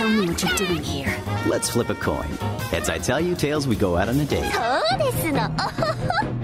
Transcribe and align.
Tell 0.00 0.08
me 0.08 0.28
what 0.28 0.42
you're 0.42 0.56
doing 0.56 0.82
here. 0.82 1.14
Let's 1.46 1.68
flip 1.68 1.90
a 1.90 1.94
coin. 1.94 2.24
Heads 2.70 2.88
I 2.88 2.96
tell 2.96 3.20
you, 3.20 3.34
tails 3.34 3.68
we 3.68 3.76
go 3.76 3.98
out 3.98 4.08
on 4.08 4.18
a 4.18 4.24
date. 4.24 4.40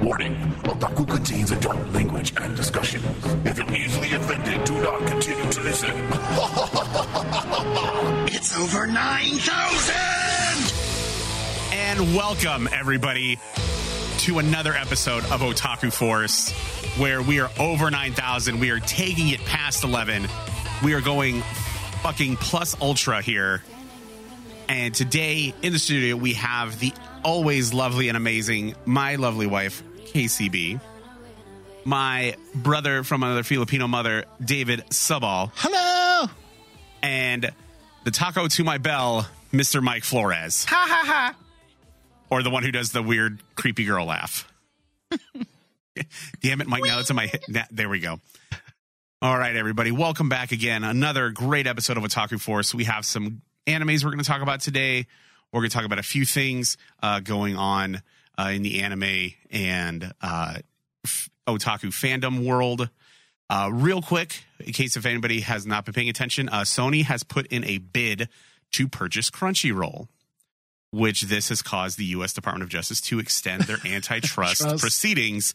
Warning, 0.02 0.36
otaku 0.64 1.08
contains 1.08 1.52
adult 1.52 1.78
language 1.94 2.34
and 2.36 2.54
discussions. 2.54 3.06
If 3.46 3.56
you're 3.56 3.74
easily 3.74 4.12
offended, 4.12 4.62
do 4.64 4.78
not 4.82 5.06
continue 5.06 5.50
to 5.50 5.60
listen. 5.62 5.90
it's 8.28 8.54
over 8.58 8.86
9,000! 8.86 9.94
And 11.72 12.14
welcome, 12.14 12.68
everybody, 12.74 13.38
to 14.18 14.38
another 14.38 14.74
episode 14.74 15.24
of 15.30 15.40
Otaku 15.40 15.90
Force, 15.90 16.52
where 16.98 17.22
we 17.22 17.40
are 17.40 17.50
over 17.58 17.90
9,000. 17.90 18.60
We 18.60 18.68
are 18.68 18.80
taking 18.80 19.30
it 19.30 19.42
past 19.46 19.82
11. 19.82 20.28
We 20.84 20.92
are 20.92 21.00
going 21.00 21.42
fucking 22.06 22.36
plus 22.36 22.80
ultra 22.80 23.20
here. 23.20 23.64
And 24.68 24.94
today 24.94 25.52
in 25.60 25.72
the 25.72 25.78
studio, 25.80 26.14
we 26.14 26.34
have 26.34 26.78
the 26.78 26.92
always 27.24 27.74
lovely 27.74 28.06
and 28.06 28.16
amazing, 28.16 28.76
my 28.84 29.16
lovely 29.16 29.48
wife, 29.48 29.82
KCB, 30.12 30.80
my 31.84 32.36
brother 32.54 33.02
from 33.02 33.24
another 33.24 33.42
Filipino 33.42 33.88
mother, 33.88 34.24
David 34.40 34.84
Subal, 34.90 35.50
Hello. 35.56 36.30
and 37.02 37.50
the 38.04 38.12
taco 38.12 38.46
to 38.46 38.62
my 38.62 38.78
bell, 38.78 39.28
Mr. 39.52 39.82
Mike 39.82 40.04
Flores. 40.04 40.64
Ha 40.66 40.86
ha 40.88 41.02
ha. 41.04 41.34
or 42.30 42.44
the 42.44 42.50
one 42.50 42.62
who 42.62 42.70
does 42.70 42.92
the 42.92 43.02
weird 43.02 43.40
creepy 43.56 43.84
girl 43.84 44.06
laugh. 44.06 44.48
Damn 46.40 46.60
it, 46.60 46.68
Mike! 46.68 46.84
Now 46.84 47.00
it's 47.00 47.10
in 47.10 47.16
my 47.16 47.26
head. 47.26 47.66
There 47.72 47.88
we 47.88 47.98
go. 47.98 48.20
All 49.22 49.38
right, 49.38 49.56
everybody, 49.56 49.92
welcome 49.92 50.28
back 50.28 50.52
again. 50.52 50.84
Another 50.84 51.30
great 51.30 51.66
episode 51.66 51.96
of 51.96 52.02
Otaku 52.02 52.38
Force. 52.38 52.74
We 52.74 52.84
have 52.84 53.06
some 53.06 53.40
animes 53.66 54.04
we're 54.04 54.10
going 54.10 54.22
to 54.22 54.28
talk 54.28 54.42
about 54.42 54.60
today. 54.60 55.06
We're 55.50 55.60
going 55.60 55.70
to 55.70 55.74
talk 55.74 55.86
about 55.86 55.98
a 55.98 56.02
few 56.02 56.26
things 56.26 56.76
uh, 57.02 57.20
going 57.20 57.56
on 57.56 58.02
uh, 58.38 58.50
in 58.52 58.62
the 58.62 58.82
anime 58.82 59.32
and 59.50 60.12
uh, 60.20 60.56
f- 61.02 61.30
otaku 61.46 61.88
fandom 61.88 62.44
world. 62.44 62.90
Uh, 63.48 63.70
real 63.72 64.02
quick, 64.02 64.44
in 64.60 64.74
case 64.74 64.98
if 64.98 65.06
anybody 65.06 65.40
has 65.40 65.66
not 65.66 65.86
been 65.86 65.94
paying 65.94 66.10
attention, 66.10 66.50
uh, 66.50 66.60
Sony 66.60 67.02
has 67.02 67.22
put 67.22 67.46
in 67.46 67.64
a 67.64 67.78
bid 67.78 68.28
to 68.72 68.86
purchase 68.86 69.30
Crunchyroll 69.30 70.08
which 70.92 71.22
this 71.22 71.48
has 71.50 71.62
caused 71.62 71.98
the 71.98 72.04
U.S. 72.06 72.32
Department 72.32 72.62
of 72.62 72.68
Justice 72.68 73.00
to 73.02 73.18
extend 73.18 73.62
their 73.62 73.78
antitrust 73.86 74.62
proceedings 74.78 75.52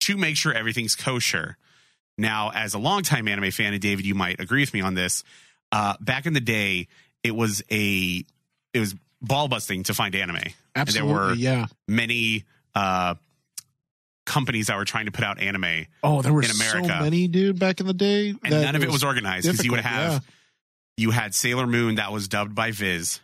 to 0.00 0.16
make 0.16 0.36
sure 0.36 0.52
everything's 0.52 0.96
kosher. 0.96 1.56
Now, 2.20 2.50
as 2.54 2.74
a 2.74 2.78
longtime 2.78 3.26
anime 3.28 3.50
fan, 3.50 3.72
and 3.72 3.80
David, 3.80 4.04
you 4.04 4.14
might 4.14 4.40
agree 4.40 4.60
with 4.60 4.74
me 4.74 4.82
on 4.82 4.92
this. 4.92 5.24
Uh, 5.72 5.94
back 6.00 6.26
in 6.26 6.34
the 6.34 6.40
day, 6.40 6.88
it 7.24 7.34
was 7.34 7.62
a 7.70 8.24
it 8.74 8.78
was 8.78 8.94
ball 9.22 9.48
busting 9.48 9.84
to 9.84 9.94
find 9.94 10.14
anime. 10.14 10.36
Absolutely. 10.76 11.10
And 11.10 11.18
there 11.18 11.28
were 11.28 11.34
yeah. 11.34 11.66
many 11.88 12.44
uh, 12.74 13.14
companies 14.26 14.66
that 14.66 14.76
were 14.76 14.84
trying 14.84 15.06
to 15.06 15.12
put 15.12 15.24
out 15.24 15.40
anime, 15.40 15.86
Oh, 16.02 16.20
there 16.20 16.32
were 16.32 16.42
in 16.42 16.50
America. 16.50 16.88
so 16.88 17.04
many, 17.04 17.26
dude, 17.26 17.58
back 17.58 17.80
in 17.80 17.86
the 17.86 17.94
day. 17.94 18.34
and 18.44 18.50
none 18.50 18.76
of 18.76 18.82
it 18.82 18.90
was 18.90 19.02
organized 19.02 19.46
because 19.46 19.64
you 19.64 19.70
would 19.70 19.80
have 19.80 20.12
yeah. 20.12 20.18
you 20.98 21.10
had 21.10 21.34
Sailor 21.34 21.66
Moon 21.66 21.94
that 21.94 22.12
was 22.12 22.28
dubbed 22.28 22.54
by 22.54 22.70
Viz, 22.70 23.20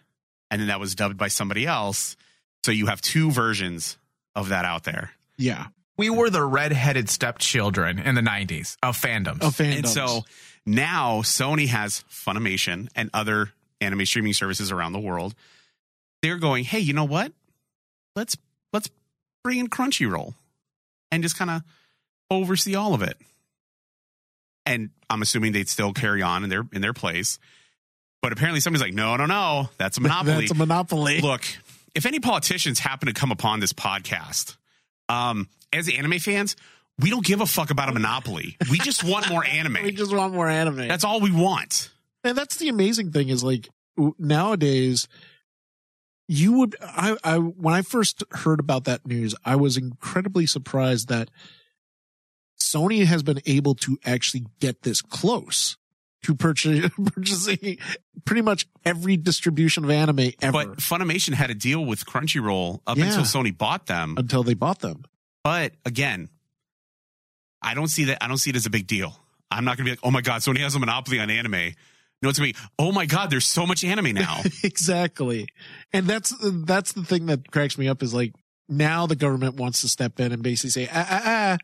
and 0.50 0.61
then 0.61 0.69
that 0.69 0.80
was 0.80 0.94
dubbed 0.94 1.19
by 1.19 1.28
somebody 1.28 1.67
else. 1.67 2.17
So 2.64 2.72
you 2.72 2.86
have 2.86 3.02
two 3.02 3.30
versions 3.30 3.98
of 4.34 4.48
that 4.48 4.64
out 4.64 4.84
there. 4.84 5.11
Yeah. 5.36 5.67
We 5.98 6.11
were 6.11 6.28
the 6.28 6.44
redheaded 6.44 7.08
stepchildren 7.08 7.98
in 7.98 8.14
the 8.14 8.20
90s 8.20 8.77
of 8.83 8.98
fandoms. 9.00 9.42
Of 9.42 9.56
fandoms. 9.56 9.77
And 9.77 9.89
so 9.89 10.25
now 10.66 11.22
Sony 11.22 11.69
has 11.69 12.05
Funimation 12.11 12.89
and 12.94 13.08
other 13.14 13.50
anime 13.80 14.05
streaming 14.05 14.33
services 14.33 14.70
around 14.70 14.92
the 14.92 15.00
world. 15.00 15.34
They're 16.22 16.39
going, 16.39 16.64
hey, 16.64 16.80
you 16.80 16.92
know 16.92 17.05
what? 17.05 17.33
Let's 18.14 18.36
let's 18.72 18.91
bring 19.44 19.58
in 19.58 19.69
Crunchyroll 19.69 20.34
and 21.11 21.23
just 21.23 21.39
kind 21.39 21.51
of 21.51 21.62
oversee 22.30 22.74
all 22.74 22.95
of 22.95 23.02
it. 23.02 23.17
And 24.64 24.90
I'm 25.08 25.23
assuming 25.23 25.52
they'd 25.52 25.68
still 25.68 25.92
carry 25.92 26.23
on 26.23 26.42
in 26.42 26.51
their 26.51 26.67
in 26.73 26.83
their 26.83 26.92
place. 26.95 27.39
But 28.23 28.33
apparently 28.33 28.61
somebody's 28.61 28.83
like, 28.83 28.95
no, 28.95 29.17
no, 29.17 29.27
no, 29.27 29.68
that's 29.78 29.98
a 29.98 30.01
monopoly. 30.02 30.40
That's 30.40 30.51
a 30.51 30.55
monopoly. 30.55 31.20
Look, 31.20 31.42
if 31.95 32.07
any 32.07 32.18
politicians 32.18 32.80
happen 32.80 33.07
to 33.07 33.14
come 33.14 33.30
upon 33.30 33.61
this 33.61 33.73
podcast, 33.73 34.57
um, 35.08 35.48
as 35.77 35.89
anime 35.89 36.19
fans, 36.19 36.57
we 36.98 37.11
don't 37.11 37.25
give 37.25 37.41
a 37.41 37.47
fuck 37.47 37.70
about 37.70 37.89
a 37.89 37.92
monopoly. 37.92 38.57
We 38.70 38.79
just 38.79 39.05
want 39.05 39.29
more 39.29 39.45
anime. 39.59 39.79
we 39.83 39.92
just 39.92 40.14
want 40.14 40.33
more 40.35 40.48
anime. 40.48 40.89
That's 40.89 41.05
all 41.05 41.20
we 41.20 41.31
want. 41.31 41.91
and 42.25 42.37
that's 42.37 42.57
the 42.57 42.69
amazing 42.69 43.13
thing 43.13 43.29
is 43.29 43.45
like 43.45 43.69
nowadays 44.19 45.07
you 46.29 46.53
would 46.55 46.75
I, 46.83 47.17
I 47.25 47.37
when 47.39 47.73
i 47.75 47.83
first 47.83 48.25
heard 48.33 48.59
about 48.61 48.85
that 48.85 49.07
news 49.07 49.35
i 49.45 49.55
was 49.57 49.77
incredibly 49.77 50.45
surprised 50.45 51.09
that 51.09 51.31
sony 52.61 53.05
has 53.07 53.23
been 53.23 53.41
able 53.47 53.75
to 53.77 53.98
actually 54.05 54.45
get 54.61 54.83
this 54.83 55.01
close 55.03 55.77
to 56.25 56.35
purchase, 56.35 56.91
purchasing 57.14 57.79
pretty 58.25 58.43
much 58.43 58.67
every 58.85 59.17
distribution 59.17 59.85
of 59.85 59.91
anime 59.91 60.33
ever 60.43 60.53
But 60.53 60.79
Funimation 60.79 61.35
had 61.35 61.51
a 61.51 61.55
deal 61.55 61.85
with 61.85 62.05
Crunchyroll 62.05 62.81
up 62.87 62.97
Yeah. 62.98 63.05
until 63.07 63.23
Sony 63.23 63.57
bought 63.57 63.87
them. 63.87 64.14
until 64.19 64.43
they 64.43 64.55
bought 64.55 64.81
them 64.81 65.05
But 65.46 65.74
again, 65.84 66.29
I 67.62 67.74
don't 67.74 67.86
see 67.86 68.07
that. 68.07 68.18
I 68.20 68.27
don't 68.27 68.39
see 68.39 68.51
it 68.51 68.57
as 68.57 68.67
a 68.67 68.70
big 68.70 68.89
deal. 68.89 69.17
I'm 69.48 69.64
not 69.64 69.77
going 69.77 69.84
to 69.86 69.90
be 69.90 69.90
like, 69.90 70.01
oh 70.02 70.11
my 70.11 70.20
god, 70.20 70.40
Sony 70.40 70.58
has 70.58 70.74
a 70.74 70.80
monopoly 70.80 71.20
on 71.20 71.30
anime. 71.30 71.73
No, 72.20 72.29
it's 72.29 72.40
going 72.40 72.52
to 72.52 72.58
be, 72.58 72.67
oh 72.80 72.90
my 72.90 73.07
god, 73.07 73.30
there's 73.30 73.46
so 73.46 73.64
much 73.64 73.84
anime 73.84 74.12
now. 74.12 74.40
exactly 74.64 75.46
and 75.92 76.08
that's 76.08 76.34
that's 76.64 76.95
the 76.95 77.05
thing 77.05 77.27
that 77.27 77.52
cracks 77.52 77.79
me 77.79 77.86
up 77.86 78.02
is 78.02 78.12
like 78.12 78.34
now 78.68 79.07
the 79.07 79.14
government 79.14 79.55
wants 79.55 79.83
to 79.83 79.89
step 79.89 80.18
in 80.18 80.33
and 80.33 80.42
basically 80.42 80.70
say 80.70 80.89
ah 80.92 81.07
ah 81.08 81.23
ah 81.24 81.57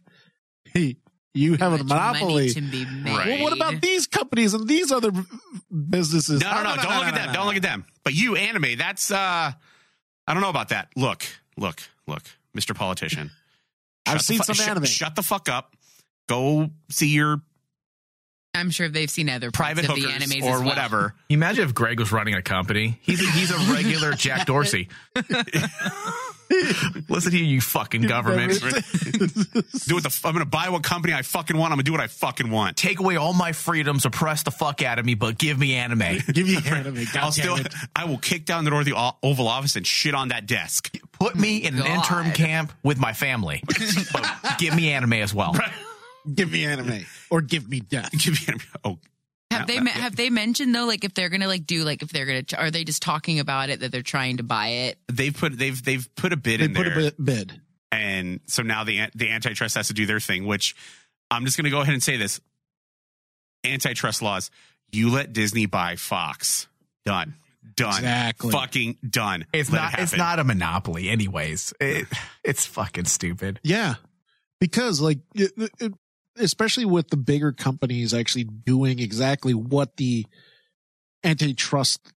hey 0.67 0.95
you 1.35 1.55
have 1.55 1.73
a 1.73 1.79
Much 1.79 1.89
money 1.89 2.21
monopoly 2.21 2.51
to 2.51 2.61
be 2.61 2.85
made. 2.85 3.17
Right. 3.17 3.27
Well, 3.27 3.43
what 3.43 3.53
about 3.53 3.81
these 3.81 4.07
companies 4.07 4.55
and 4.55 4.69
these 4.69 4.93
other 4.93 5.11
businesses? 5.91 6.41
No, 6.41 6.53
no, 6.53 6.77
no, 6.77 6.83
don't 6.83 6.99
look 6.99 7.07
at 7.07 7.15
them. 7.17 7.33
Don't 7.33 7.47
look 7.47 7.57
at 7.57 7.63
them. 7.63 7.85
But 8.05 8.15
you, 8.15 8.37
anime, 8.37 8.79
that's 8.79 9.11
uh 9.11 9.51
I 10.29 10.33
don't 10.35 10.41
know 10.41 10.51
about 10.51 10.69
that. 10.69 10.91
Look, 10.95 11.25
look, 11.57 11.83
look, 12.07 12.23
Mr. 12.57 12.77
Politician. 12.77 13.33
I've 14.07 14.21
seen 14.23 14.39
fu- 14.39 14.45
some 14.45 14.55
shut- 14.55 14.69
anime. 14.69 14.85
Shut 14.85 15.15
the 15.15 15.23
fuck 15.23 15.49
up. 15.49 15.75
Go 16.29 16.71
see 16.91 17.09
your 17.09 17.41
I'm 18.55 18.71
sure 18.71 18.89
they've 18.91 19.11
seen 19.11 19.31
other 19.31 19.51
parts 19.51 19.57
private 19.81 19.89
of 19.89 19.95
the 19.97 20.03
hookers 20.03 20.29
animes 20.29 20.43
or 20.43 20.59
well. 20.59 20.65
whatever. 20.65 21.15
Imagine 21.31 21.65
if 21.65 21.75
Greg 21.75 21.99
was 21.99 22.13
running 22.13 22.35
a 22.35 22.43
company. 22.43 22.99
He's 23.03 23.23
a, 23.27 23.31
he's 23.31 23.51
a 23.51 23.73
regular 23.73 24.13
Jack 24.13 24.47
Dorsey. 24.47 24.89
Listen 27.09 27.33
here, 27.33 27.45
you 27.45 27.61
fucking 27.61 28.03
government. 28.03 28.53
Do 28.61 29.95
what 29.95 30.03
the 30.03 30.09
f- 30.09 30.25
I'm 30.25 30.33
gonna 30.33 30.45
buy 30.45 30.69
what 30.69 30.83
company 30.83 31.15
I 31.15 31.23
fucking 31.23 31.57
want. 31.57 31.73
I'm 31.73 31.77
gonna 31.77 31.85
do 31.85 31.93
what 31.93 32.01
I 32.01 32.07
fucking 32.07 32.51
want. 32.51 32.77
Take 32.77 33.01
away 33.01 33.17
all 33.17 33.33
my 33.33 33.53
freedoms, 33.53 34.05
oppress 34.05 34.43
the 34.43 34.51
fuck 34.51 34.83
out 34.83 34.99
of 34.99 35.05
me, 35.07 35.15
but 35.15 35.39
give 35.39 35.59
me 35.59 35.75
anime. 35.75 36.19
Give 36.33 36.49
you 36.49 36.59
anime. 36.65 37.05
God 37.13 37.17
I'll 37.17 37.33
still 37.33 37.57
it. 37.57 37.73
I 37.97 38.05
will 38.05 38.19
kick 38.19 38.45
down 38.45 38.65
the 38.65 38.71
door 38.71 38.81
of 38.81 38.87
the 38.87 38.95
O- 38.97 39.17
Oval 39.23 39.49
Office 39.49 39.77
and 39.77 39.87
shit 39.87 40.15
on 40.15 40.29
that 40.29 40.47
desk. 40.47 40.95
Put 41.13 41.37
me 41.37 41.59
in 41.59 41.75
an 41.75 41.81
God. 41.81 41.89
intern 41.89 42.33
camp 42.33 42.73
with 42.83 42.99
my 42.99 43.13
family, 43.13 43.63
give 44.59 44.75
me 44.75 44.91
anime 44.93 45.15
as 45.15 45.35
well. 45.35 45.55
Give 46.33 46.51
me 46.53 46.65
anime 46.65 47.05
or 47.31 47.41
give 47.41 47.69
me 47.69 47.81
death. 47.81 48.11
Give 48.13 48.33
me 48.35 48.39
anime. 48.49 48.61
Oh, 48.85 48.99
Have 49.53 49.67
they 49.67 49.79
uh, 49.79 49.85
have 49.87 50.17
they 50.17 50.31
mentioned 50.31 50.75
though, 50.75 50.85
like 50.87 51.05
if 51.05 51.15
they're 51.15 51.29
gonna 51.29 51.47
like 51.49 51.67
do 51.67 51.85
like 51.85 52.03
if 52.03 52.11
they're 52.11 52.27
gonna 52.27 52.43
are 52.59 52.71
they 52.71 52.85
just 52.85 53.03
talking 53.03 53.39
about 53.41 53.71
it 53.71 53.81
that 53.81 53.93
they're 53.93 54.03
trying 54.03 54.39
to 54.39 54.43
buy 54.43 54.69
it? 54.69 54.99
they've 55.11 55.35
put 55.35 55.57
they've 55.59 55.83
they've 55.85 56.09
put 56.17 56.33
a 56.33 56.37
bid 56.37 56.61
They 56.61 56.65
in 56.67 56.75
put 56.75 56.85
there. 56.85 56.93
a 56.93 56.97
bid, 57.13 57.17
bid. 57.25 57.61
and 57.91 58.41
so 58.47 58.63
now 58.63 58.85
the 58.85 59.09
the 59.15 59.31
antitrust 59.31 59.75
has 59.77 59.89
to 59.89 59.95
do 59.95 60.07
their 60.07 60.21
thing. 60.21 60.47
Which 60.47 60.75
I'm 61.31 61.45
just 61.45 61.57
going 61.57 61.65
to 61.65 61.71
go 61.71 61.81
ahead 61.81 61.95
and 61.95 62.03
say 62.03 62.17
this: 62.17 62.41
antitrust 63.65 64.23
laws. 64.23 64.51
You 64.91 65.11
let 65.11 65.33
Disney 65.33 65.67
buy 65.67 65.97
Fox. 65.97 66.67
Done. 67.05 67.35
Done. 67.77 67.95
Exactly. 67.95 68.53
Fucking 68.53 68.99
done. 69.09 69.47
It's 69.53 69.71
Let 69.71 69.79
it 69.79 69.83
not. 69.93 70.01
It's 70.01 70.17
not 70.17 70.39
a 70.39 70.45
monopoly, 70.45 71.09
anyways. 71.09 71.73
It, 71.81 72.07
it's 72.45 72.67
fucking 72.67 73.07
stupid. 73.07 73.61
Yeah, 73.63 73.95
because 74.61 75.01
like, 75.01 75.21
it- 75.35 75.53
it- 75.81 75.95
especially 76.39 76.85
with 76.85 77.09
the 77.09 77.17
bigger 77.17 77.53
companies 77.53 78.15
actually 78.15 78.45
doing 78.45 78.99
exactly 78.99 79.55
what 79.55 79.97
the 79.97 80.27
antitrust 81.25 82.13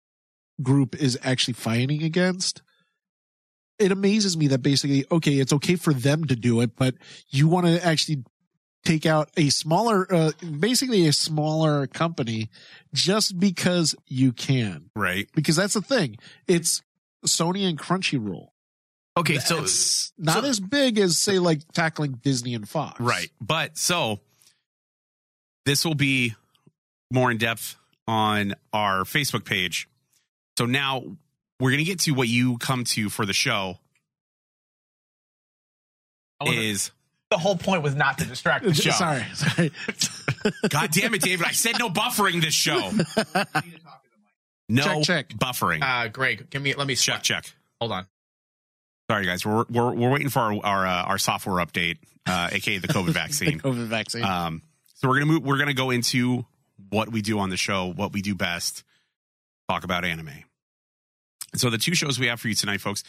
group 0.62 0.96
is 0.96 1.18
actually 1.24 1.54
fighting 1.54 2.04
against. 2.04 2.62
It 3.80 3.92
amazes 3.92 4.38
me 4.38 4.48
that 4.48 4.62
basically, 4.62 5.06
okay, 5.12 5.34
it's 5.40 5.54
okay 5.54 5.76
for 5.76 5.94
them 5.94 6.26
to 6.26 6.36
do 6.36 6.62
it, 6.62 6.76
but 6.76 6.96
you 7.30 7.48
want 7.48 7.66
to 7.66 7.84
actually 7.84 8.24
take 8.86 9.06
out 9.06 9.30
a 9.36 9.50
smaller, 9.50 10.06
uh, 10.14 10.32
basically 10.60 11.08
a 11.08 11.14
smaller 11.14 11.88
company 11.88 12.50
just 12.94 13.40
because 13.40 13.96
you 14.08 14.32
can. 14.32 14.90
right. 14.96 15.28
Because 15.34 15.56
that's 15.56 15.74
the 15.74 15.82
thing. 15.82 16.18
It's 16.48 16.82
Sony 17.26 17.68
and 17.68 17.80
Crunchyroll. 17.80 18.50
Okay, 19.16 19.38
so 19.38 19.62
It's 19.64 20.12
not 20.18 20.44
so- 20.44 20.50
as 20.50 20.60
big 20.60 20.98
as 20.98 21.18
say 21.18 21.40
like 21.40 21.62
tackling 21.74 22.14
Disney 22.14 22.56
and 22.56 22.68
Fox. 22.68 23.00
Right. 23.00 23.30
But 23.40 23.78
so 23.78 24.20
this 25.66 25.86
will 25.86 25.96
be 25.96 26.36
more 27.12 27.30
in 27.30 27.38
depth 27.38 27.76
on 28.08 28.56
our 28.74 29.04
Facebook 29.04 29.46
page. 29.46 29.88
So 30.58 30.66
now 30.66 31.04
we're 31.60 31.72
gonna 31.72 31.84
get 31.84 32.00
to 32.02 32.12
what 32.12 32.28
you 32.28 32.58
come 32.58 32.84
to 32.86 33.10
for 33.10 33.26
the 33.26 33.34
show 33.34 33.78
is 36.46 36.92
the 37.30 37.38
whole 37.38 37.56
point 37.56 37.82
was 37.84 37.96
not 37.96 38.18
to 38.18 38.26
distract 38.26 38.66
the 38.66 38.74
show. 38.74 38.92
Sorry, 38.92 39.24
sorry. 39.34 39.72
God 40.70 40.92
damn 40.92 41.14
it, 41.14 41.22
David! 41.22 41.46
I 41.48 41.52
said 41.52 41.76
no 41.80 41.90
buffering 41.90 42.42
this 42.42 42.54
show. 42.54 42.92
No 44.70 44.84
Check, 45.04 45.04
check. 45.04 45.30
buffering. 45.30 45.82
Uh, 45.82 46.10
Greg, 46.10 46.50
give 46.50 46.62
me. 46.62 46.74
Let 46.74 46.88
me 46.88 46.96
check 46.96 47.24
check. 47.24 47.46
Hold 47.80 47.94
on. 47.94 48.08
Sorry 49.10 49.26
guys, 49.26 49.46
we're 49.46 49.66
we're 49.70 49.94
we're 49.94 50.10
waiting 50.12 50.30
for 50.30 50.40
our 50.40 50.54
our, 50.64 50.88
uh, 50.88 51.04
our 51.04 51.18
software 51.18 51.64
update, 51.66 51.98
uh, 52.26 52.50
aka 52.52 52.78
the 52.78 52.88
COVID 52.88 53.10
vaccine. 53.14 53.60
COVID 53.60 53.88
vaccine. 53.88 54.24
Um, 54.24 54.62
so 54.96 55.10
we're 55.10 55.16
gonna 55.16 55.26
move. 55.26 55.44
We're 55.44 55.58
gonna 55.58 55.74
go 55.74 55.90
into 55.90 56.46
what 56.90 57.12
we 57.12 57.22
do 57.22 57.40
on 57.40 57.50
the 57.50 57.58
show, 57.58 57.92
what 57.92 58.14
we 58.14 58.22
do 58.22 58.34
best, 58.34 58.84
talk 59.70 59.84
about 59.84 60.06
anime. 60.06 60.46
So 61.56 61.70
the 61.70 61.78
two 61.78 61.96
shows 61.96 62.18
we 62.18 62.28
have 62.28 62.40
for 62.40 62.48
you 62.48 62.56
tonight, 62.56 62.82
folks, 62.82 63.04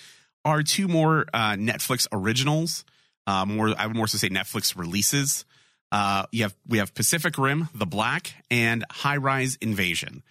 are 0.44 0.62
two 0.62 0.88
more 0.88 1.26
uh, 1.32 1.52
Netflix 1.52 2.06
originals. 2.12 2.84
Uh, 3.26 3.46
more, 3.46 3.72
I 3.78 3.86
would 3.86 3.96
more 3.96 4.06
so 4.06 4.18
say 4.18 4.28
Netflix 4.28 4.76
releases. 4.76 5.44
Uh, 5.92 6.26
you 6.32 6.42
have 6.42 6.54
we 6.66 6.78
have 6.78 6.92
Pacific 6.92 7.38
Rim: 7.38 7.68
The 7.74 7.86
Black 7.86 8.34
and 8.50 8.84
High 8.90 9.16
Rise 9.16 9.56
Invasion. 9.60 10.22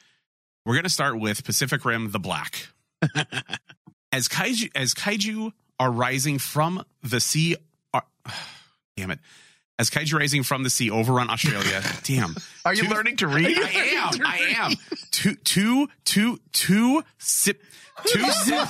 We're 0.66 0.76
gonna 0.76 0.90
start 0.90 1.20
with 1.20 1.44
Pacific 1.46 1.86
Rim: 1.86 2.12
The 2.12 2.20
Black. 2.20 2.68
as 4.14 4.28
kaiju 4.30 4.72
as 4.76 4.94
kaiju 4.94 5.52
are 5.80 5.92
rising 5.92 6.40
from 6.40 6.84
the 7.02 7.20
sea, 7.20 7.56
are, 7.94 8.04
uh, 8.26 8.32
damn 8.98 9.12
it. 9.12 9.20
As 9.80 9.90
kaiju 9.90 10.14
rising 10.18 10.44
from 10.44 10.64
the 10.64 10.70
sea 10.70 10.90
overrun 10.92 11.30
Australia, 11.30 11.82
damn. 12.04 12.36
Are 12.64 12.74
you 12.74 12.84
Two- 12.84 12.90
learning 12.90 13.18
to 13.18 13.28
read? 13.28 13.58
I 13.58 13.70
am. 13.72 14.26
I 14.26 14.38
am. 14.60 14.74
Two, 15.12 15.36
two, 15.36 15.88
two, 16.06 16.40
two 16.54 17.04
sip, 17.18 17.62
two 18.06 18.32
sip. 18.44 18.68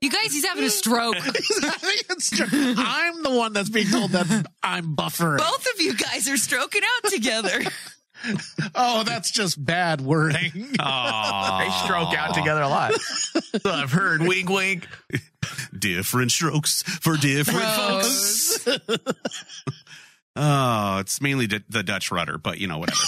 You 0.00 0.10
guys, 0.10 0.26
he's 0.32 0.46
having 0.46 0.64
a 0.64 0.70
stroke. 0.70 1.16
I'm 1.18 3.22
the 3.24 3.30
one 3.32 3.52
that's 3.52 3.68
being 3.70 3.88
told 3.90 4.12
that 4.12 4.46
I'm 4.62 4.94
buffering. 4.96 5.38
Both 5.38 5.66
of 5.74 5.80
you 5.80 5.94
guys 5.96 6.28
are 6.28 6.36
stroking 6.36 6.82
out 6.84 7.10
together. 7.10 7.60
Oh, 8.74 9.02
that's 9.04 9.30
just 9.30 9.62
bad 9.64 10.00
wording. 10.00 10.52
They 10.54 11.70
stroke 11.84 12.14
out 12.14 12.34
together 12.34 12.62
a 12.62 12.68
lot. 12.68 12.94
So 13.00 13.40
I've 13.70 13.92
heard. 13.92 14.20
Wink, 14.22 14.48
wink. 14.48 14.88
Different 15.76 16.30
strokes 16.32 16.82
for 16.82 17.16
different 17.16 17.64
folks. 17.66 18.66
oh, 20.36 20.98
it's 20.98 21.20
mainly 21.20 21.46
the, 21.46 21.62
the 21.68 21.82
Dutch 21.82 22.10
rudder, 22.12 22.38
but 22.38 22.58
you 22.58 22.66
know 22.66 22.78
whatever. 22.78 23.00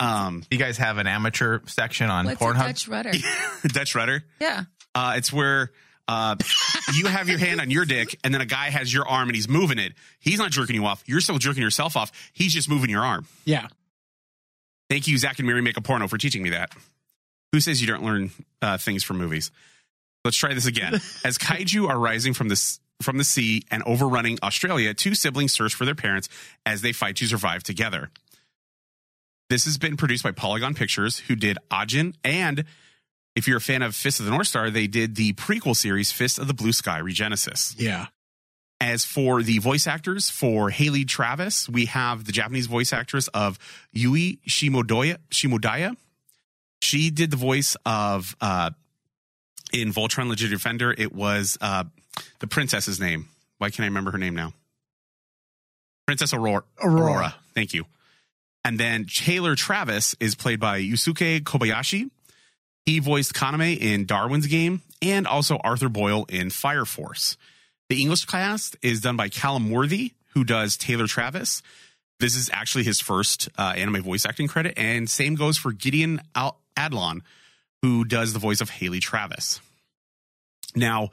um, 0.00 0.42
You 0.50 0.58
guys 0.58 0.78
have 0.78 0.98
an 0.98 1.06
amateur 1.06 1.60
section 1.66 2.10
on 2.10 2.26
What's 2.26 2.40
a 2.40 2.44
Pornhub. 2.44 2.66
Dutch 2.66 2.88
rudder? 2.88 3.12
Dutch 3.66 3.94
rudder. 3.94 4.24
Yeah. 4.40 4.64
Uh, 4.94 5.14
it's 5.16 5.32
where 5.32 5.70
uh, 6.08 6.36
you 6.94 7.06
have 7.06 7.28
your 7.28 7.38
hand 7.38 7.60
on 7.60 7.70
your 7.70 7.84
dick, 7.84 8.18
and 8.24 8.32
then 8.32 8.40
a 8.40 8.46
guy 8.46 8.70
has 8.70 8.92
your 8.92 9.06
arm 9.06 9.28
and 9.28 9.36
he's 9.36 9.48
moving 9.48 9.78
it. 9.78 9.92
He's 10.18 10.38
not 10.38 10.50
jerking 10.50 10.74
you 10.74 10.86
off. 10.86 11.04
You're 11.06 11.20
still 11.20 11.38
jerking 11.38 11.62
yourself 11.62 11.96
off. 11.96 12.10
He's 12.32 12.52
just 12.52 12.68
moving 12.68 12.90
your 12.90 13.04
arm. 13.04 13.26
Yeah. 13.44 13.68
Thank 14.88 15.06
you, 15.06 15.18
Zack 15.18 15.38
and 15.38 15.46
Miri 15.46 15.60
Make 15.60 15.76
a 15.76 15.82
Porno, 15.82 16.08
for 16.08 16.16
teaching 16.16 16.42
me 16.42 16.50
that. 16.50 16.72
Who 17.52 17.60
says 17.60 17.80
you 17.80 17.86
don't 17.86 18.02
learn 18.02 18.30
uh, 18.62 18.78
things 18.78 19.04
from 19.04 19.18
movies? 19.18 19.50
Let's 20.24 20.36
try 20.36 20.54
this 20.54 20.66
again. 20.66 20.94
As 21.24 21.38
kaiju 21.38 21.88
are 21.88 21.98
rising 21.98 22.34
from 22.34 22.48
the 22.48 22.78
from 23.00 23.16
the 23.16 23.24
sea 23.24 23.62
and 23.70 23.82
overrunning 23.84 24.38
Australia, 24.42 24.92
two 24.92 25.14
siblings 25.14 25.52
search 25.52 25.72
for 25.72 25.84
their 25.84 25.94
parents 25.94 26.28
as 26.66 26.82
they 26.82 26.92
fight 26.92 27.14
to 27.14 27.26
survive 27.26 27.62
together. 27.62 28.10
This 29.48 29.66
has 29.66 29.78
been 29.78 29.96
produced 29.96 30.24
by 30.24 30.32
Polygon 30.32 30.74
Pictures, 30.74 31.20
who 31.20 31.36
did 31.36 31.58
Ajin, 31.70 32.14
and 32.24 32.64
if 33.38 33.46
you're 33.46 33.58
a 33.58 33.60
fan 33.60 33.82
of 33.82 33.94
Fist 33.94 34.18
of 34.18 34.26
the 34.26 34.32
North 34.32 34.48
Star, 34.48 34.68
they 34.68 34.88
did 34.88 35.14
the 35.14 35.32
prequel 35.34 35.76
series 35.76 36.10
Fist 36.10 36.40
of 36.40 36.48
the 36.48 36.54
Blue 36.54 36.72
Sky 36.72 37.00
Regenesis. 37.00 37.72
Yeah. 37.78 38.06
As 38.80 39.04
for 39.04 39.44
the 39.44 39.58
voice 39.58 39.86
actors, 39.86 40.28
for 40.28 40.70
Haley 40.70 41.04
Travis, 41.04 41.68
we 41.68 41.86
have 41.86 42.24
the 42.24 42.32
Japanese 42.32 42.66
voice 42.66 42.92
actress 42.92 43.28
of 43.28 43.56
Yui 43.92 44.40
Shimodoya. 44.48 45.18
Shimodaya. 45.30 45.96
She 46.80 47.10
did 47.10 47.30
the 47.30 47.36
voice 47.36 47.76
of 47.86 48.36
uh, 48.40 48.70
in 49.72 49.92
Voltron 49.92 50.28
Legit 50.28 50.50
Defender. 50.50 50.92
It 50.96 51.14
was 51.14 51.56
uh, 51.60 51.84
the 52.40 52.48
princess's 52.48 52.98
name. 52.98 53.28
Why 53.58 53.70
can't 53.70 53.84
I 53.84 53.86
remember 53.86 54.10
her 54.10 54.18
name 54.18 54.34
now? 54.34 54.52
Princess 56.06 56.34
Aurora. 56.34 56.64
Aurora. 56.82 57.36
Thank 57.54 57.72
you. 57.72 57.84
And 58.64 58.80
then 58.80 59.06
Taylor 59.06 59.54
Travis 59.54 60.16
is 60.18 60.34
played 60.34 60.58
by 60.58 60.80
Yusuke 60.80 61.42
Kobayashi. 61.42 62.10
He 62.88 63.00
voiced 63.00 63.34
Kaname 63.34 63.76
in 63.76 64.06
Darwin's 64.06 64.46
Game 64.46 64.80
and 65.02 65.26
also 65.26 65.58
Arthur 65.58 65.90
Boyle 65.90 66.24
in 66.30 66.48
Fire 66.48 66.86
Force. 66.86 67.36
The 67.90 68.00
English 68.00 68.24
cast 68.24 68.78
is 68.80 69.02
done 69.02 69.14
by 69.14 69.28
Callum 69.28 69.70
Worthy, 69.70 70.12
who 70.28 70.42
does 70.42 70.78
Taylor 70.78 71.06
Travis. 71.06 71.60
This 72.18 72.34
is 72.34 72.48
actually 72.50 72.84
his 72.84 72.98
first 72.98 73.50
uh, 73.58 73.74
anime 73.76 74.02
voice 74.02 74.24
acting 74.24 74.48
credit, 74.48 74.72
and 74.78 75.10
same 75.10 75.34
goes 75.34 75.58
for 75.58 75.70
Gideon 75.70 76.22
Adlon, 76.34 77.20
who 77.82 78.06
does 78.06 78.32
the 78.32 78.38
voice 78.38 78.62
of 78.62 78.70
Haley 78.70 79.00
Travis. 79.00 79.60
Now, 80.74 81.10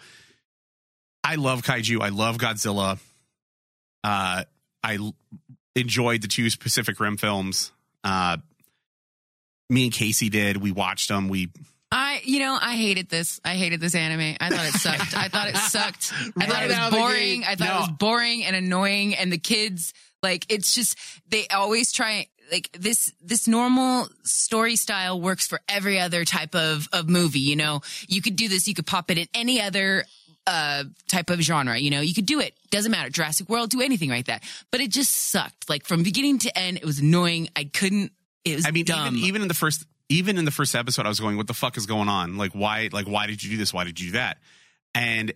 I 1.26 1.36
love 1.36 1.62
kaiju. 1.64 2.02
I 2.02 2.08
love 2.08 2.38
Godzilla. 2.38 3.00
Uh, 4.02 4.46
I 4.82 4.96
l- 4.96 5.16
enjoyed 5.76 6.22
the 6.22 6.30
two 6.30 6.48
Pacific 6.58 7.02
Rim 7.02 7.18
films. 7.18 7.74
Uh, 8.02 8.38
me 9.70 9.86
and 9.86 9.94
Casey 9.94 10.30
did. 10.30 10.58
We 10.58 10.72
watched 10.72 11.08
them. 11.10 11.30
We 11.30 11.50
I, 11.92 12.22
you 12.26 12.40
know, 12.40 12.58
I 12.60 12.76
hated 12.76 13.10
this. 13.10 13.40
I 13.46 13.56
hated 13.56 13.80
this 13.80 13.96
anime. 13.96 14.36
I 14.42 14.50
thought 14.50 14.66
it 14.66 14.74
sucked. 14.74 15.16
I 15.16 15.30
thought 15.30 15.48
it 15.48 15.56
sucked. 15.58 16.12
I 16.38 16.46
thought 16.46 16.50
Right 16.50 16.72
it 16.72 16.78
was 16.78 16.90
boring. 16.92 17.44
I 17.46 17.56
thought 17.56 17.70
it 17.70 17.80
was 17.80 17.98
boring 17.98 18.44
and 18.44 18.56
annoying. 18.56 19.16
And 19.16 19.32
the 19.32 19.38
kids, 19.38 19.94
like, 20.22 20.46
it's 20.50 20.76
just 20.76 20.98
they 21.30 21.48
always 21.48 21.92
try. 21.92 22.28
Like 22.52 22.70
this, 22.74 23.12
this 23.24 23.48
normal 23.48 24.08
story 24.24 24.76
style 24.76 25.20
works 25.20 25.48
for 25.48 25.62
every 25.68 26.00
other 26.00 26.26
type 26.26 26.54
of 26.54 26.88
of 26.94 27.10
movie. 27.10 27.40
You 27.40 27.56
know, 27.56 27.82
you 28.08 28.22
could 28.22 28.36
do 28.36 28.48
this. 28.48 28.68
You 28.68 28.76
could 28.76 28.86
pop 28.86 29.10
it 29.10 29.18
in 29.18 29.28
any 29.34 29.62
other 29.62 30.06
uh 30.48 30.84
type 31.08 31.32
of 31.32 31.40
genre 31.42 31.76
you 31.76 31.90
know 31.90 32.02
you 32.02 32.14
could 32.14 32.28
do 32.28 32.40
it 32.40 32.54
doesn't 32.70 32.92
matter 32.92 33.10
jurassic 33.10 33.50
world 33.50 33.72
do 33.72 33.82
anything 33.82 34.12
like 34.12 34.28
that 34.28 34.44
but 34.70 34.80
it 34.80 34.92
just 34.92 35.12
sucked 35.12 35.68
like 35.68 35.84
from 35.84 36.04
beginning 36.04 36.38
to 36.38 36.56
end 36.56 36.78
it 36.78 36.86
was 36.86 37.00
annoying 37.00 37.50
i 37.56 37.64
couldn't 37.64 38.12
it 38.46 38.56
was 38.56 38.66
I 38.66 38.72
mean, 38.72 38.86
dumb 38.86 39.16
even 39.16 39.28
even 39.28 39.42
in 39.42 39.48
the 39.48 39.54
first 39.54 39.86
even 40.08 40.38
in 40.38 40.46
the 40.46 40.52
first 40.52 40.76
episode, 40.76 41.06
I 41.06 41.10
was 41.10 41.20
going, 41.20 41.36
"What 41.38 41.48
the 41.48 41.54
fuck 41.54 41.78
is 41.78 41.86
going 41.88 42.08
on? 42.10 42.38
Like, 42.38 42.52
why? 42.54 42.90
Like, 42.92 43.08
why 43.08 43.26
did 43.28 43.44
you 43.44 43.50
do 43.52 43.58
this? 43.58 43.74
Why 43.74 43.84
did 43.84 44.00
you 44.00 44.08
do 44.08 44.12
that?" 44.14 44.38
And 44.94 45.34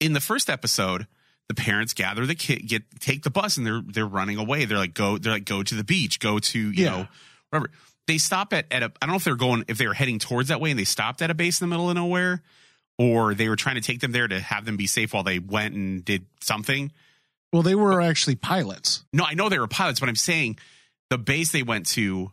in 0.00 0.12
the 0.12 0.20
first 0.20 0.50
episode, 0.50 1.06
the 1.48 1.54
parents 1.54 1.94
gather 1.94 2.26
the 2.26 2.34
kid, 2.34 2.68
get 2.68 2.82
take 3.00 3.22
the 3.22 3.30
bus, 3.30 3.56
and 3.56 3.66
they're 3.66 3.82
they're 3.84 4.06
running 4.06 4.36
away. 4.38 4.64
They're 4.66 4.78
like, 4.78 4.94
"Go!" 4.94 5.18
They're 5.18 5.32
like, 5.32 5.44
"Go 5.46 5.62
to 5.62 5.74
the 5.74 5.84
beach. 5.84 6.20
Go 6.20 6.38
to 6.38 6.58
you 6.58 6.70
Yeah. 6.84 6.90
know 6.90 7.08
whatever." 7.50 7.70
They 8.06 8.18
stop 8.18 8.52
at 8.52 8.66
at 8.70 8.82
a. 8.82 8.86
I 9.00 9.06
don't 9.06 9.10
know 9.10 9.16
if 9.16 9.24
they're 9.24 9.36
going 9.36 9.64
if 9.68 9.78
they 9.78 9.86
were 9.86 9.94
heading 9.94 10.18
towards 10.18 10.48
that 10.48 10.60
way, 10.60 10.70
and 10.70 10.78
they 10.78 10.84
stopped 10.84 11.22
at 11.22 11.30
a 11.30 11.34
base 11.34 11.60
in 11.60 11.68
the 11.68 11.70
middle 11.70 11.88
of 11.88 11.94
nowhere, 11.94 12.42
or 12.98 13.32
they 13.34 13.48
were 13.48 13.56
trying 13.56 13.76
to 13.76 13.80
take 13.80 14.00
them 14.00 14.12
there 14.12 14.28
to 14.28 14.40
have 14.40 14.64
them 14.64 14.76
be 14.76 14.86
safe 14.86 15.14
while 15.14 15.22
they 15.22 15.38
went 15.38 15.74
and 15.74 16.04
did 16.04 16.26
something. 16.40 16.92
Well, 17.52 17.62
they 17.62 17.74
were 17.74 18.00
actually 18.00 18.34
pilots. 18.34 19.04
No, 19.12 19.24
I 19.24 19.34
know 19.34 19.48
they 19.48 19.58
were 19.58 19.68
pilots, 19.68 20.00
but 20.00 20.08
I'm 20.08 20.16
saying 20.16 20.58
the 21.12 21.18
base 21.18 21.52
they 21.52 21.62
went 21.62 21.86
to. 21.88 22.32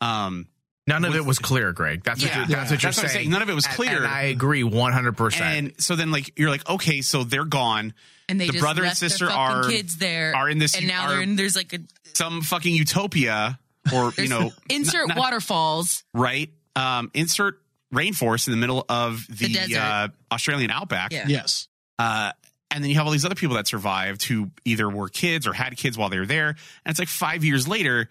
Um, 0.00 0.46
None 0.86 1.04
of 1.04 1.14
it 1.14 1.24
was 1.24 1.38
clear, 1.38 1.72
Greg. 1.72 2.02
That's 2.02 2.22
what 2.22 2.34
you're, 2.34 2.46
that's 2.46 2.70
what 2.70 2.82
you're 2.82 2.88
That's 2.88 3.02
what 3.02 3.10
saying. 3.10 3.24
saying. 3.24 3.30
None 3.30 3.42
of 3.42 3.50
it 3.50 3.54
was 3.54 3.66
clear. 3.66 3.98
And 3.98 4.06
I 4.06 4.22
agree 4.22 4.64
100. 4.64 5.12
percent 5.16 5.42
and 5.58 5.72
so 5.82 5.94
then 5.94 6.10
like 6.10 6.36
you're 6.38 6.50
like 6.50 6.68
okay 6.68 7.00
so 7.00 7.22
they're 7.22 7.44
gone 7.44 7.92
and 8.28 8.40
they 8.40 8.46
the 8.46 8.52
just 8.54 8.62
brother 8.62 8.82
and 8.82 8.88
left 8.88 9.00
their 9.00 9.08
sister 9.08 9.26
fucking 9.28 9.40
are 9.40 9.68
kids 9.68 9.98
there 9.98 10.34
are 10.34 10.48
in 10.48 10.58
this 10.58 10.74
and 10.76 10.88
now 10.88 11.04
are 11.04 11.08
they're 11.10 11.22
in 11.22 11.36
there's 11.36 11.54
like 11.54 11.72
a 11.74 11.78
some 12.14 12.40
fucking 12.42 12.74
utopia 12.74 13.58
or 13.94 14.12
you 14.18 14.26
know 14.28 14.50
insert 14.70 15.06
not- 15.08 15.16
not- 15.16 15.18
waterfalls 15.22 16.02
right 16.12 16.50
um 16.74 17.10
insert 17.14 17.60
rainforest 17.94 18.48
in 18.48 18.52
the 18.52 18.56
middle 18.58 18.84
of 18.88 19.24
the, 19.28 19.46
The 19.68 19.76
uh, 19.76 20.08
australian 20.32 20.70
outback 20.72 21.12
Yeah. 21.12 21.26
Yes. 21.28 21.68
uh 22.00 22.32
and 22.70 22.82
then 22.84 22.90
you 22.90 22.96
have 22.96 23.06
all 23.06 23.12
these 23.12 23.24
other 23.24 23.34
people 23.34 23.56
that 23.56 23.66
survived 23.66 24.22
who 24.24 24.50
either 24.64 24.88
were 24.88 25.08
kids 25.08 25.46
or 25.46 25.52
had 25.52 25.76
kids 25.76 25.98
while 25.98 26.08
they 26.08 26.18
were 26.18 26.26
there. 26.26 26.48
And 26.48 26.56
it's 26.86 26.98
like 26.98 27.08
five 27.08 27.44
years 27.44 27.66
later 27.66 28.08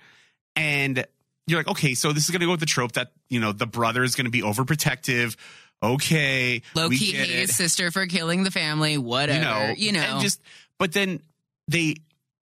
and 0.55 1.05
you're 1.47 1.59
like 1.59 1.67
okay 1.69 1.93
so 1.93 2.11
this 2.11 2.25
is 2.25 2.29
going 2.31 2.41
to 2.41 2.45
go 2.45 2.51
with 2.51 2.59
the 2.59 2.65
trope 2.65 2.91
that 2.93 3.11
you 3.29 3.39
know 3.39 3.51
the 3.51 3.65
brother 3.65 4.03
is 4.03 4.15
going 4.15 4.25
to 4.25 4.31
be 4.31 4.41
overprotective. 4.41 5.35
Okay 5.81 6.61
low 6.75 6.89
we 6.89 6.97
key 6.97 7.11
get 7.13 7.27
hate 7.27 7.29
it. 7.35 7.39
his 7.41 7.55
sister 7.55 7.89
for 7.91 8.05
killing 8.07 8.43
the 8.43 8.51
family 8.51 8.97
whatever 8.97 9.73
you 9.73 9.91
know, 9.93 9.99
and 9.99 10.21
just 10.21 10.41
but 10.77 10.91
then 10.91 11.21
they 11.67 11.95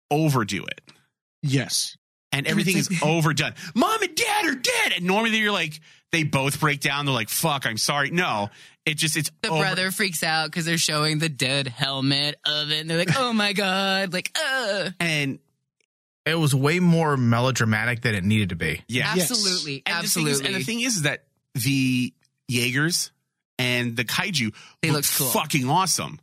overdo 0.10 0.64
it. 0.66 0.82
Yes. 1.44 1.98
and 2.32 2.40
And 2.40 2.48
everything. 2.48 2.78
is 2.78 2.90
overdone. 3.04 3.54
Mom 3.76 4.02
and 4.02 4.16
dad 4.16 4.46
are 4.46 4.56
dead! 4.56 4.94
And 4.96 5.06
normally 5.06 5.38
you're 5.38 5.52
like 5.52 5.80
they 6.12 6.24
both 6.24 6.60
break 6.60 6.80
down 6.80 7.06
they're 7.06 7.14
like 7.14 7.30
fuck 7.30 7.66
i'm 7.66 7.78
sorry 7.78 8.10
no 8.12 8.50
it 8.86 8.96
just 8.98 9.18
it's 9.18 9.30
the 9.42 9.50
over- 9.50 9.60
brother 9.62 9.92
freaks 9.92 10.24
out 10.24 10.46
because 10.50 10.66
they're 10.66 10.78
showing 10.78 11.20
the 11.20 11.30
dead 11.30 11.68
helmet 11.68 12.36
of 12.46 12.72
it 12.72 12.80
and 12.82 12.90
they're 12.90 12.98
like 12.98 13.18
oh 13.20 13.34
my 13.34 13.54
god 13.54 14.14
like 14.14 14.36
uh 14.42 14.90
and 15.00 15.40
It 16.26 16.36
was 16.38 16.54
way 16.54 16.80
more 16.82 17.16
melodramatic 17.18 18.02
than 18.02 18.14
it 18.16 18.24
needed 18.26 18.50
to 18.50 18.56
be. 18.58 18.82
Yeah. 18.90 19.14
Yes. 19.16 19.32
Absolutely. 19.32 19.82
And 19.86 20.04
the, 20.04 20.10
thing 20.10 20.28
is, 20.28 20.32
absolutely. 20.42 20.46
and 20.46 20.56
the 20.56 20.66
thing 20.66 20.80
is 20.82 21.02
that 21.04 21.24
the 21.54 22.14
Jaegers 22.50 23.12
and 23.58 23.96
the 23.96 24.04
kaiju 24.04 24.54
They 24.82 24.92
looked 24.92 25.08
looked 25.08 25.18
cool. 25.18 25.28
fucking 25.42 25.70
awesome. 25.70 26.20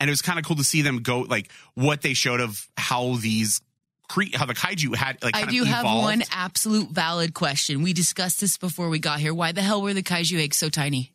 And 0.00 0.10
it 0.10 0.12
was 0.12 0.22
kind 0.22 0.40
of 0.40 0.44
cool 0.44 0.56
to 0.56 0.64
see 0.64 0.82
them 0.82 1.02
go 1.02 1.20
like 1.20 1.50
what 1.74 2.02
they 2.02 2.14
showed 2.14 2.40
of 2.40 2.68
how 2.76 3.14
these 3.14 3.60
cre- 4.08 4.34
how 4.34 4.46
the 4.46 4.54
kaiju 4.54 4.94
had 4.94 5.22
like 5.22 5.36
I 5.36 5.46
do 5.46 5.62
of 5.62 5.68
have 5.68 5.84
one 5.84 6.22
absolute 6.30 6.90
valid 6.90 7.34
question. 7.34 7.82
We 7.82 7.92
discussed 7.92 8.40
this 8.40 8.56
before 8.58 8.88
we 8.88 8.98
got 8.98 9.20
here. 9.20 9.34
Why 9.34 9.52
the 9.52 9.62
hell 9.62 9.82
were 9.82 9.94
the 9.94 10.02
kaiju 10.02 10.40
eggs 10.42 10.56
so 10.56 10.68
tiny? 10.68 11.12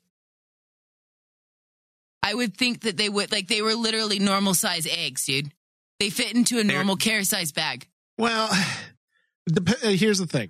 I 2.21 2.33
would 2.33 2.55
think 2.57 2.81
that 2.81 2.97
they 2.97 3.09
would 3.09 3.31
like 3.31 3.47
they 3.47 3.61
were 3.61 3.73
literally 3.75 4.19
normal 4.19 4.53
size 4.53 4.85
eggs, 4.85 5.25
dude. 5.25 5.51
They 5.99 6.09
fit 6.09 6.33
into 6.35 6.59
a 6.59 6.63
They're- 6.63 6.75
normal 6.75 6.95
carry 6.95 7.23
size 7.23 7.51
bag. 7.51 7.87
Well, 8.17 8.49
dep- 9.47 9.83
uh, 9.83 9.89
here's 9.89 10.19
the 10.19 10.27
thing: 10.27 10.49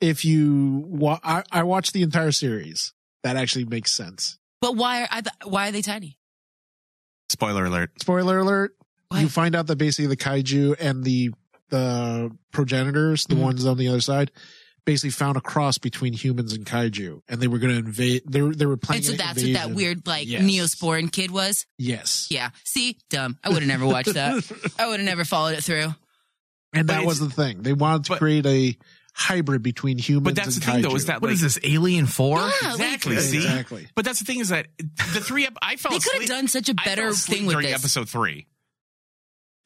if 0.00 0.24
you, 0.24 0.84
wa- 0.86 1.18
I, 1.24 1.42
I 1.50 1.62
watched 1.62 1.92
the 1.94 2.02
entire 2.02 2.32
series. 2.32 2.92
That 3.24 3.36
actually 3.36 3.64
makes 3.64 3.90
sense. 3.90 4.38
But 4.60 4.76
why 4.76 5.02
are 5.02 5.08
I 5.10 5.20
th- 5.22 5.34
why 5.44 5.68
are 5.68 5.72
they 5.72 5.82
tiny? 5.82 6.16
Spoiler 7.30 7.64
alert. 7.64 7.90
Spoiler 8.00 8.38
alert: 8.38 8.76
Why? 9.08 9.20
you 9.20 9.28
find 9.28 9.56
out 9.56 9.66
that 9.66 9.76
basically 9.76 10.06
the 10.06 10.16
kaiju 10.16 10.76
and 10.78 11.02
the 11.02 11.32
the 11.70 12.30
progenitors, 12.52 13.24
the 13.26 13.34
Mhm. 13.34 13.40
ones 13.40 13.66
on 13.66 13.76
the 13.76 13.88
other 13.88 14.00
side, 14.00 14.30
basically 14.84 15.10
found 15.10 15.36
a 15.36 15.40
cross 15.40 15.78
between 15.78 16.12
humans 16.12 16.52
and 16.52 16.64
kaiju, 16.64 17.20
and 17.28 17.40
they 17.40 17.48
were 17.48 17.58
going 17.58 17.72
to 17.72 17.78
invade. 17.86 18.22
They 18.28 18.40
were, 18.40 18.54
they 18.54 18.66
were 18.66 18.76
planning. 18.76 18.98
and 18.98 19.06
so 19.06 19.12
an 19.12 19.18
that's 19.18 19.42
what 19.42 19.52
that 19.54 19.70
weird 19.72 20.06
like 20.06 20.28
Yes. 20.28 20.42
Neosporin 20.42 21.10
kid 21.10 21.30
was. 21.32 21.66
Yes, 21.78 22.28
Yeah. 22.30 22.50
See, 22.64 22.96
dumb. 23.10 23.36
I 23.42 23.48
would 23.48 23.58
have 23.62 23.68
never 23.68 23.84
watched 23.86 24.14
that. 24.14 24.44
I 24.78 24.86
would 24.86 25.00
have 25.00 25.06
never 25.06 25.24
followed 25.24 25.54
it 25.58 25.64
through. 25.64 25.94
and 26.72 26.86
But 26.86 26.94
that 26.94 27.04
was 27.04 27.18
the 27.18 27.30
thing. 27.30 27.62
They 27.62 27.72
wanted 27.72 28.04
to 28.04 28.08
but- 28.10 28.18
create 28.18 28.46
a 28.46 28.76
hybrid 29.18 29.62
between 29.62 29.96
humans. 29.98 30.24
But 30.24 30.34
that's 30.36 30.56
the 30.56 30.64
and 30.70 30.82
thing 30.82 30.90
though, 30.90 30.94
is 30.94 31.06
that 31.06 31.20
What 31.22 31.28
like 31.28 31.34
is 31.36 31.40
this, 31.40 31.58
Alien 31.64 32.06
4? 32.06 32.38
Yeah, 32.38 32.44
like, 32.44 32.74
exactly 32.74 33.18
see? 33.20 33.36
exactly? 33.38 33.88
But 33.94 34.04
that's 34.04 34.18
the 34.18 34.24
thing 34.26 34.40
is 34.40 34.50
that 34.50 34.66
the 34.78 35.20
three 35.22 35.46
ep- 35.46 35.56
I 35.62 35.76
fell 35.76 35.90
they 35.92 35.98
could 35.98 36.20
have 36.20 36.28
done 36.28 36.48
such 36.48 36.68
a 36.68 36.74
better 36.74 37.12
thing 37.14 37.46
with 37.46 37.54
during 37.54 37.68
this. 37.68 37.80
episode 37.80 38.08
three. 38.10 38.46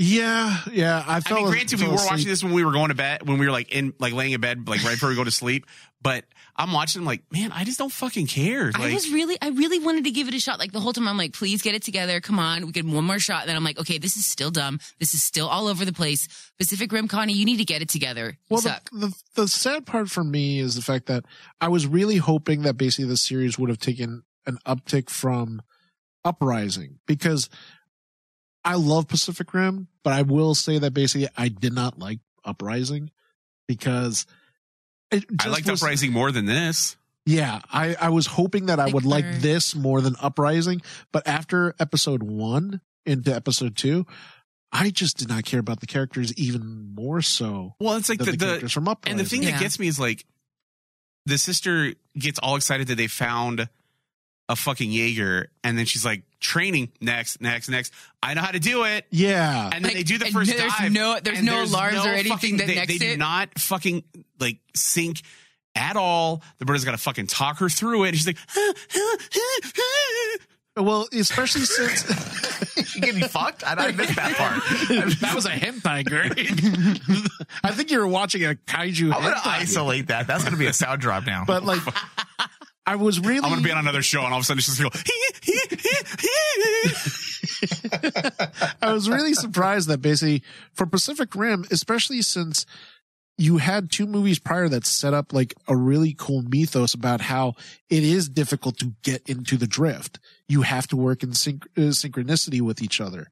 Yeah, 0.03 0.57
yeah. 0.73 1.05
I 1.07 1.21
I 1.27 1.35
mean, 1.35 1.47
granted, 1.49 1.79
we 1.79 1.87
were 1.87 1.93
watching 1.93 2.27
this 2.27 2.43
when 2.43 2.55
we 2.55 2.65
were 2.65 2.73
going 2.73 2.89
to 2.89 2.95
bed, 2.95 3.29
when 3.29 3.37
we 3.37 3.45
were 3.45 3.53
like 3.53 3.71
in, 3.71 3.93
like 3.99 4.15
laying 4.15 4.33
in 4.33 4.41
bed, 4.41 4.67
like 4.67 4.83
right 4.83 4.93
before 4.95 5.11
we 5.11 5.15
go 5.15 5.25
to 5.25 5.31
sleep. 5.31 5.67
But 6.01 6.25
I'm 6.57 6.73
watching, 6.73 7.05
like, 7.05 7.23
man, 7.31 7.53
I 7.53 7.65
just 7.65 7.79
don't 7.79 7.93
fucking 7.93 8.27
care. 8.27 8.73
I 8.75 8.95
was 8.95 9.11
really, 9.13 9.37
I 9.43 9.51
really 9.51 9.79
wanted 9.79 10.05
to 10.05 10.11
give 10.11 10.27
it 10.27 10.33
a 10.33 10.41
shot. 10.41 10.59
Like 10.59 10.73
the 10.73 10.81
whole 10.81 10.95
time, 10.95 11.07
I'm 11.07 11.19
like, 11.19 11.35
please 11.35 11.61
get 11.61 11.75
it 11.75 11.83
together. 11.83 12.19
Come 12.23 12.39
on, 12.39 12.65
we 12.65 12.73
get 12.73 12.87
one 12.87 13.05
more 13.05 13.19
shot. 13.19 13.43
And 13.43 13.51
then 13.51 13.57
I'm 13.57 13.65
like, 13.65 13.79
okay, 13.79 13.99
this 13.99 14.17
is 14.17 14.25
still 14.25 14.51
dumb. 14.51 14.81
This 14.99 15.13
is 15.13 15.23
still 15.23 15.47
all 15.47 15.69
over 15.69 15.85
the 15.85 15.93
place. 15.93 16.29
Pacific 16.59 16.91
Rim, 16.91 17.07
Connie, 17.07 17.35
you 17.35 17.45
need 17.45 17.59
to 17.59 17.67
get 17.67 17.83
it 17.83 17.91
together. 17.91 18.39
You 18.49 18.55
Well, 18.55 18.63
the, 18.63 18.81
the 18.93 19.15
the 19.35 19.49
sad 19.49 19.85
part 19.85 20.09
for 20.09 20.25
me 20.25 20.61
is 20.61 20.77
the 20.77 20.83
fact 20.83 21.07
that 21.07 21.27
I 21.61 21.69
was 21.69 21.87
really 21.87 22.17
hoping 22.17 22.63
that 22.63 22.79
basically 22.79 23.05
the 23.05 23.19
series 23.19 23.59
would 23.59 23.69
have 23.69 23.79
taken 23.79 24.23
an 24.47 24.57
uptick 24.67 25.11
from 25.11 25.61
Uprising 26.25 27.01
because 27.07 27.51
I 28.65 28.75
love 28.75 29.09
Pacific 29.09 29.53
Rim, 29.55 29.89
but 30.03 30.13
I 30.13 30.23
will 30.23 30.55
say 30.55 30.79
that 30.79 30.93
basically 30.93 31.29
I 31.37 31.49
did 31.49 31.73
not 31.73 31.99
like 31.99 32.19
Uprising 32.45 33.11
because 33.69 34.27
it 35.11 35.25
I 35.41 35.49
liked 35.49 35.69
was- 35.69 35.83
Uprising 35.83 36.13
more 36.13 36.31
than 36.33 36.47
this. 36.47 36.97
Yeah, 37.27 37.61
I, 37.71 37.95
I 38.01 38.09
was 38.09 38.27
hoping 38.27 38.67
that 38.67 38.81
I 38.81 38.87
Like 38.87 38.95
would 38.95 39.05
like 39.05 39.41
this 39.41 39.75
more 39.75 40.01
than 40.01 40.17
Uprising, 40.21 40.81
but 41.13 41.29
after 41.29 41.75
episode 41.79 42.23
one 42.23 42.81
into 43.05 43.33
episode 43.35 43.77
two, 43.77 44.07
I 44.73 44.91
just 44.91 45.19
did 45.19 45.29
not 45.29 45.45
care 45.45 45.61
about 45.61 45.81
the 45.81 45.87
characters 45.87 46.33
even 46.39 46.95
more 46.95 47.21
so 47.23 47.75
Well, 47.79 47.97
it's 47.97 48.09
like 48.09 48.19
than 48.19 48.27
the, 48.27 48.33
the, 48.33 48.37
the 48.39 48.45
characters 48.47 48.73
from 48.73 48.89
Uprising. 48.89 49.19
and 49.19 49.27
the 49.27 49.29
thing 49.29 49.43
Yeah. 49.43 49.51
that 49.53 49.61
gets 49.61 49.79
me 49.79 49.87
is 49.87 50.01
like 50.01 50.25
the 51.27 51.37
sister 51.39 51.93
gets 52.19 52.39
all 52.39 52.57
excited 52.57 52.87
that 52.89 52.95
they 52.97 53.07
found 53.07 53.69
a 54.51 54.57
fucking 54.57 54.91
Jaeger, 54.91 55.49
and 55.65 55.79
then 55.79 55.87
she's 55.87 56.05
like, 56.05 56.23
training 56.41 56.91
next, 57.01 57.41
next, 57.41 57.69
next. 57.69 57.93
I 58.23 58.35
know 58.35 58.41
how 58.41 58.51
to 58.51 58.59
do 58.59 58.85
it. 58.85 59.07
yeah, 59.11 59.65
And 59.73 59.85
then 59.85 59.91
Like, 59.91 59.95
they 59.95 60.03
do 60.03 60.19
the 60.19 60.27
first 60.27 60.51
there's 60.57 60.73
dive. 60.79 60.91
no- 60.93 61.19
there's 61.23 61.39
and 61.39 61.47
no 61.47 61.63
alarms 61.65 62.05
or 62.05 62.09
anything 62.09 62.33
fucking- 62.33 62.57
that 62.59 62.67
they, 62.67 62.75
next 62.75 62.93
they 62.93 62.99
do 62.99 63.11
it? 63.13 63.19
not 63.19 63.59
fucking 63.59 64.03
like 64.41 64.59
sink 64.75 65.23
at 65.77 65.97
all. 65.97 66.43
The 66.59 66.65
bird 66.65 66.75
has 66.75 66.85
got 66.85 66.93
to 66.93 66.99
fucking 66.99 67.29
talk 67.29 67.59
her 67.59 67.69
through 67.69 68.05
it. 68.05 68.09
And 68.09 68.17
she's 68.19 68.27
like, 68.27 68.39
well, 70.77 71.07
especially 71.13 71.63
since 71.63 72.95
You 72.97 73.01
get 73.03 73.15
me 73.15 73.23
fucked? 73.23 73.63
I, 73.65 73.75
I 73.75 73.93
missed 73.93 74.17
that 74.17 74.35
part. 74.37 75.19
that 75.21 75.33
was 75.35 75.45
a 75.47 75.51
hentai 75.51 76.05
girl. 76.09 76.31
I 77.63 77.71
think 77.73 77.91
you 77.91 77.99
were 78.01 78.07
watching 78.09 78.45
a 78.45 78.55
kaiju 78.55 79.13
I'm 79.15 79.23
going 79.23 79.35
to 79.35 79.41
hentai, 79.41 79.47
isolate 79.61 80.07
that. 80.09 80.27
That's 80.27 80.43
going 80.43 80.55
to 80.55 80.59
be 80.59 80.67
a 80.67 80.73
sound 80.73 81.01
drop 81.01 81.27
now. 81.27 81.45
but 81.47 81.65
like, 81.65 81.81
I 82.91 82.97
was 82.97 83.21
really. 83.21 83.39
I'm 83.39 83.51
gonna 83.51 83.63
be 83.63 83.71
on 83.71 83.79
another 83.79 84.03
show, 84.03 84.25
and 84.25 84.33
all 84.33 84.41
of 84.41 84.43
a 84.43 84.47
sudden 84.47 84.61
she's 84.61 84.77
just 84.77 84.83
go. 84.83 84.91
I 88.83 88.93
was 88.93 89.09
really 89.09 89.33
surprised 89.35 89.87
that 89.89 90.03
basically 90.03 90.43
for 90.73 90.87
Pacific 90.87 91.37
Rim, 91.37 91.65
especially 91.71 92.21
since 92.23 92.67
you 93.39 93.59
had 93.59 93.93
two 93.93 94.07
movies 94.07 94.41
prior 94.41 94.69
that 94.71 94.87
set 94.87 95.15
up 95.15 95.33
like 95.33 95.55
a 95.69 95.77
really 95.77 96.17
cool 96.19 96.43
mythos 96.43 96.93
about 96.93 97.21
how 97.21 97.55
it 97.89 98.03
is 98.03 98.29
difficult 98.29 98.77
to 98.79 98.93
get 99.05 99.23
into 99.29 99.57
the 99.57 99.69
drift. 99.69 100.19
You 100.49 100.63
have 100.63 100.89
to 100.89 100.97
work 100.97 101.23
in 101.23 101.31
synch- 101.31 101.69
uh, 101.77 101.93
synchronicity 101.93 102.61
with 102.61 102.83
each 102.83 103.01
other. 103.01 103.29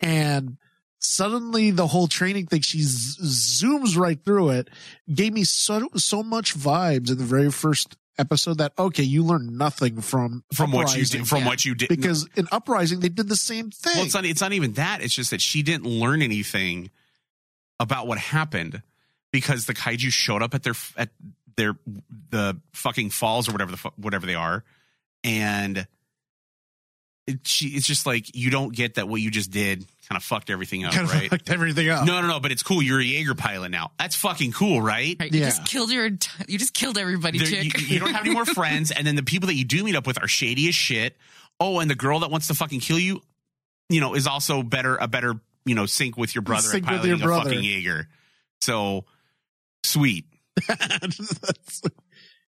And 0.00 0.56
suddenly 1.00 1.70
the 1.70 1.88
whole 1.88 2.08
training 2.08 2.46
thing, 2.46 2.62
she 2.62 2.80
z- 2.80 3.62
zooms 3.62 3.94
right 3.94 4.18
through 4.24 4.50
it, 4.50 4.70
gave 5.12 5.34
me 5.34 5.44
so, 5.44 5.90
so 5.96 6.22
much 6.22 6.56
vibes 6.56 7.10
in 7.10 7.18
the 7.18 7.24
very 7.24 7.50
first 7.50 7.98
episode 8.18 8.58
that, 8.58 8.72
okay, 8.78 9.02
you 9.02 9.22
learn 9.24 9.56
nothing 9.56 10.00
from, 10.00 10.44
from 10.52 10.72
what 10.72 10.96
you 10.96 11.04
did, 11.04 11.28
from 11.28 11.40
Yeah. 11.40 11.46
what 11.46 11.64
you 11.64 11.74
did, 11.74 11.88
because 11.88 12.28
in 12.36 12.46
Uprising, 12.52 13.00
they 13.00 13.08
did 13.08 13.28
the 13.28 13.36
same 13.36 13.70
thing. 13.70 13.92
Well, 13.96 14.04
it's 14.04 14.14
not. 14.14 14.24
It's 14.24 14.40
not 14.40 14.52
even 14.52 14.72
that. 14.74 15.02
It's 15.02 15.14
just 15.14 15.30
that 15.30 15.40
she 15.40 15.62
didn't 15.62 15.86
learn 15.86 16.22
anything 16.22 16.90
about 17.78 18.06
what 18.06 18.18
happened 18.18 18.82
because 19.32 19.66
the 19.66 19.74
kaiju 19.74 20.10
showed 20.10 20.42
up 20.42 20.54
at 20.54 20.62
their 20.62 20.74
at 20.96 21.10
their 21.56 21.76
the 22.30 22.58
fucking 22.72 23.10
falls 23.10 23.48
or 23.48 23.52
whatever 23.52 23.72
the 23.72 23.90
whatever 23.96 24.26
they 24.26 24.34
are, 24.34 24.64
and 25.24 25.86
it, 27.26 27.46
she 27.46 27.68
it's 27.68 27.86
just 27.86 28.06
like 28.06 28.34
you 28.34 28.50
don't 28.50 28.74
get 28.74 28.94
that 28.94 29.08
what 29.08 29.20
you 29.20 29.30
just 29.30 29.50
did 29.50 29.84
kind 30.08 30.16
of 30.16 30.22
fucked 30.22 30.50
everything 30.50 30.84
up, 30.84 30.92
kind 30.92 31.06
of 31.06 31.12
right? 31.12 31.28
fucked 31.30 31.50
everything 31.50 31.88
up. 31.88 32.06
No, 32.06 32.20
no, 32.20 32.28
no. 32.28 32.38
But 32.40 32.52
it's 32.52 32.62
cool. 32.62 32.80
You're 32.82 33.00
a 33.00 33.04
Jaeger 33.04 33.34
pilot 33.34 33.70
now. 33.70 33.90
That's 33.98 34.14
fucking 34.14 34.52
cool, 34.52 34.80
right? 34.80 35.16
Right, 35.18 35.32
you 35.32 35.40
Yeah. 35.40 35.46
just 35.46 35.66
killed 35.66 35.90
your, 35.90 36.06
you 36.46 36.58
just 36.58 36.74
killed 36.74 36.96
everybody, 36.96 37.38
There- 37.38 37.62
you, 37.62 37.70
chick. 37.70 37.88
you 37.90 37.98
don't 37.98 38.12
have 38.14 38.24
any 38.24 38.32
more 38.34 38.44
friends, 38.46 38.90
and 38.92 39.04
then 39.06 39.16
the 39.16 39.24
people 39.24 39.48
that 39.48 39.54
you 39.54 39.64
do 39.64 39.82
meet 39.82 39.96
up 39.96 40.06
with 40.06 40.22
are 40.22 40.28
shady 40.28 40.68
as 40.68 40.74
shit. 40.76 41.16
Oh, 41.58 41.80
and 41.80 41.90
the 41.90 41.94
girl 41.96 42.20
that 42.20 42.30
wants 42.30 42.46
to 42.48 42.54
fucking 42.54 42.80
kill 42.80 42.98
you, 42.98 43.20
you 43.88 44.00
know, 44.00 44.14
is 44.14 44.26
also 44.28 44.62
better 44.62 44.96
a 44.96 45.08
better 45.08 45.34
you 45.64 45.74
know 45.74 45.86
sync 45.86 46.16
with 46.16 46.34
your 46.34 46.42
brother 46.42 46.68
Sync 46.68 46.86
at 46.86 46.92
with 46.92 47.00
piloting 47.00 47.18
your 47.18 47.26
brother. 47.28 47.50
a 47.50 47.54
fucking 47.54 47.64
Jaeger. 47.64 48.08
So 48.60 49.04
sweet, 49.82 50.26
That's- 50.68 51.82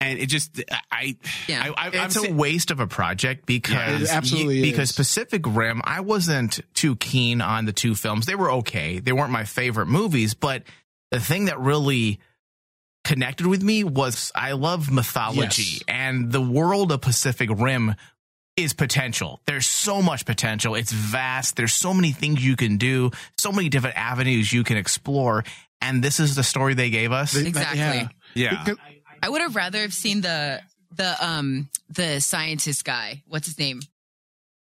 and 0.01 0.19
it 0.19 0.27
just 0.27 0.63
I 0.91 1.17
Yeah. 1.49 1.73
I, 1.77 1.87
I 1.87 1.89
I'm 1.99 2.07
it's 2.07 2.17
a 2.17 2.33
waste 2.33 2.71
of 2.71 2.81
a 2.81 2.87
project 2.87 3.47
because 3.47 4.03
It 4.03 4.11
absolutely 4.11 4.63
because. 4.63 4.93
Pacific 4.93 5.43
Rim, 5.47 5.81
I 5.85 6.01
wasn't 6.01 6.61
too 6.75 6.97
keen 6.97 7.41
on 7.41 7.65
the 7.65 7.73
two 7.73 7.95
films. 7.95 8.27
They 8.27 8.35
were 8.35 8.51
okay. 8.53 8.99
They 8.99 9.13
weren't 9.13 9.33
my 9.33 9.45
favorite 9.45 9.87
movies, 9.87 10.35
but 10.35 10.63
the 11.11 11.21
thing 11.21 11.47
that 11.47 11.59
really 11.61 12.21
connected 13.05 13.47
with 13.47 13.63
me 13.63 13.85
was 13.85 14.33
I 14.35 14.53
love 14.53 14.91
mythology 14.91 15.63
Yes. 15.63 15.83
and 15.87 16.33
the 16.33 16.41
world 16.41 16.91
of 16.91 17.01
Pacific 17.01 17.49
Rim 17.53 17.95
is 18.57 18.73
potential. 18.73 19.41
There's 19.47 19.67
so 19.67 20.03
much 20.03 20.25
potential. 20.25 20.75
It's 20.75 20.91
vast. 20.91 21.57
There's 21.57 21.75
so 21.75 21.93
many 21.95 22.13
things 22.13 22.45
you 22.45 22.57
can 22.57 22.79
do, 22.79 23.11
so 23.39 23.53
many 23.53 23.69
different 23.69 23.97
avenues 23.97 24.53
you 24.53 24.65
can 24.65 24.77
explore. 24.77 25.45
And 25.81 26.03
this 26.03 26.19
is 26.21 26.35
the 26.35 26.43
story 26.43 26.75
they 26.75 26.89
gave 26.91 27.13
us. 27.13 27.37
Exactly. 27.37 28.09
yeah. 28.35 28.65
yeah. 28.67 28.75
Because- 29.17 29.29
I 29.29 29.31
would 29.31 29.41
have 29.43 29.57
rather 29.57 29.81
have 29.81 29.95
seen 29.95 30.21
the 30.21 30.61
the 30.95 31.17
um 31.27 31.69
the 31.91 32.21
scientist 32.21 32.85
guy. 32.85 33.23
What's 33.27 33.47
his 33.47 33.59
name? 33.59 33.81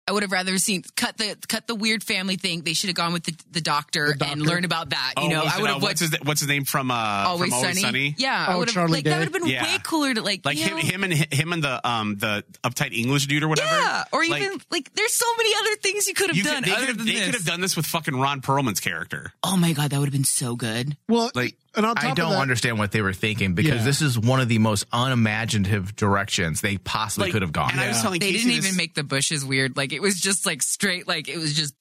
I 0.07 0.13
would 0.13 0.23
have 0.23 0.33
rather 0.33 0.59
seen 0.59 0.83
cut 0.97 1.17
the 1.17 1.35
cut 1.49 1.67
the 1.67 1.75
weird 1.75 2.05
family 2.05 2.37
thing. 2.37 2.61
They 2.61 2.75
should 2.75 2.89
have 2.89 2.95
gone 2.95 3.15
with 3.15 3.25
the, 3.25 3.35
the, 3.53 3.63
doctor, 3.63 4.15
The 4.19 4.27
and 4.27 4.43
learned 4.43 4.67
about 4.67 4.91
that. 4.91 5.15
You 5.17 5.23
Oh, 5.25 5.29
know, 5.29 5.43
I 5.45 5.59
would 5.63 5.71
uh, 5.71 5.73
have 5.75 5.83
what's 5.83 6.01
his 6.01 6.15
what's 6.25 6.41
his 6.41 6.49
name 6.49 6.65
from 6.67 6.91
uh 6.91 6.95
always, 6.95 7.49
from 7.49 7.55
Always 7.55 7.81
sunny. 7.81 7.81
Sunny? 7.81 8.15
Yeah, 8.19 8.45
Oh, 8.47 8.53
I 8.53 8.57
would 8.57 8.69
have 8.69 8.75
Charlie 8.75 8.93
like 8.93 9.05
that 9.05 9.17
would 9.19 9.25
have 9.25 9.33
been 9.33 9.47
Yeah. 9.47 9.63
way 9.65 9.79
cooler 9.83 10.13
to 10.13 10.21
like 10.21 10.45
Like 10.45 10.59
you 10.59 10.65
him, 10.65 10.77
know, 10.77 10.83
him 10.83 11.05
and 11.05 11.13
him 11.15 11.53
and 11.55 11.65
the 11.65 11.89
um 11.89 12.17
the 12.17 12.45
uptight 12.63 12.93
English 12.95 13.29
dude 13.29 13.43
or 13.45 13.49
whatever. 13.49 13.71
Yeah, 13.75 14.05
or 14.13 14.27
Like, 14.27 14.43
even 14.43 14.61
like 14.71 14.93
there's 14.93 15.15
so 15.15 15.27
many 15.39 15.55
other 15.59 15.77
things 15.77 16.07
you 16.07 16.13
could 16.13 16.37
have 16.37 16.45
done 16.45 16.57
could, 16.57 16.65
they 16.65 16.73
other 16.77 16.81
could 16.81 16.89
have 16.89 16.99
than 16.99 17.07
they 17.07 17.13
this. 17.15 17.25
could 17.25 17.35
have 17.37 17.45
done 17.47 17.61
this 17.63 17.75
with 17.75 17.87
fucking 17.87 18.15
Ron 18.15 18.43
Perlman's 18.43 18.81
character. 18.81 19.33
Oh 19.43 19.57
my 19.57 19.73
god, 19.73 19.91
that 19.93 19.99
would 20.01 20.07
have 20.09 20.13
been 20.13 20.25
so 20.25 20.55
good. 20.55 20.99
well, 21.09 21.31
Like 21.35 21.57
and 21.77 21.85
on 21.87 21.95
top 21.97 22.05
I 22.05 22.15
don't 22.15 22.31
that, 22.33 22.41
understand 22.41 22.79
what 22.79 22.93
they 22.93 23.03
were 23.03 23.13
thinking 23.13 23.55
because 23.55 23.79
Yeah. 23.81 23.85
this 23.85 24.01
is 24.03 24.19
one 24.19 24.41
of 24.41 24.49
the 24.49 24.59
most 24.59 24.87
unimaginative 24.93 25.97
directions 25.97 26.61
they 26.61 26.79
possibly 26.79 27.27
like, 27.27 27.33
could 27.33 27.43
have 27.43 27.53
gone. 27.53 27.71
And 27.73 27.81
I 27.81 27.89
was 27.89 27.97
Yeah. 27.99 28.03
telling 28.03 28.21
They 28.21 28.33
Casey 28.33 28.45
didn't 28.49 28.57
this- 28.57 28.67
even 28.67 28.77
make 28.77 28.95
the 28.95 29.05
bushes 29.05 29.45
weird. 29.45 29.77
Like 29.77 29.93
it 29.93 30.01
was 30.03 30.21
just 30.21 30.47
like 30.47 30.63
straight. 30.63 31.07
Like 31.09 31.29
it 31.29 31.39
was 31.39 31.55
just 31.55 31.75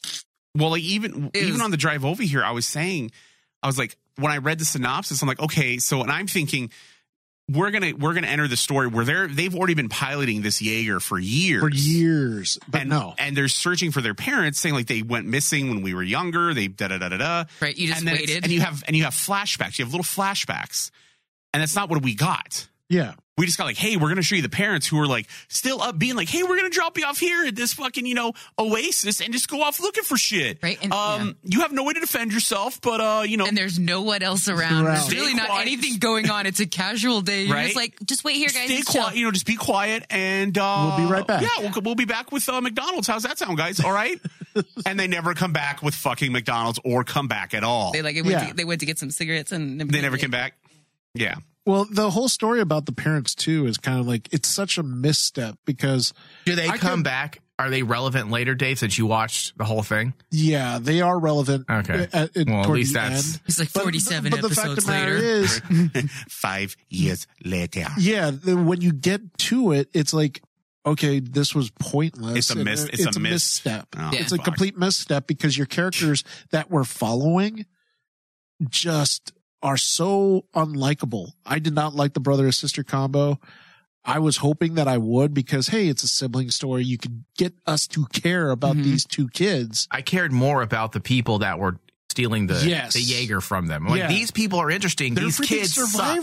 Well, 0.55 0.69
like 0.71 0.83
even 0.83 1.31
It 1.33 1.39
even 1.41 1.53
was- 1.53 1.61
on 1.61 1.71
the 1.71 1.77
drive 1.77 2.05
over 2.05 2.21
here, 2.23 2.43
I 2.43 2.51
was 2.51 2.67
saying, 2.67 3.11
I 3.61 3.67
was 3.67 3.77
like, 3.77 3.97
when 4.17 4.31
I 4.31 4.37
read 4.37 4.59
the 4.59 4.65
synopsis, 4.65 5.21
I'm 5.21 5.27
like, 5.27 5.39
okay, 5.39 5.77
so 5.79 6.01
and 6.01 6.11
I'm 6.11 6.27
thinking 6.27 6.69
we're 7.49 7.71
gonna 7.71 7.93
we're 7.97 8.13
gonna 8.13 8.27
enter 8.27 8.47
the 8.47 8.57
story 8.57 8.87
where 8.87 9.03
they're 9.03 9.27
they've 9.27 9.53
already 9.53 9.73
been 9.73 9.89
piloting 9.89 10.41
this 10.41 10.61
Jaeger 10.61 10.99
for 10.99 11.19
years. 11.19 11.61
for 11.61 11.69
years, 11.69 12.57
but 12.67 12.81
and, 12.81 12.89
no. 12.89 13.13
and 13.17 13.35
they're 13.35 13.47
searching 13.49 13.91
for 13.91 14.01
their 14.01 14.13
parents, 14.13 14.59
saying 14.59 14.73
like 14.73 14.87
they 14.87 15.01
went 15.01 15.27
missing 15.27 15.69
when 15.69 15.81
we 15.81 15.93
were 15.93 16.03
younger. 16.03 16.53
They 16.53 16.67
da 16.67 16.87
da 16.87 16.97
da 16.97 17.09
da 17.09 17.17
da. 17.17 17.43
Right, 17.61 17.75
you 17.77 17.87
just 17.87 18.01
and 18.01 18.11
waited. 18.11 18.43
and 18.43 18.51
you 18.51 18.61
have 18.61 18.83
and 18.87 18.95
you 18.95 19.03
have 19.03 19.13
flashbacks. 19.13 19.77
You 19.77 19.85
have 19.85 19.93
little 19.93 20.05
flashbacks, 20.05 20.89
and 21.53 21.61
that's 21.61 21.75
not 21.75 21.89
what 21.89 22.01
we 22.01 22.15
got. 22.15 22.67
Yeah. 22.89 23.13
We 23.35 23.47
just 23.47 23.57
got 23.57 23.65
like, 23.65 23.77
hey, 23.77 23.97
we're 23.97 24.09
gonna 24.09 24.21
show 24.21 24.35
you 24.35 24.43
the 24.43 24.49
parents 24.49 24.85
who 24.85 24.99
are 24.99 25.07
like 25.07 25.27
still 25.47 25.81
up, 25.81 25.97
being 25.97 26.15
like, 26.15 26.29
hey, 26.29 26.43
we're 26.43 26.55
gonna 26.55 26.69
drop 26.69 26.99
you 26.99 27.05
off 27.05 27.17
here 27.17 27.45
at 27.45 27.55
this 27.55 27.73
fucking 27.73 28.05
you 28.05 28.13
know 28.13 28.33
oasis 28.59 29.21
and 29.21 29.33
just 29.33 29.47
go 29.49 29.63
off 29.63 29.79
looking 29.79 30.03
for 30.03 30.17
shit. 30.17 30.59
Right, 30.61 30.77
and- 30.83 30.93
um, 30.93 31.35
you 31.43 31.61
have 31.61 31.71
no 31.71 31.83
way 31.83 31.93
to 31.93 31.99
defend 31.99 32.31
yourself, 32.31 32.79
but 32.79 33.01
uh, 33.01 33.23
you 33.25 33.37
know, 33.37 33.47
and 33.47 33.57
there's 33.57 33.79
no 33.79 34.03
one 34.03 34.21
else 34.21 34.47
around. 34.47 34.85
Around. 34.85 34.95
There's 34.95 35.11
really 35.13 35.31
Stay 35.33 35.37
not 35.47 35.61
anything 35.61 35.97
going 35.97 36.29
on. 36.29 36.45
It's 36.45 36.59
a 36.59 36.67
casual 36.67 37.21
day. 37.21 37.45
You're 37.45 37.55
Right? 37.55 37.63
just 37.65 37.75
like, 37.75 37.95
just 38.05 38.23
wait 38.23 38.35
here, 38.35 38.49
guys. 38.49 38.67
stay 38.69 38.81
quiet. 38.83 39.15
You 39.15 39.25
know, 39.25 39.31
just 39.31 39.47
be 39.47 39.55
quiet, 39.55 40.05
and 40.11 40.55
uh, 40.55 40.93
We'll 40.97 41.07
be 41.07 41.11
right 41.11 41.25
back. 41.25 41.41
Yeah, 41.41 41.49
we'll, 41.71 41.81
we'll 41.81 41.95
be 41.95 42.05
back 42.05 42.31
with 42.31 42.47
uh, 42.47 42.61
McDonald's. 42.61 43.07
How's 43.07 43.23
that 43.23 43.39
sound, 43.39 43.57
guys? 43.57 43.79
All 43.83 43.91
right. 43.91 44.19
and 44.85 44.99
they 44.99 45.07
never 45.07 45.33
come 45.33 45.53
back 45.53 45.81
with 45.81 45.95
fucking 45.95 46.31
McDonald's 46.31 46.79
or 46.85 47.03
come 47.03 47.27
back 47.27 47.55
at 47.55 47.63
all. 47.63 47.91
They 47.93 48.03
like 48.03 48.15
went 48.15 48.27
Yeah. 48.27 48.47
to, 48.49 48.53
they 48.53 48.65
went 48.65 48.81
to 48.81 48.85
get 48.85 48.99
some 48.99 49.09
cigarettes 49.09 49.51
and 49.51 49.81
They 49.81 50.01
never 50.01 50.17
came 50.17 50.29
back. 50.29 50.53
Yeah. 51.15 51.35
Well, 51.65 51.85
the 51.89 52.09
whole 52.09 52.27
story 52.27 52.59
about 52.59 52.85
the 52.85 52.91
parents 52.91 53.33
too 53.35 53.65
is 53.67 53.77
kind 53.77 53.99
of 53.99 54.07
like 54.07 54.27
it's 54.33 54.49
such 54.49 54.77
a 54.77 54.83
misstep 54.83 55.57
because 55.65 56.13
Do 56.45 56.55
they 56.55 56.67
I 56.67 56.77
come 56.77 56.99
could- 56.99 57.03
back? 57.05 57.39
Are 57.59 57.69
they 57.69 57.83
relevant 57.83 58.31
later, 58.31 58.55
Dave? 58.55 58.79
Since 58.79 58.97
you 58.97 59.05
watched 59.05 59.55
the 59.59 59.63
whole 59.63 59.83
thing, 59.83 60.15
yeah, 60.31 60.79
they 60.81 61.01
are 61.01 61.17
relevant. 61.19 61.65
Okay. 61.69 62.07
At, 62.11 62.35
at, 62.35 62.47
Well, 62.47 62.63
at 62.63 62.69
least 62.69 62.93
the 62.93 62.99
that's- 62.99 63.33
end. 63.35 63.41
It's 63.45 63.59
like 63.59 63.69
47 63.69 64.31
but 64.31 64.41
the 64.41 64.49
fact 64.49 64.67
of 64.69 64.71
episodes 64.73 64.85
the 64.87 64.91
matter 64.91 65.13
later. 65.19 65.99
is, 66.09 66.11
Five 66.29 66.75
years 66.89 67.27
later. 67.45 67.85
yeah, 67.99 68.31
the, 68.31 68.57
when 68.57 68.81
you 68.81 68.91
get 68.91 69.21
to 69.37 69.71
it, 69.73 69.87
it's 69.93 70.13
like, 70.15 70.41
okay, 70.83 71.19
this 71.19 71.53
was 71.53 71.69
pointless. 71.79 72.37
It's 72.37 72.49
a 72.49 72.53
And, 72.55 72.65
mis- 72.65 72.85
uh, 72.85 72.89
it's 72.91 73.15
a 73.15 73.19
mis- 73.19 73.31
misstep. 73.33 73.87
Oh, 73.97 74.09
it's 74.13 74.31
a 74.31 74.39
complete 74.39 74.75
misstep 74.75 75.27
because 75.27 75.55
your 75.55 75.67
characters 75.67 76.23
that 76.49 76.71
we're 76.71 76.83
following 76.83 77.67
just 78.67 79.31
are 79.63 79.77
so 79.77 80.45
unlikable. 80.53 81.31
I 81.45 81.57
did 81.59 81.73
not 81.73 81.95
like 81.95 82.13
the 82.13 82.19
brother 82.19 82.43
and 82.45 82.53
sister 82.53 82.83
combo. 82.83 83.39
I 84.05 84.19
was 84.19 84.37
hoping 84.37 84.75
that 84.75 84.87
I 84.87 84.97
would 84.97 85.33
because 85.33 85.67
hey, 85.67 85.87
it's 85.87 86.03
a 86.03 86.07
sibling 86.07 86.51
story. 86.51 86.83
You 86.83 86.97
could 86.97 87.23
get 87.37 87.53
us 87.65 87.87
to 87.87 88.05
care 88.07 88.51
about 88.51 88.75
Mhm. 88.75 88.83
these 88.83 89.05
two 89.05 89.29
kids. 89.29 89.87
I 89.89 90.01
cared 90.01 90.33
more 90.33 90.61
about 90.61 90.91
the 90.91 90.99
people 90.99 91.39
that 91.39 91.57
were 91.57 91.79
stealing 92.11 92.47
the 92.47 92.61
Yes. 92.67 92.93
the 92.93 93.01
Jaeger 93.01 93.39
from 93.41 93.67
them. 93.67 93.87
Like 93.87 93.99
Yeah. 93.99 94.07
these 94.09 94.29
people 94.29 94.59
are 94.59 94.69
interesting. 94.69 95.15
They're 95.15 95.23
these 95.23 95.39
kids 95.39 95.73
suck. 95.73 96.19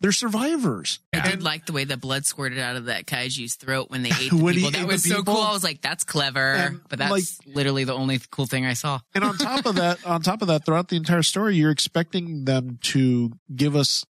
They're 0.00 0.12
survivors. 0.12 0.98
I 1.14 1.28
did 1.30 1.42
like 1.42 1.66
the 1.66 1.72
way 1.72 1.84
the 1.84 1.96
blood 1.96 2.26
squirted 2.26 2.58
out 2.58 2.76
of 2.76 2.86
that 2.86 3.06
kaiju's 3.06 3.54
throat 3.54 3.90
when 3.90 4.02
they 4.02 4.10
ate 4.20 4.30
the 4.30 4.52
people. 4.52 4.70
That 4.72 4.86
was 4.86 5.02
so 5.02 5.16
people. 5.16 5.34
cool. 5.34 5.42
I 5.42 5.52
was 5.52 5.64
like, 5.64 5.80
that's 5.80 6.04
clever. 6.04 6.40
And, 6.54 6.80
but 6.88 6.98
that's 6.98 7.10
like- 7.10 7.24
literally 7.54 7.84
the 7.84 7.94
only 7.94 8.20
cool 8.30 8.46
thing 8.46 8.66
I 8.66 8.74
saw. 8.74 9.00
And 9.14 9.24
on 9.24 9.38
top 9.38 9.64
of 9.66 9.76
that, 9.76 10.04
on 10.06 10.20
top 10.22 10.42
of 10.42 10.48
that, 10.48 10.66
throughout 10.66 10.88
the 10.88 10.96
entire 10.96 11.22
story, 11.22 11.56
you're 11.56 11.70
expecting 11.70 12.44
them 12.44 12.78
to 12.82 13.32
give 13.54 13.76
us 13.76 14.04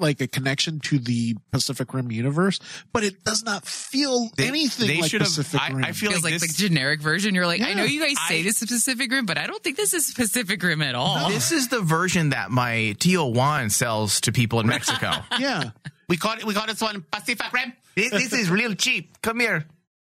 like 0.00 0.20
a 0.20 0.26
connection 0.26 0.80
to 0.80 0.98
the 0.98 1.36
Pacific 1.52 1.92
Rim 1.94 2.10
universe, 2.10 2.58
but 2.92 3.04
it 3.04 3.22
does 3.24 3.42
not 3.44 3.66
feel 3.66 4.28
They- 4.36 4.48
anything 4.48 4.88
they 4.88 5.00
like 5.00 5.10
Pacific 5.12 5.60
I- 5.60 5.68
Rim. 5.72 5.84
I 5.84 5.92
feel 5.92 6.10
Feels 6.10 6.22
like 6.24 6.32
like, 6.32 6.40
this- 6.40 6.56
the 6.56 6.68
generic 6.68 7.00
version. 7.00 7.34
You're 7.34 7.46
like, 7.46 7.60
I 7.60 7.74
know 7.74 7.84
you 7.84 8.00
guys 8.00 8.16
say 8.28 8.40
I- 8.40 8.42
this 8.42 8.62
is 8.62 8.68
Pacific 8.70 9.10
Rim, 9.10 9.26
but 9.26 9.38
I 9.38 9.46
don't 9.46 9.62
think 9.62 9.76
this 9.76 9.94
is 9.94 10.12
Pacific 10.12 10.62
Rim 10.62 10.82
at 10.82 10.94
all. 10.94 11.28
This 11.28 11.52
is 11.52 11.68
the 11.68 11.80
version 11.80 12.30
that 12.30 12.50
my 12.50 12.94
Tio 12.98 13.26
Juan 13.26 13.70
sells 13.70 14.20
to 14.22 14.32
people 14.32 14.60
in 14.60 14.66
Mexico. 14.66 15.12
yeah. 15.38 15.70
We 16.08 16.16
call 16.16 16.32
it. 16.34 16.44
We 16.44 16.54
call 16.54 16.66
this 16.66 16.80
one 16.80 17.04
Pacific 17.10 17.52
Rim. 17.52 17.72
this, 17.94 18.10
this 18.10 18.32
is 18.32 18.50
real 18.50 18.74
cheap. 18.74 19.20
Come 19.22 19.38
here, 19.40 19.66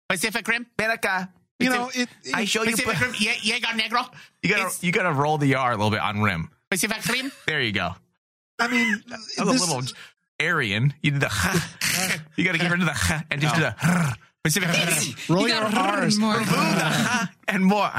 Pacific 0.09 0.47
Rim. 0.49 0.67
ven 0.79 0.91
acá. 0.91 1.29
You 1.61 1.71
know, 1.71 1.91
it, 1.95 2.09
it- 2.25 2.35
I 2.35 2.45
show 2.45 2.65
you. 2.65 2.73
Pacific 2.73 2.99
Rim. 3.01 3.15
Ye- 3.19 3.39
Jaeger 3.43 3.79
Negro. 3.79 4.13
You 4.43 4.51
gotta 4.51 4.67
It's 4.67 4.83
you 4.83 4.91
gotta 4.91 5.13
roll 5.13 5.39
the 5.39 5.55
R 5.55 5.71
a 5.71 5.77
little 5.77 5.91
bit 5.93 6.01
on 6.01 6.21
rim. 6.21 6.51
Pacific 6.71 7.05
Rim. 7.07 7.31
There 7.47 7.61
you 7.61 7.71
go. 7.71 7.95
I 8.63 8.69
mean, 8.69 9.03
That 9.37 9.47
was 9.47 9.61
this- 9.61 9.71
a 9.71 9.75
little 9.77 9.93
Aryan. 10.41 10.95
You 11.03 11.11
did 11.13 11.21
the. 11.21 11.31
you 12.37 12.45
gotta 12.45 12.59
get 12.59 12.71
rid 12.71 12.81
of 12.81 12.87
the 12.87 13.25
and 13.31 13.41
just 13.41 13.55
do 13.55 13.61
the 13.63 13.75
Pacific 14.45 14.69
Rim. 14.71 15.15
roll 15.37 15.49
You 15.49 15.55
your 15.55 15.63
gotta 15.63 15.77
run 15.77 16.01
R's. 16.03 16.19
more. 16.19 16.43
and 17.49 17.65
more. 17.65 17.91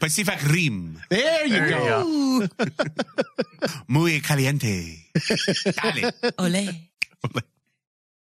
Pacific 0.00 0.38
Rim. 0.52 1.00
There 1.08 1.46
you 1.46 1.54
There 1.54 1.68
you 1.68 1.74
go. 1.74 2.46
go. 2.46 2.48
Muy 3.88 4.20
caliente. 4.20 5.06
Dale. 5.82 6.12
Ole. 6.38 6.68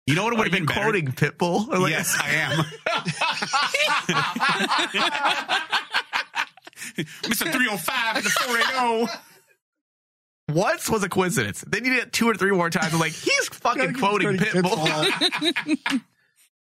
You 0.07 0.15
know 0.15 0.25
what 0.25 0.35
Are 0.35 0.37
would 0.37 0.47
have 0.47 0.55
you 0.55 0.61
been 0.61 0.67
better? 0.67 0.81
quoting 0.81 1.07
Pitbull? 1.13 1.67
Or 1.73 1.79
like- 1.79 1.93
yes, 1.93 2.15
I 2.21 2.31
am. 2.35 2.65
Mr. 7.25 7.51
305 7.51 8.17
and 8.17 8.25
the 8.25 8.31
480. 8.31 9.13
Once 10.55 10.89
was 10.89 11.03
a 11.03 11.09
coincidence. 11.09 11.65
Then 11.67 11.85
you 11.85 11.95
did 11.95 12.05
it 12.05 12.13
two 12.13 12.29
or 12.29 12.35
three 12.35 12.53
more 12.53 12.71
times. 12.71 12.95
I'm 12.95 13.01
like, 13.01 13.13
he's 13.13 13.49
fucking 13.49 13.95
quoting 13.95 14.37
Pitbull. 14.39 16.01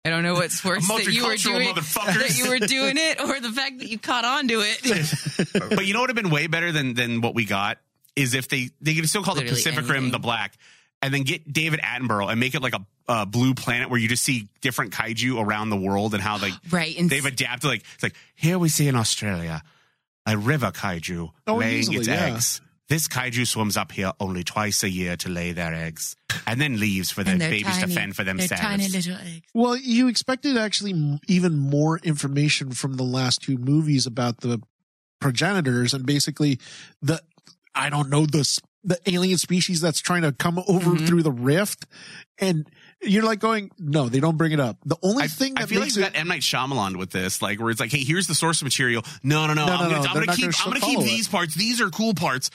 I 0.04 0.08
don't 0.08 0.22
know 0.22 0.32
what's 0.34 0.64
worse 0.64 0.86
that 0.88 1.06
you 1.12 1.26
were 1.26 1.36
doing 1.36 1.74
that 1.74 2.34
you 2.38 2.48
were 2.48 2.58
doing 2.58 2.96
it, 2.96 3.20
or 3.20 3.38
the 3.38 3.52
fact 3.52 3.80
that 3.80 3.88
you 3.88 3.98
caught 3.98 4.24
on 4.24 4.48
to 4.48 4.62
it. 4.64 5.70
But 5.76 5.86
you 5.86 5.92
know 5.92 6.00
what 6.00 6.08
would 6.08 6.16
have 6.16 6.24
been 6.24 6.32
way 6.32 6.46
better 6.46 6.72
than 6.72 6.94
than 6.94 7.20
what 7.20 7.34
we 7.34 7.44
got 7.44 7.78
is 8.16 8.34
if 8.34 8.48
they 8.48 8.70
they 8.80 8.94
could 8.94 9.08
still 9.08 9.22
call 9.22 9.34
the 9.34 9.42
Literally 9.42 9.62
Pacific 9.62 9.88
Rim 9.88 10.10
the 10.10 10.18
black, 10.18 10.54
and 11.02 11.12
then 11.12 11.22
get 11.22 11.50
David 11.52 11.80
Attenborough 11.80 12.30
and 12.30 12.40
make 12.40 12.54
it 12.54 12.62
like 12.62 12.74
a, 12.74 12.86
a 13.08 13.26
blue 13.26 13.52
planet 13.54 13.90
where 13.90 13.98
you 14.00 14.08
just 14.08 14.24
see 14.24 14.48
different 14.62 14.92
kaiju 14.92 15.38
around 15.42 15.68
the 15.70 15.76
world 15.76 16.14
and 16.14 16.22
how 16.22 16.38
like 16.38 16.54
Right, 16.70 16.96
and 16.98 17.10
they've 17.10 17.24
adapted. 17.24 17.68
Like 17.68 17.84
it's 17.94 18.02
like 18.02 18.14
here 18.34 18.58
we 18.58 18.68
see 18.70 18.88
in 18.88 18.96
Australia 18.96 19.62
a 20.26 20.36
river 20.38 20.70
kaiju 20.70 21.30
Oh, 21.46 21.56
laying 21.56 21.78
easily, 21.78 21.98
its 21.98 22.08
yeah. 22.08 22.26
eggs. 22.26 22.60
This 22.90 23.08
kaiju 23.08 23.46
swims 23.46 23.76
up 23.78 23.92
here 23.92 24.12
only 24.20 24.42
twice 24.44 24.82
a 24.82 24.90
year 24.90 25.16
to 25.18 25.28
lay 25.30 25.52
their 25.52 25.72
eggs, 25.72 26.16
and 26.46 26.60
then 26.60 26.78
leaves 26.78 27.10
for 27.10 27.22
their 27.24 27.38
babies 27.38 27.78
tiny. 27.78 27.86
to 27.86 28.00
fend 28.00 28.16
for 28.16 28.24
themselves. 28.24 28.60
tiny 28.60 28.88
little 28.88 29.14
eggs. 29.16 29.42
Well, 29.54 29.76
you 29.76 30.08
expected 30.08 30.58
actually 30.58 31.18
even 31.28 31.56
more 31.56 31.98
information 32.00 32.72
from 32.72 32.94
the 32.94 33.04
last 33.04 33.42
two 33.42 33.56
movies 33.56 34.06
about 34.06 34.40
the 34.40 34.60
progenitors 35.20 35.94
and 35.94 36.04
basically 36.04 36.58
the 37.02 37.22
I 37.74 37.90
don't 37.90 38.10
know 38.10 38.26
the 38.26 38.44
the 38.82 38.98
alien 39.06 39.36
species 39.36 39.80
that's 39.82 40.00
trying 40.00 40.22
to 40.22 40.32
come 40.32 40.58
over 40.66 40.92
Mhm. 40.92 41.06
through 41.06 41.22
the 41.22 41.30
rift, 41.30 41.84
and 42.38 42.66
you're 43.02 43.22
like 43.22 43.38
going, 43.38 43.70
no, 43.78 44.08
they 44.08 44.20
don't 44.20 44.38
bring 44.38 44.52
it 44.52 44.58
up. 44.60 44.78
The 44.86 44.96
only 45.02 45.24
I, 45.24 45.26
thing 45.28 45.52
I 45.56 45.60
that 45.60 45.68
feel 45.68 45.80
like 45.80 45.86
makes 45.88 45.96
we 45.98 46.02
it 46.02 46.12
got 46.14 46.18
M 46.18 46.28
Night 46.28 46.40
Shyamalan 46.40 46.96
with 46.96 47.10
this, 47.10 47.42
like 47.42 47.60
where 47.60 47.70
it's 47.70 47.78
like, 47.78 47.92
hey, 47.92 48.02
here's 48.02 48.26
the 48.26 48.34
source 48.34 48.62
material. 48.62 49.02
No, 49.22 49.46
no, 49.46 49.52
no, 49.52 49.66
No, 49.66 49.72
I'm 49.74 49.78
no, 49.84 49.90
gonna, 49.90 50.02
no, 50.02 50.08
I'm 50.08 50.14
gonna 50.14 50.26
keep, 50.34 50.44
gonna 50.50 50.56
I'm 50.64 50.68
gonna 50.70 50.80
follow 50.80 50.92
keep 50.92 51.00
it. 51.00 51.04
these 51.04 51.28
parts. 51.28 51.54
These 51.54 51.80
are 51.82 51.90
cool 51.90 52.14
parts. 52.14 52.50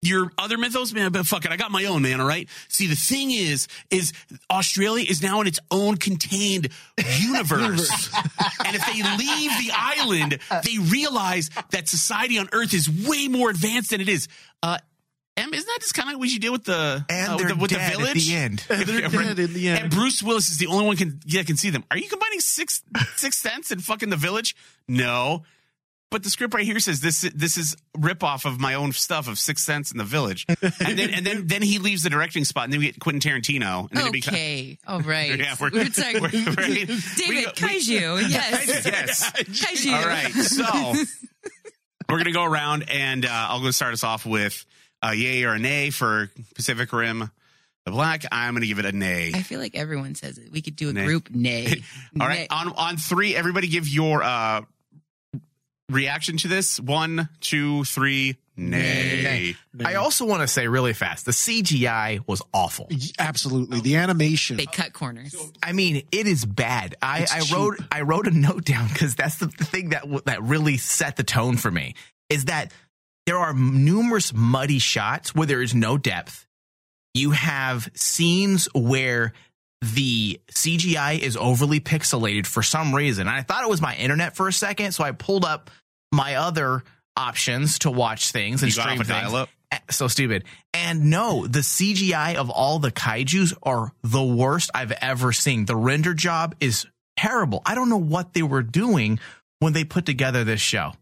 Your 0.00 0.30
other 0.38 0.56
mythos, 0.58 0.92
man, 0.92 1.10
but 1.10 1.26
fuck 1.26 1.44
it, 1.44 1.50
I 1.50 1.56
got 1.56 1.72
my 1.72 1.84
own, 1.86 2.02
man. 2.02 2.20
All 2.20 2.26
right. 2.26 2.48
See, 2.68 2.86
the 2.86 2.94
thing 2.94 3.32
is, 3.32 3.66
is 3.90 4.12
Australia 4.48 5.04
is 5.08 5.22
now 5.22 5.40
in 5.40 5.48
its 5.48 5.58
own 5.72 5.96
contained 5.96 6.68
universe, 7.20 8.08
and 8.64 8.76
if 8.76 8.86
they 8.86 9.02
leave 9.02 9.50
the 9.58 9.72
island, 9.74 10.38
they 10.64 10.78
realize 10.78 11.50
that 11.70 11.88
society 11.88 12.38
on 12.38 12.48
Earth 12.52 12.74
is 12.74 12.88
way 13.08 13.26
more 13.28 13.50
advanced 13.50 13.90
than 13.90 14.00
it 14.00 14.08
is. 14.08 14.28
Uh, 14.62 14.78
Em, 15.36 15.54
isn't 15.54 15.66
that 15.68 15.78
just 15.80 15.94
kind 15.94 16.08
of 16.08 16.14
like 16.14 16.20
we 16.20 16.28
should 16.28 16.42
deal 16.42 16.50
with 16.50 16.64
the 16.64 17.04
And 17.08 17.32
uh, 17.32 17.36
with 17.38 17.48
the, 17.48 17.54
with 17.54 17.70
the 17.70 17.76
dead 17.76 17.92
at 17.92 17.96
village 17.98 18.26
the 18.28 18.34
end. 18.34 18.64
They're 18.66 18.78
Yeah, 18.80 19.08
dead 19.08 19.14
right. 19.14 19.38
in 19.38 19.52
the 19.54 19.68
end. 19.68 19.82
And 19.84 19.90
Bruce 19.92 20.20
Willis 20.20 20.50
is 20.50 20.58
the 20.58 20.66
only 20.66 20.84
one 20.84 20.96
can 20.96 21.20
yeah 21.26 21.44
can 21.44 21.56
see 21.56 21.70
them. 21.70 21.84
Are 21.92 21.96
you 21.96 22.08
combining 22.08 22.40
six 22.40 22.82
six 23.14 23.38
cents 23.38 23.70
and 23.70 23.80
fucking 23.82 24.10
the 24.10 24.16
village? 24.16 24.56
No. 24.88 25.44
But 26.10 26.22
the 26.22 26.30
script 26.30 26.54
right 26.54 26.64
here 26.64 26.78
says 26.80 27.00
this 27.00 27.20
this 27.34 27.58
is 27.58 27.76
rip 27.98 28.24
off 28.24 28.46
of 28.46 28.58
my 28.58 28.74
own 28.74 28.92
stuff 28.92 29.28
of 29.28 29.38
Six 29.38 29.62
Sense 29.62 29.92
in 29.92 29.98
the 29.98 30.04
Village, 30.04 30.46
and 30.48 30.98
then 30.98 31.10
and 31.10 31.26
then 31.26 31.46
then 31.46 31.60
he 31.60 31.78
leaves 31.78 32.02
the 32.02 32.08
directing 32.08 32.44
spot, 32.44 32.64
and 32.64 32.72
then 32.72 32.80
we 32.80 32.86
get 32.86 32.98
Quentin 32.98 33.20
Tarantino. 33.20 33.88
And 33.90 33.98
then 34.00 34.06
it 34.06 34.12
becomes- 34.12 34.34
Okay, 34.36 34.78
all 34.86 35.00
right. 35.00 35.38
Yeah, 35.38 35.54
we're- 35.60 35.70
we're, 35.74 35.84
we're- 36.20 36.44
right? 36.56 36.56
David 36.56 37.28
We 37.28 37.44
go- 37.44 37.50
we- 37.60 37.68
Kaiju, 37.68 38.30
yes, 38.30 38.86
yes. 38.86 39.32
Kaiju. 39.32 39.92
All 39.94 40.06
right, 40.08 40.32
so 40.32 41.04
we're 42.08 42.18
gonna 42.18 42.32
go 42.32 42.44
around, 42.44 42.88
and 42.88 43.26
uh, 43.26 43.28
I'll 43.30 43.60
go 43.60 43.70
start 43.70 43.92
us 43.92 44.02
off 44.02 44.24
with 44.24 44.64
a 45.02 45.14
yay 45.14 45.44
or 45.44 45.52
a 45.54 45.58
nay 45.58 45.90
for 45.90 46.30
Pacific 46.54 46.90
Rim, 46.92 47.30
the 47.84 47.90
Black. 47.90 48.24
I'm 48.32 48.54
gonna 48.54 48.64
give 48.66 48.78
it 48.78 48.86
a 48.86 48.92
nay. 48.92 49.32
I 49.34 49.42
feel 49.42 49.60
like 49.60 49.76
everyone 49.76 50.14
says 50.14 50.38
it. 50.38 50.50
We 50.50 50.62
could 50.62 50.76
do 50.76 50.88
a 50.88 50.92
Nay. 50.94 51.04
group 51.04 51.28
nay. 51.30 51.82
All 52.20 52.26
right, 52.26 52.38
Nay. 52.40 52.46
on 52.50 52.72
on 52.72 52.96
three, 52.96 53.36
everybody 53.36 53.68
give 53.68 53.86
your 53.86 54.22
uh 54.22 54.62
reaction 55.90 56.36
to 56.38 56.48
this. 56.48 56.78
One, 56.80 57.28
two, 57.40 57.84
three. 57.84 58.36
Nay. 58.60 59.54
I 59.84 59.94
also 59.94 60.24
want 60.26 60.42
to 60.42 60.48
say 60.48 60.66
really 60.66 60.92
fast, 60.92 61.24
the 61.26 61.30
CGI 61.30 62.26
was 62.26 62.42
awful. 62.52 62.88
absolutely 63.16 63.80
the 63.80 63.94
animation. 63.94 64.56
They 64.56 64.66
cut 64.66 64.92
corners. 64.92 65.36
I 65.62 65.70
mean, 65.70 66.02
it 66.10 66.26
is 66.26 66.44
bad. 66.44 66.96
I, 67.00 67.24
I 67.32 67.54
wrote 67.54 67.78
I 67.92 68.00
wrote 68.00 68.26
a 68.26 68.32
note 68.32 68.64
down 68.64 68.88
because 68.88 69.14
that's 69.14 69.36
the 69.36 69.46
thing 69.46 69.90
that 69.90 70.04
that 70.26 70.42
really 70.42 70.76
set 70.76 71.16
the 71.16 71.22
tone 71.22 71.56
for 71.56 71.70
me. 71.70 71.94
Is 72.28 72.46
that 72.46 72.72
there 73.26 73.38
are 73.38 73.54
numerous 73.54 74.32
muddy 74.34 74.80
shots 74.80 75.36
where 75.36 75.46
there 75.46 75.62
is 75.62 75.72
no 75.72 75.96
depth. 75.96 76.44
You 77.14 77.30
have 77.30 77.88
scenes 77.94 78.68
where 78.74 79.34
the 79.82 80.40
CGI 80.50 81.18
is 81.18 81.36
overly 81.36 81.80
pixelated 81.80 82.46
for 82.46 82.62
some 82.62 82.94
reason. 82.94 83.26
And 83.28 83.36
I 83.36 83.42
thought 83.42 83.62
it 83.64 83.70
was 83.70 83.80
my 83.80 83.94
internet 83.96 84.36
for 84.36 84.48
a 84.48 84.52
second, 84.52 84.92
so 84.92 85.04
I 85.04 85.12
pulled 85.12 85.44
up 85.44 85.70
my 86.12 86.36
other 86.36 86.82
options 87.16 87.78
to 87.80 87.90
watch 87.90 88.32
things 88.32 88.62
and 88.62 88.68
You 88.74 88.80
stream 88.80 89.00
off 89.00 89.06
things. 89.06 89.08
dial-up? 89.08 89.48
Eh, 89.70 89.78
So 89.90 90.08
stupid. 90.08 90.44
And 90.74 91.10
no, 91.10 91.46
the 91.46 91.60
CGI 91.60 92.36
of 92.36 92.50
all 92.50 92.78
the 92.78 92.90
kaijus 92.92 93.52
are 93.62 93.92
the 94.02 94.22
worst 94.22 94.70
I've 94.74 94.92
ever 94.92 95.32
seen. 95.32 95.64
The 95.66 95.76
render 95.76 96.14
job 96.14 96.54
is 96.60 96.86
terrible. 97.16 97.62
I 97.66 97.74
don't 97.74 97.88
know 97.88 97.96
what 97.98 98.32
they 98.32 98.42
were 98.42 98.62
doing 98.62 99.20
when 99.60 99.72
they 99.74 99.84
put 99.84 100.06
together 100.06 100.44
this 100.44 100.60
show. 100.60 100.92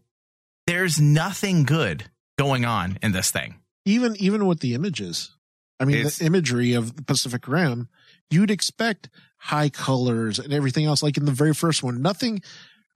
There's 0.65 0.99
nothing 0.99 1.63
good 1.63 2.05
going 2.37 2.65
on 2.65 2.97
in 3.01 3.11
this 3.13 3.31
thing. 3.31 3.55
even 3.85 4.15
even 4.17 4.45
with 4.45 4.59
the 4.59 4.73
images 4.73 5.31
i 5.79 5.85
mean 5.85 5.95
It's- 5.97 6.17
the 6.17 6.25
imagery 6.25 6.73
of 6.73 6.95
the 6.97 7.03
pacific 7.03 7.47
rim 7.47 7.87
you'd 8.31 8.51
expect 8.51 9.09
high 9.37 9.69
colors 9.69 10.39
and 10.39 10.51
everything 10.53 10.85
else 10.85 11.01
like 11.03 11.17
in 11.17 11.25
the 11.25 11.31
very 11.31 11.53
first 11.53 11.83
one 11.83 12.01
nothing 12.01 12.41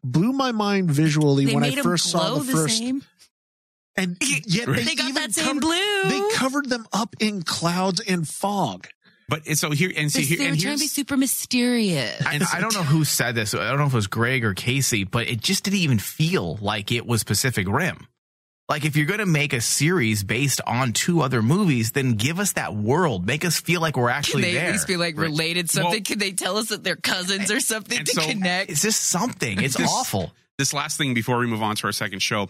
blew 0.04 0.34
my 0.34 0.52
mind 0.52 0.90
visually 0.90 1.46
They 1.46 1.54
when 1.54 1.64
I 1.64 1.72
first 1.76 2.10
saw 2.10 2.30
glow 2.32 2.40
the 2.40 2.52
first 2.52 2.78
same. 2.80 3.04
and 3.96 4.18
yet 4.48 4.66
they, 4.68 4.84
They 4.84 4.96
got 4.96 5.10
even 5.10 5.14
that 5.16 5.32
same 5.34 5.46
covered, 5.46 5.62
blue. 5.62 6.04
they 6.10 6.22
covered 6.36 6.70
them 6.70 6.88
up 6.92 7.16
in 7.20 7.44
clouds 7.44 8.00
and 8.02 8.28
fog 8.28 8.88
But 9.30 9.46
and 9.48 9.58
so 9.58 9.70
here 9.72 9.92
and 9.96 10.12
see 10.12 10.22
They, 10.22 10.26
here 10.26 10.38
they 10.40 10.44
were 10.46 10.52
and 10.54 10.60
trying 10.62 10.76
to 10.78 10.82
be 10.82 10.88
super 10.88 11.16
mysterious. 11.18 12.22
I, 12.26 12.40
I 12.54 12.60
don't 12.60 12.74
know 12.74 12.84
who 12.84 13.06
said 13.06 13.36
this. 13.36 13.54
I 13.54 13.70
don't 13.70 13.78
know 13.78 13.86
if 13.86 13.94
it 13.94 13.96
was 13.96 14.08
Greg 14.08 14.44
or 14.44 14.54
Casey, 14.54 15.04
but 15.06 15.28
it 15.30 15.40
just 15.40 15.64
didn't 15.64 15.80
even 15.80 16.00
feel 16.00 16.58
like 16.62 16.92
it 16.92 17.06
was 17.06 17.24
Pacific 17.24 17.68
Rim. 17.70 18.08
Like 18.70 18.86
if 18.86 18.96
you're 18.96 19.06
going 19.06 19.20
to 19.20 19.26
make 19.26 19.52
a 19.52 19.60
series 19.60 20.24
based 20.24 20.62
on 20.66 20.94
two 20.94 21.22
other 21.22 21.42
movies, 21.42 21.92
then 21.92 22.14
give 22.14 22.40
us 22.40 22.54
that 22.54 22.74
world. 22.74 23.26
Make 23.26 23.44
us 23.44 23.60
feel 23.60 23.82
like 23.82 23.98
we're 23.98 24.08
Can 24.10 24.18
actually 24.18 24.42
they 24.44 24.54
there. 24.54 24.68
at 24.68 24.72
least 24.72 24.88
be 24.88 24.96
like 24.98 25.18
Right. 25.18 25.24
related 25.28 25.70
something? 25.70 25.92
Well- 25.92 26.02
Can 26.02 26.20
they 26.20 26.32
tell 26.32 26.58
us 26.58 26.70
that 26.70 26.84
they're 26.84 26.96
cousins 26.96 27.52
or 27.52 27.60
something 27.60 28.06
to 28.06 28.12
so- 28.14 28.26
connect? 28.26 28.72
it's 28.72 28.82
just 28.82 29.02
something. 29.04 29.62
It's 29.62 29.76
This- 29.78 29.90
awful. 29.92 30.34
this 30.58 30.74
last 30.74 30.98
thing 30.98 31.14
before 31.14 31.38
we 31.40 31.48
move 31.48 31.62
on 31.62 31.76
to 31.76 31.88
our 31.88 31.92
second 31.92 32.20
show. 32.22 32.50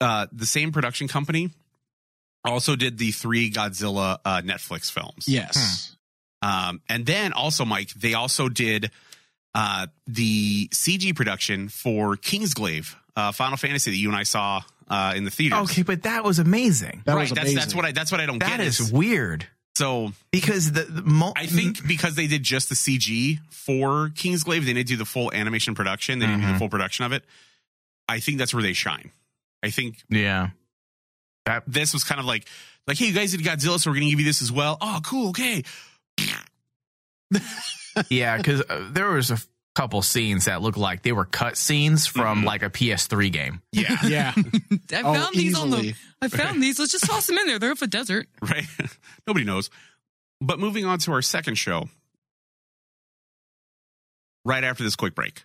Uh, 0.00 0.26
the 0.32 0.46
same 0.46 0.70
production 0.72 1.08
company 1.08 1.50
also 2.44 2.76
did 2.76 2.96
the 2.98 3.10
three 3.10 3.50
Godzilla 3.50 4.18
uh, 4.24 4.40
Netflix 4.42 4.90
films. 4.90 5.24
yes 5.26 5.96
Um, 6.42 6.80
and 6.88 7.04
then 7.04 7.32
also, 7.34 7.64
Mike, 7.66 7.90
they 7.94 8.14
also 8.14 8.48
did 8.48 8.90
uh, 9.54 9.88
the 10.06 10.68
CG 10.68 11.14
production 11.14 11.68
for 11.68 12.16
Kingsglaive, 12.16 12.94
uh, 13.16 13.32
Final 13.32 13.56
Fantasy 13.58 13.90
that 13.90 13.96
you 13.96 14.08
and 14.08 14.16
I 14.16 14.22
saw 14.22 14.62
uh, 14.90 15.14
in 15.16 15.24
the 15.24 15.30
theaters. 15.30 15.58
Okay, 15.70 15.82
but 15.82 16.02
that 16.02 16.24
was 16.24 16.38
amazing. 16.38 17.02
that 17.06 17.14
right. 17.14 17.20
was 17.22 17.30
That's 17.30 17.40
amazing 17.42 17.56
that's 17.56 17.74
what 17.74 17.84
I 17.86 17.92
that's 17.92 18.12
what 18.12 18.20
I 18.20 18.26
don't 18.26 18.38
That 18.40 18.58
get. 18.58 18.66
is 18.66 18.92
weird 18.92 19.46
so. 19.76 20.12
because 20.32 20.72
the, 20.72 20.82
the 20.82 21.02
mo- 21.02 21.32
I 21.36 21.46
think 21.46 21.86
because 21.86 22.16
they 22.16 22.26
did 22.26 22.42
just 22.42 22.68
the 22.68 22.74
CG 22.74 23.38
for 23.50 24.10
Kingsglaive, 24.14 24.64
they 24.66 24.72
didn't 24.74 24.88
do 24.88 24.96
the 24.96 25.04
full 25.06 25.32
animation 25.32 25.74
production. 25.74 26.18
They 26.18 26.26
didn't 26.26 26.40
do 26.42 26.46
the 26.48 26.52
Mhm. 26.54 26.58
full 26.58 26.68
production 26.68 27.04
of 27.06 27.12
it. 27.12 27.24
I 28.08 28.18
think 28.20 28.38
that's 28.38 28.52
where 28.52 28.62
they 28.62 28.72
shine. 28.74 29.10
I 29.62 29.70
think 29.70 30.02
yeah. 30.08 30.50
this 31.66 31.92
was 31.92 32.02
kind 32.04 32.18
of 32.20 32.26
like 32.26 32.46
like 32.86 32.98
hey 32.98 33.06
you 33.06 33.12
guys 33.12 33.30
did 33.32 33.40
Godzilla 33.40 33.78
so 33.78 33.90
we're 33.90 33.94
gonna 33.96 34.10
give 34.10 34.18
you 34.20 34.26
this 34.26 34.42
as 34.42 34.50
well 34.50 34.76
oh 34.80 35.00
cool 35.04 35.28
okay 35.30 35.62
Yeah, 38.08 38.36
because 38.36 38.62
uh, 38.68 38.88
there 38.92 39.10
was 39.10 39.30
a 39.30 39.34
f- 39.34 39.46
couple 39.80 40.02
scenes 40.02 40.44
that 40.44 40.60
looked 40.60 40.76
like 40.76 41.00
they 41.00 41.12
were 41.12 41.24
cut 41.24 41.56
scenes 41.56 42.06
from 42.06 42.42
Mhm. 42.42 42.44
like 42.44 42.62
a 42.62 42.68
PS3 42.68 43.30
game. 43.32 43.62
yeah 43.72 43.96
yeah 44.06 44.34
I 44.92 45.00
Oh, 45.02 45.14
found 45.14 45.34
these 45.34 45.58
on 45.58 45.70
the. 45.70 45.94
I 46.20 46.28
found 46.28 46.62
these. 46.62 46.78
Let's 46.78 46.92
just 46.92 47.06
toss 47.06 47.26
them 47.26 47.38
in 47.38 47.46
there. 47.46 47.58
They're 47.58 47.70
off 47.72 47.80
a 47.80 47.86
desert. 47.86 48.28
right 48.42 48.64
nobody 49.26 49.46
knows 49.46 49.70
but 50.42 50.58
moving 50.58 50.84
on 50.84 50.98
to 50.98 51.12
our 51.12 51.22
second 51.22 51.54
show 51.54 51.88
right 54.44 54.64
after 54.64 54.82
this 54.84 54.96
quick 54.96 55.14
break 55.14 55.44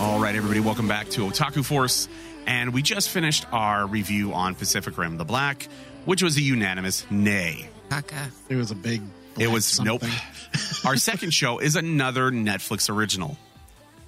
all 0.00 0.20
right 0.20 0.34
everybody 0.36 0.60
welcome 0.60 0.86
back 0.86 1.08
to 1.08 1.22
otaku 1.26 1.64
force 1.64 2.08
and 2.46 2.72
we 2.72 2.82
just 2.82 3.10
finished 3.10 3.44
our 3.52 3.86
review 3.86 4.32
on 4.32 4.54
pacific 4.54 4.96
rim 4.96 5.16
the 5.16 5.24
black 5.24 5.68
which 6.04 6.22
was 6.22 6.36
a 6.36 6.40
unanimous 6.40 7.04
nay 7.10 7.68
Kaka. 7.90 8.30
it 8.48 8.56
was 8.56 8.70
a 8.70 8.74
big 8.74 9.02
It 9.38 9.48
was 9.50 9.64
something. 9.64 9.94
nope. 10.08 10.10
Our 10.84 10.96
second 10.96 11.30
show 11.32 11.58
is 11.58 11.74
another 11.76 12.30
Netflix 12.32 12.90
original. 12.94 13.38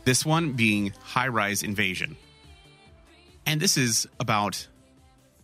This 0.04 0.26
one 0.26 0.52
being 0.52 0.92
High 1.02 1.28
Rise 1.28 1.62
Invasion. 1.62 2.16
And 3.46 3.60
this 3.60 3.76
is 3.76 4.06
about 4.18 4.66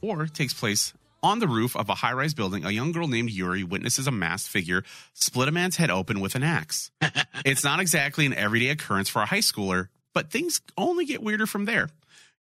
or 0.03 0.27
takes 0.27 0.53
place 0.55 0.93
on 1.23 1.39
the 1.39 1.47
roof 1.49 1.77
of 1.77 1.89
a 1.89 1.95
high 1.95 2.13
rise 2.15 2.35
building. 2.35 2.65
A 2.65 2.71
young 2.71 2.91
girl 2.93 3.07
named 3.09 3.31
Yuri 3.31 3.63
witnesses 3.65 4.07
a 4.09 4.11
masked 4.11 4.49
figure 4.51 4.83
split 5.15 5.49
a 5.49 5.53
man's 5.53 5.77
head 5.77 5.91
open 5.91 6.19
with 6.21 6.35
an 6.35 6.43
axe. 6.43 6.91
it's 7.45 7.63
not 7.65 7.79
exactly 7.81 8.27
an 8.27 8.35
everyday 8.35 8.69
occurrence 8.71 9.09
for 9.09 9.23
a 9.23 9.27
high 9.27 9.39
schooler, 9.39 9.89
but 10.16 10.31
things 10.31 10.62
only 10.79 11.05
get 11.05 11.22
weirder 11.22 11.46
from 11.46 11.66
there. 11.66 11.90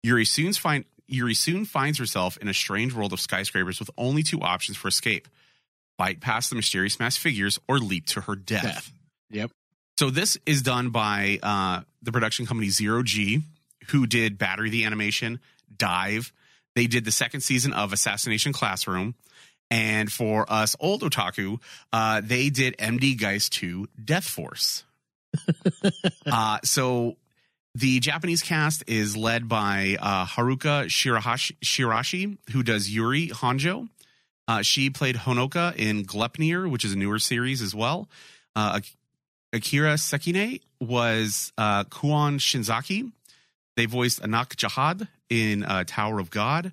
Yuri 0.01 0.23
soon 0.23 0.53
find 0.53 0.85
Yuri 1.07 1.33
soon 1.33 1.65
finds 1.65 1.99
herself 1.99 2.37
in 2.37 2.47
a 2.47 2.53
strange 2.53 2.93
world 2.93 3.11
of 3.11 3.19
skyscrapers 3.19 3.81
with 3.81 3.89
only 3.97 4.23
two 4.23 4.39
options 4.39 4.77
for 4.77 4.87
escape 4.87 5.27
fight 5.97 6.21
past 6.21 6.49
the 6.49 6.55
mysterious 6.55 7.01
masked 7.01 7.21
figures 7.21 7.59
or 7.67 7.79
leap 7.79 8.05
to 8.05 8.21
her 8.21 8.35
death. 8.37 8.63
Death. 8.63 8.91
Yep. 9.29 9.51
So 9.99 10.09
this 10.09 10.37
is 10.45 10.61
done 10.61 10.91
by 10.91 11.39
uh, 11.43 11.81
the 12.01 12.13
production 12.13 12.45
company 12.45 12.69
Zero 12.69 13.03
G, 13.03 13.41
who 13.89 14.07
did 14.07 14.37
Battery 14.37 14.69
the 14.69 14.85
Animation, 14.85 15.41
Dive. 15.75 16.31
They 16.75 16.87
did 16.87 17.03
the 17.03 17.11
second 17.11 17.41
season 17.41 17.73
of 17.73 17.91
Assassination 17.91 18.53
Classroom. 18.53 19.15
And 19.69 20.09
for 20.09 20.49
us 20.49 20.77
old 20.79 21.01
otaku, 21.01 21.59
uh, 21.91 22.21
they 22.23 22.49
did 22.49 22.77
MD 22.77 23.19
Geist 23.19 23.51
2 23.51 23.89
Death 24.01 24.23
Force. 24.29 24.85
uh, 26.25 26.59
so 26.63 27.17
the 27.75 27.99
Japanese 27.99 28.41
cast 28.41 28.85
is 28.87 29.17
led 29.17 29.49
by 29.49 29.97
uh, 29.99 30.25
Haruka 30.25 30.85
Shirahashi, 30.85 31.57
Shirashi, 31.61 32.37
who 32.51 32.63
does 32.63 32.89
Yuri 32.89 33.27
Hanjo. 33.27 33.89
Uh, 34.47 34.61
she 34.61 34.89
played 34.89 35.17
Honoka 35.17 35.75
in 35.75 36.05
Gleipnir, 36.05 36.71
which 36.71 36.85
is 36.85 36.93
a 36.93 36.97
newer 36.97 37.19
series 37.19 37.61
as 37.61 37.75
well. 37.75 38.07
Uh, 38.55 38.79
Akira 39.51 39.95
Sekine 39.95 40.61
was 40.79 41.51
uh, 41.57 41.83
Kuon 41.85 42.39
Shinzaki. 42.39 43.11
They 43.75 43.87
voiced 43.87 44.21
Anak 44.23 44.55
Jahad 44.55 45.09
in 45.29 45.63
uh, 45.65 45.83
Tower 45.85 46.19
of 46.19 46.29
God. 46.29 46.71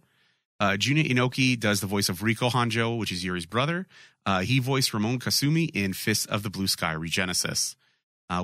Uh, 0.61 0.77
Junya 0.79 1.05
Enoki 1.05 1.59
does 1.59 1.81
the 1.81 1.89
voice 1.89 2.09
of 2.09 2.21
Riko 2.21 2.53
Hanjo, 2.53 2.97
which 2.97 3.11
is 3.11 3.25
Yuri's 3.25 3.47
brother. 3.47 3.89
Uh, 4.25 4.41
he 4.41 4.61
voiced 4.61 4.95
Ramon 4.95 5.19
Kasumi 5.19 5.69
in 5.75 5.95
Fist 5.95 6.29
of 6.29 6.45
the 6.45 6.51
Blue 6.51 6.69
Sky 6.69 6.95
Regenesis. 6.95 7.75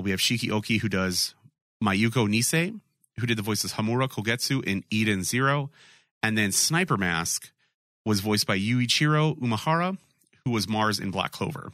We 0.03 0.11
have 0.11 0.19
Shiki 0.19 0.49
Aoki, 0.49 0.81
who 0.81 0.87
does 0.87 1.33
Mayuko 1.83 2.27
Nisei, 2.27 2.79
who 3.19 3.25
did 3.25 3.37
the 3.37 3.43
voices 3.43 3.73
Homura 3.73 4.09
Kogetsu 4.09 4.63
in 4.63 4.83
Eden 4.89 5.23
Zero. 5.23 5.69
And 6.21 6.37
then 6.37 6.51
Sniper 6.51 6.97
Mask 6.97 7.51
was 8.05 8.19
voiced 8.19 8.47
by 8.47 8.57
Yuichiro 8.57 9.39
Umehara, 9.39 9.97
who 10.43 10.51
was 10.51 10.67
Mars 10.67 10.99
in 10.99 11.11
Black 11.11 11.31
Clover. 11.31 11.71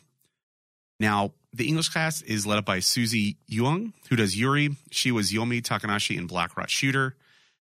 Now, 0.99 1.31
the 1.53 1.67
English 1.67 1.89
cast 1.89 2.23
is 2.25 2.45
led 2.45 2.57
up 2.57 2.65
by 2.65 2.79
Susie 2.79 3.37
Young, 3.47 3.93
who 4.09 4.15
does 4.15 4.37
Yuri. 4.37 4.75
She 4.91 5.11
was 5.11 5.31
Yomi 5.31 5.61
Takanashi 5.61 6.17
in 6.17 6.27
Black 6.27 6.57
Rock 6.57 6.69
Shooter. 6.69 7.15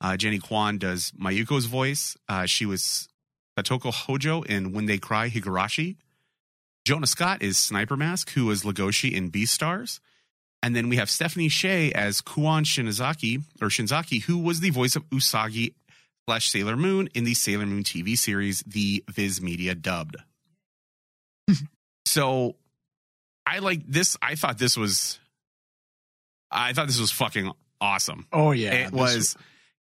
Uh, 0.02 0.18
Jenny 0.18 0.40
Kwan 0.40 0.78
does 0.78 1.12
Mayuko's 1.12 1.66
voice. 1.66 2.18
Uh, 2.28 2.46
she 2.46 2.66
was 2.66 3.08
Satoko 3.58 3.94
Hojo 3.94 4.42
in 4.42 4.74
When 4.74 4.86
They 4.86 4.98
Cry 4.98 5.30
Higurashi. 5.30 5.98
Jonah 6.86 7.08
Scott 7.08 7.42
is 7.42 7.58
Sniper 7.58 7.96
Mask, 7.96 8.32
who 8.32 8.46
was 8.46 8.64
Legoshi 8.64 9.12
in 9.12 9.32
Beastars. 9.32 10.00
And 10.64 10.74
then 10.74 10.88
we 10.88 10.96
have 10.96 11.10
Stephanie 11.10 11.50
Sheh 11.50 11.92
as 11.94 12.22
Kuon 12.22 12.64
Shinzaki 12.64 13.44
or 13.62 13.68
Shinzaki, 13.68 14.24
who 14.24 14.38
was 14.38 14.62
the 14.62 14.70
voice 14.70 14.96
of 14.96 15.04
Usagi 15.10 15.74
slash 16.26 16.50
Sailor 16.50 16.78
Moon 16.78 17.10
in 17.14 17.26
the 17.26 17.34
Sailor 17.34 17.66
Moon 17.66 17.84
TV 17.84 18.18
series, 18.18 18.64
the 18.66 19.04
Viz 19.10 19.42
Media 19.42 19.76
dubbed. 19.76 20.16
so 22.06 22.56
I 23.46 23.60
like 23.60 23.82
this. 23.86 24.18
I 24.22 24.36
thought 24.36 24.58
this 24.58 24.78
was, 24.78 25.20
I 26.50 26.72
thought 26.72 26.88
this 26.88 27.00
was 27.00 27.12
fucking 27.12 27.52
awesome. 27.82 28.26
Oh 28.32 28.52
yeah, 28.52 28.72
it 28.72 28.94
was. 28.94 29.36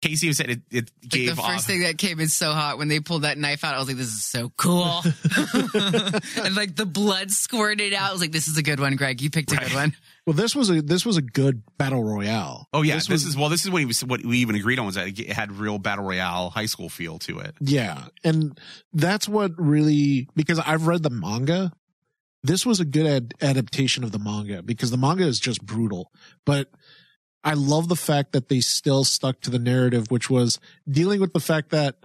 Casey 0.03 0.33
said 0.33 0.49
it, 0.51 0.61
it 0.71 0.91
Like 1.03 1.11
gave 1.11 1.37
the 1.37 1.43
off. 1.43 1.53
first 1.53 1.67
thing 1.67 1.81
that 1.83 1.99
came 1.99 2.21
in 2.21 2.29
so 2.29 2.53
hot 2.53 2.79
when 2.79 2.89
they 2.89 3.01
pulled 3.01 3.23
that 3.23 3.37
knife 3.37 3.65
out, 3.65 3.75
I 3.75 3.79
was 3.79 3.87
like, 3.89 3.97
"This 3.99 4.07
is 4.09 4.25
so 4.25 4.51
cool!" 4.57 5.03
and 5.75 6.55
like 6.57 6.77
the 6.77 6.87
blood 6.87 7.31
squirted 7.31 7.93
out. 7.93 8.09
I 8.09 8.13
was 8.13 8.21
like, 8.21 8.33
"This 8.33 8.49
is 8.49 8.57
a 8.57 8.63
good 8.63 8.81
one, 8.81 8.97
Greg. 8.97 9.21
You 9.21 9.31
picked 9.31 9.53
a 9.53 9.57
good 9.57 9.75
one." 9.75 9.95
Well, 10.27 10.37
this 10.37 10.55
was 10.55 10.71
a 10.71 10.81
this 10.83 11.05
was 11.07 11.17
a 11.17 11.23
good 11.23 11.63
battle 11.79 12.05
royale. 12.05 12.69
Oh 12.75 12.83
yeah, 12.83 12.95
this, 12.95 13.09
was, 13.09 13.25
is 13.25 13.37
well. 13.37 13.49
This 13.49 13.65
is 13.65 13.71
what 13.71 13.79
he 13.81 13.87
was. 13.87 14.05
What 14.05 14.23
we 14.23 14.39
even 14.39 14.55
agreed 14.55 14.79
on 14.79 14.85
was 14.87 14.95
that 14.95 15.19
it 15.19 15.33
had 15.33 15.51
real 15.51 15.79
battle 15.79 16.05
royale 16.05 16.51
high 16.51 16.67
school 16.67 16.89
feel 16.91 17.19
to 17.21 17.41
it. 17.41 17.55
Yeah. 17.59 18.05
And 18.23 18.57
that's 18.93 19.29
what 19.29 19.53
really, 19.57 20.29
because 20.37 20.59
I've 20.61 20.87
read 20.87 21.03
the 21.03 21.11
manga. 21.11 21.73
This 22.45 22.65
was 22.65 22.81
a 22.81 22.85
good 22.85 23.07
ad- 23.07 23.35
adaptation 23.43 24.05
of 24.05 24.13
the 24.13 24.19
manga 24.19 24.63
because 24.63 24.91
the 24.91 24.99
manga 24.99 25.25
is 25.25 25.41
just 25.41 25.65
brutal. 25.65 26.13
But 26.45 26.69
I 27.43 27.55
love 27.55 27.89
the 27.89 27.97
fact 27.97 28.33
that 28.33 28.49
they 28.49 28.61
still 28.61 29.05
stuck 29.05 29.41
to 29.43 29.51
the 29.51 29.59
narrative, 29.59 30.11
which 30.11 30.29
was 30.29 30.59
dealing 30.89 31.21
with 31.21 31.33
the 31.33 31.41
fact 31.41 31.71
that 31.71 31.97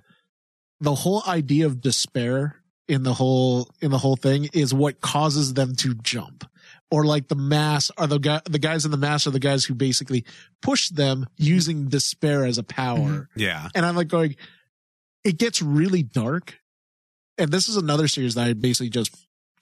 the 0.79 0.95
whole 0.95 1.23
idea 1.27 1.65
of 1.65 1.81
despair 1.81 2.61
in 2.87 3.03
the 3.03 3.13
whole, 3.13 3.69
in 3.81 3.91
the 3.91 3.97
whole 3.97 4.15
thing 4.15 4.49
is 4.53 4.73
what 4.73 5.01
causes 5.01 5.53
them 5.53 5.75
to 5.77 5.93
jump. 5.95 6.49
Or 6.91 7.03
like 7.03 7.27
the 7.27 7.35
mass 7.35 7.91
are 7.97 8.07
the 8.07 8.19
guy, 8.19 8.41
the 8.45 8.59
guys 8.59 8.85
in 8.85 8.91
the 8.91 8.97
mass 8.97 9.25
are 9.25 9.31
the 9.31 9.39
guys 9.39 9.65
who 9.65 9.73
basically 9.73 10.23
push 10.61 10.89
them 10.89 11.27
using 11.35 11.89
despair 11.89 12.45
as 12.45 12.57
a 12.57 12.63
power. 12.63 12.97
Mm-hmm. 12.97 13.39
Yeah, 13.39 13.69
And 13.73 13.85
I'm 13.85 13.95
like 13.95 14.07
going, 14.07 14.35
it 15.23 15.37
gets 15.37 15.61
really 15.61 16.03
dark. 16.03 16.59
And 17.37 17.51
this 17.51 17.67
is 17.67 17.75
another 17.75 18.07
series 18.07 18.35
that 18.35 18.47
I 18.47 18.53
basically 18.53 18.89
just 18.89 19.13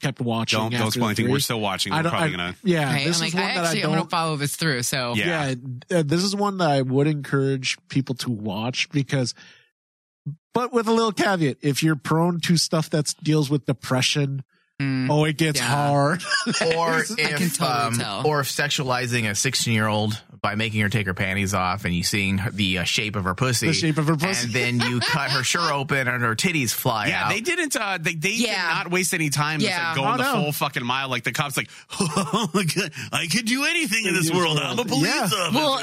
kept 0.04 0.22
watching. 0.22 0.60
don't 0.60 0.72
don't 0.72 0.82
after 0.82 0.92
spoil 1.00 1.06
anything. 1.08 1.30
We're 1.32 1.40
still 1.40 1.60
watching. 1.60 1.94
I 1.94 1.98
We're 1.98 2.04
don't, 2.04 2.10
probably 2.12 2.28
I- 2.28 2.32
gonna. 2.32 2.56
yeah, 2.64 2.86
Right? 2.94 3.06
this 3.08 3.20
I'm 3.22 3.28
is 3.28 3.34
like, 3.34 3.42
one 3.42 3.44
I 3.52 3.54
that 3.56 3.64
actually 3.66 3.82
I 3.82 3.86
I'm 3.86 3.90
don't. 3.92 3.98
gonna 4.00 4.10
follow 4.10 4.36
this 4.36 4.56
through. 4.56 4.84
So 4.84 5.14
Yeah. 5.16 5.54
yeah, 5.90 5.98
uh, 6.00 6.04
this 6.06 6.24
is 6.24 6.36
one 6.36 6.58
that 6.58 6.70
I 6.70 6.82
would 6.82 7.08
encourage 7.08 7.78
people 7.90 8.16
to 8.16 8.30
watch 8.30 8.90
because, 8.92 9.34
but 10.54 10.72
with 10.74 10.88
a 10.88 10.92
little 10.92 11.12
caveat, 11.12 11.58
if 11.62 11.82
you're 11.84 11.96
prone 11.96 12.40
to 12.42 12.58
stuff 12.58 12.90
that 12.92 13.14
deals 13.24 13.50
with 13.50 13.66
depression, 13.66 14.44
Mm. 14.82 15.08
oh, 15.10 15.24
it 15.26 15.38
gets 15.38 15.60
Yeah. 15.60 15.68
hard. 15.68 16.24
or 16.76 16.98
This 16.98 17.12
is- 17.12 17.18
if, 17.20 17.38
can 17.38 17.50
totally 17.50 17.70
um, 17.70 17.94
tell. 18.00 18.28
or 18.28 18.40
if 18.40 18.48
sexualizing 18.48 19.30
a 19.30 19.36
16 19.36 19.72
year 19.74 19.88
old 19.88 20.20
by 20.44 20.54
making 20.56 20.82
her 20.82 20.90
take 20.90 21.08
her 21.08 21.14
panties 21.16 21.54
off 21.54 21.86
and 21.86 21.96
you 21.96 22.04
seeing 22.04 22.38
her- 22.38 22.52
the 22.52 22.80
uh, 22.80 22.84
shape 22.84 23.16
of 23.16 23.24
her 23.24 23.34
pussy, 23.34 23.68
The 23.68 23.74
shape 23.74 23.98
of 23.98 24.08
her 24.08 24.18
pussy. 24.18 24.46
and 24.46 24.54
then 24.80 24.90
you 24.92 25.00
cut 25.00 25.32
her 25.32 25.42
shirt 25.42 25.72
open 25.72 26.08
and 26.10 26.22
her 26.22 26.36
titties 26.36 26.72
fly 26.72 27.06
out. 27.06 27.08
Yeah, 27.08 27.24
out. 27.26 27.30
they 27.32 27.40
didn't. 27.42 27.76
Uh, 27.76 27.98
they 28.00 28.14
they 28.14 28.32
did 28.36 28.40
Yeah. 28.42 28.68
not 28.84 28.92
waste 28.92 29.14
any 29.14 29.30
time. 29.30 29.62
Just, 29.62 29.72
Yeah. 29.72 29.88
like, 29.88 29.96
going 29.96 30.14
Oh, 30.14 30.18
the 30.18 30.24
no. 30.38 30.44
full 30.44 30.52
fucking 30.52 30.84
mile. 30.86 31.08
Like 31.10 31.24
the 31.24 31.32
cops, 31.32 31.56
like, 31.58 31.70
oh 32.00 32.50
my 32.54 32.66
god, 32.66 32.92
I 33.14 33.26
could 33.28 33.46
do 33.46 33.64
anything 33.64 34.06
in 34.06 34.14
this 34.14 34.28
this 34.30 34.32
world. 34.38 34.58
world. 34.58 34.68
I'm 34.72 34.80
a 34.80 34.86
police 34.86 35.08
Yeah. 35.08 35.22
officer. 35.24 35.50
Well, 35.54 35.80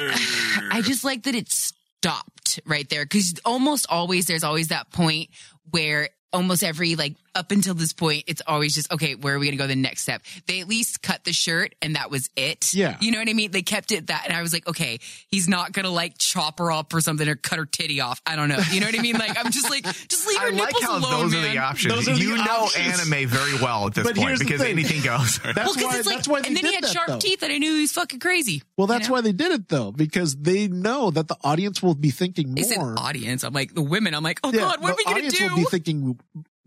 I 0.71 0.83
just 0.83 1.05
like 1.05 1.23
that 1.25 1.35
it 1.35 1.51
stopped 1.51 2.61
right 2.67 2.89
there 2.89 3.05
because 3.05 3.35
almost 3.45 3.87
always 3.89 4.27
there's 4.27 4.45
always 4.45 4.69
that 4.69 4.91
point 4.93 5.31
where 5.71 6.11
almost 6.33 6.63
every 6.63 6.97
like 6.97 7.15
up 7.35 7.51
until 7.53 7.75
this 7.75 7.93
point 7.93 8.25
it's 8.27 8.43
always 8.47 8.75
just 8.75 8.91
okay 8.93 9.15
where 9.15 9.35
are 9.35 9.39
we 9.39 9.47
gonna 9.47 9.57
go 9.57 9.67
the 9.67 9.77
next 9.77 10.03
step 10.03 10.23
they 10.47 10.61
at 10.61 10.69
least 10.69 11.03
cut 11.03 11.23
the 11.25 11.33
shirt 11.33 11.75
and 11.81 11.95
that 11.97 12.11
was 12.11 12.29
it 12.37 12.73
Yeah. 12.75 12.97
you 13.01 13.11
know 13.13 13.19
what 13.19 13.29
i 13.29 13.33
mean 13.33 13.51
they 13.51 13.63
kept 13.63 13.93
it 13.93 14.09
that 14.09 14.25
and 14.27 14.37
i 14.37 14.43
was 14.43 14.53
like 14.53 14.67
okay 14.69 14.99
he's 15.29 15.49
not 15.49 15.73
gonna 15.73 15.91
like 15.91 16.19
chop 16.19 16.59
her 16.59 16.73
up 16.73 16.93
or 16.93 17.01
something 17.01 17.29
or 17.29 17.37
cut 17.37 17.59
her 17.59 17.67
titty 17.67 18.01
off 18.01 18.21
i 18.27 18.35
don't 18.37 18.49
know 18.49 18.59
you 18.73 18.81
know 18.81 18.87
what 18.87 18.99
i 18.99 19.03
mean 19.03 19.17
like 19.17 19.37
i'm 19.45 19.51
just 19.53 19.71
like 19.71 19.85
just 19.85 20.27
leave 20.27 20.39
her 20.39 20.47
I 20.49 20.51
like 20.51 20.57
nipples 20.75 20.83
how 20.85 20.99
alone 20.99 21.23
those 21.23 21.33
man. 21.33 21.45
are 21.47 21.53
the 21.53 21.59
options. 21.59 21.95
Those 21.95 22.09
are 22.09 22.15
the 22.15 22.21
you 22.21 22.37
know 22.37 22.43
options. 22.43 23.01
anime 23.11 23.29
very 23.29 23.55
well 23.63 23.87
at 23.87 23.95
this 23.95 24.05
But 24.07 24.17
point 24.17 24.39
because 24.39 24.61
anything 24.63 25.03
goes. 25.03 25.39
That's 25.39 25.57
well, 25.57 25.75
because 25.75 25.83
why. 25.85 25.97
it's 25.99 26.07
like, 26.07 26.17
that's 26.17 26.29
why 26.29 26.41
they 26.41 26.49
and 26.49 26.57
then 26.57 26.65
did 26.65 26.69
he 26.71 26.75
had 26.75 26.85
that, 26.85 26.91
sharp 26.93 27.07
though. 27.09 27.19
teeth, 27.19 27.43
and 27.43 27.53
I 27.53 27.59
knew 27.59 27.75
he 27.75 27.81
was 27.83 27.93
fucking 27.93 28.19
crazy. 28.21 28.63
Well, 28.77 28.87
that's 28.87 29.05
you 29.05 29.09
know? 29.09 29.13
why 29.15 29.21
they 29.21 29.33
did 29.33 29.53
it 29.53 29.69
though, 29.69 29.93
because 29.93 30.37
they 30.37 30.69
know 30.69 31.11
that 31.11 31.29
the 31.29 31.37
audience 31.45 31.83
will 31.83 31.95
be 31.95 32.11
thinking 32.11 32.55
They 32.55 32.63
said 32.63 32.79
more. 32.79 32.95
audience. 32.99 33.45
I'm 33.45 33.53
like 33.53 33.75
the 33.75 33.83
women. 33.83 34.15
I'm 34.15 34.23
like, 34.25 34.41
oh 34.45 34.53
Yeah, 34.53 34.61
god, 34.61 34.83
what 34.83 34.93
are 34.93 34.97
we 34.97 35.05
gonna 35.05 35.17
audience 35.19 35.39
do? 35.39 35.49
will 35.49 35.57
be 35.57 35.65
thinking 35.65 36.19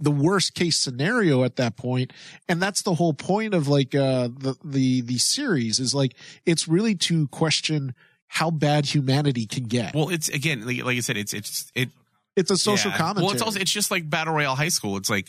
the 0.04 0.12
worst 0.12 0.54
case 0.54 0.78
scenario 0.78 1.44
at 1.44 1.56
that 1.56 1.78
point, 1.78 2.12
and 2.50 2.62
that's 2.62 2.82
the 2.82 2.94
whole 2.94 3.14
point 3.14 3.54
of 3.54 3.68
like 3.68 3.96
uh 3.96 4.28
the 4.28 4.56
the 4.64 5.02
the 5.02 5.18
series 5.18 5.80
is 5.80 5.96
like 5.96 6.16
it's 6.46 6.68
really 6.68 6.96
to 6.96 7.28
question 7.30 7.94
how 8.28 8.50
bad 8.52 8.86
humanity 8.88 9.46
can 9.46 9.66
get. 9.66 9.94
well, 9.94 10.10
it's 10.10 10.28
again, 10.30 10.66
like, 10.66 10.84
like 10.84 10.98
I 10.98 11.02
said, 11.02 11.18
it's 11.18 11.34
it's 11.34 11.72
it. 11.76 11.90
it's 12.36 12.52
a 12.52 12.58
social 12.58 12.92
yeah. 12.92 12.98
commentary. 12.98 13.26
Well, 13.26 13.34
it's 13.34 13.44
also 13.44 13.60
it's 13.60 13.72
just 13.72 13.92
like 13.92 14.10
battle 14.10 14.34
royale 14.34 14.56
high 14.56 14.70
school. 14.70 14.98
It's 14.98 15.10
like, 15.10 15.28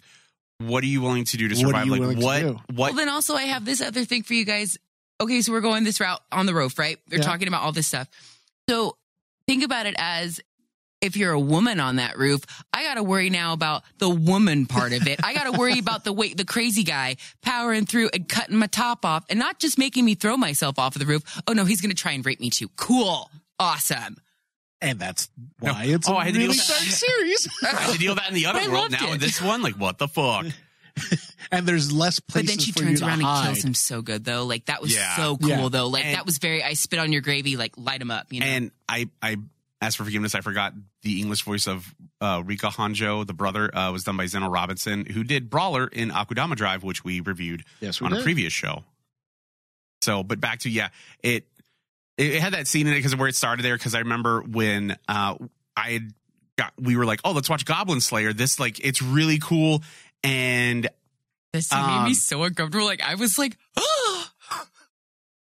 what 0.58 0.82
are 0.82 0.86
you 0.86 1.02
willing 1.02 1.24
to 1.26 1.36
do 1.36 1.48
to 1.48 1.54
What 1.54 1.64
are 1.64 1.66
survive? 1.68 1.86
you 1.86 1.92
like 1.92 2.00
willing 2.00 2.18
to 2.18 2.24
what 2.24 2.40
do? 2.40 2.52
what 2.74 2.76
Well, 2.76 2.94
then 2.94 3.08
also 3.08 3.34
I 3.34 3.42
have 3.44 3.64
this 3.64 3.80
other 3.80 4.04
thing 4.04 4.22
for 4.22 4.34
you 4.34 4.44
guys. 4.44 4.78
Okay, 5.20 5.42
so 5.42 5.52
we're 5.52 5.60
going 5.60 5.84
this 5.84 6.00
route 6.00 6.20
on 6.32 6.46
the 6.46 6.54
roof, 6.54 6.78
right? 6.78 6.98
They're 7.08 7.20
Yeah. 7.20 7.24
talking 7.26 7.46
about 7.46 7.62
all 7.62 7.72
this 7.72 7.86
stuff. 7.86 8.08
So 8.68 8.96
think 9.46 9.62
about 9.62 9.86
it 9.86 9.94
as 9.98 10.40
if 11.04 11.16
you're 11.16 11.32
a 11.32 11.38
woman 11.40 11.78
on 11.80 11.96
that 11.96 12.18
roof, 12.18 12.42
I 12.72 12.82
got 12.84 12.94
to 12.94 13.02
worry 13.02 13.30
now 13.30 13.52
about 13.52 13.82
the 13.98 14.08
woman 14.08 14.66
part 14.66 14.92
of 14.92 15.06
it. 15.06 15.20
I 15.22 15.34
got 15.34 15.44
to 15.52 15.58
worry 15.58 15.78
about 15.78 16.04
the 16.04 16.12
weight, 16.12 16.36
the 16.36 16.44
crazy 16.44 16.82
guy 16.82 17.16
powering 17.42 17.86
through 17.86 18.10
and 18.14 18.28
cutting 18.28 18.56
my 18.56 18.66
top 18.66 19.04
off 19.04 19.24
and 19.28 19.38
not 19.38 19.58
just 19.58 19.78
making 19.78 20.04
me 20.04 20.14
throw 20.14 20.36
myself 20.36 20.78
off 20.78 20.96
of 20.96 21.00
the 21.00 21.06
roof. 21.06 21.22
Oh 21.46 21.52
no, 21.52 21.64
he's 21.64 21.80
going 21.80 21.90
to 21.94 21.96
try 21.96 22.12
and 22.12 22.24
rape 22.24 22.40
me 22.40 22.50
too. 22.50 22.68
Cool. 22.76 23.30
Awesome. 23.58 24.16
and 24.82 24.98
that's 24.98 25.28
No. 25.62 25.72
why 25.72 25.84
it's 25.84 26.08
Oh, 26.08 26.14
a 26.14 26.16
I 26.16 26.24
had 26.24 26.34
to 26.34 26.40
deal 26.40 26.48
really 26.48 26.58
with 26.58 26.66
dark 26.68 26.80
that. 26.80 26.90
series. 26.90 27.48
I 27.62 27.66
had 27.68 27.92
to 27.92 27.98
deal 27.98 28.12
with 28.12 28.18
that 28.18 28.28
in 28.30 28.34
the 28.34 28.46
other 28.46 28.58
I 28.60 28.68
world. 28.68 28.90
loved 28.92 29.02
Now 29.02 29.12
in 29.12 29.20
this 29.20 29.40
one, 29.40 29.62
like 29.62 29.74
what 29.76 29.98
the 29.98 30.08
fuck? 30.08 30.46
and 31.50 31.66
there's 31.66 31.92
less 31.92 32.20
place. 32.20 32.44
But 32.44 32.48
then 32.48 32.58
she 32.58 32.72
for 32.72 32.80
turns 32.80 33.02
around 33.02 33.22
and 33.24 33.44
kills 33.46 33.64
him 33.64 33.74
so 33.74 34.02
good 34.02 34.24
though. 34.24 34.44
Like 34.44 34.66
that 34.66 34.80
was 34.82 34.94
Yeah. 34.94 35.16
so 35.16 35.36
cool 35.36 35.48
Yeah. 35.48 35.68
though. 35.70 35.86
Like 35.88 36.04
And- 36.04 36.14
that 36.16 36.26
was 36.26 36.38
very, 36.38 36.62
I 36.62 36.74
spit 36.74 36.98
on 36.98 37.12
your 37.12 37.22
gravy, 37.22 37.56
like 37.56 37.72
light 37.76 38.00
him 38.00 38.10
up, 38.10 38.32
you 38.32 38.40
know? 38.40 38.46
And 38.46 38.70
I 38.88 39.08
I 39.22 39.36
asked 39.84 39.96
for 39.96 40.04
forgiveness. 40.04 40.34
I 40.34 40.40
forgot 40.40 40.72
the 41.02 41.20
English 41.20 41.42
voice 41.42 41.66
of 41.66 41.94
uh, 42.20 42.42
Rika 42.44 42.68
Hanjo, 42.68 43.26
the 43.26 43.32
brother, 43.34 43.74
uh, 43.76 43.92
was 43.92 44.04
done 44.04 44.16
by 44.16 44.26
Zeno 44.26 44.48
Robinson, 44.48 45.06
who 45.06 45.24
did 45.24 45.48
Brawler 45.50 45.86
in 45.86 46.10
Akudama 46.10 46.56
Drive, 46.56 46.82
which 46.82 47.04
we 47.04 47.20
reviewed 47.20 47.64
Yes, 47.80 48.00
we 48.00 48.06
on 48.06 48.12
a 48.14 48.22
previous 48.22 48.52
show. 48.52 48.84
So, 50.02 50.22
but 50.22 50.40
back 50.40 50.58
to 50.60 50.70
yeah, 50.70 50.88
it 51.22 51.46
it 52.18 52.40
had 52.40 52.52
that 52.52 52.66
scene 52.68 52.86
in 52.86 52.92
it 52.92 52.96
because 52.96 53.12
of 53.12 53.18
where 53.18 53.28
it 53.28 53.34
started 53.34 53.64
there. 53.64 53.76
Because 53.76 53.94
I 53.94 54.00
remember 54.00 54.42
when 54.42 54.96
uh, 55.08 55.36
I 55.76 55.90
had 55.90 56.12
got, 56.56 56.72
we 56.78 56.96
were 56.96 57.04
like, 57.06 57.20
oh, 57.24 57.32
let's 57.32 57.48
watch 57.50 57.64
Goblin 57.64 58.00
Slayer. 58.00 58.32
This 58.32 58.60
like 58.60 58.84
it's 58.84 59.00
really 59.02 59.38
cool, 59.38 59.82
and 60.22 60.88
This 61.52 61.72
made 61.72 61.78
Um, 61.78 62.04
me 62.04 62.14
so 62.14 62.42
uncomfortable. 62.42 62.84
Like 62.86 63.02
I 63.02 63.14
was 63.14 63.38
like, 63.38 63.56
oh, 63.76 64.28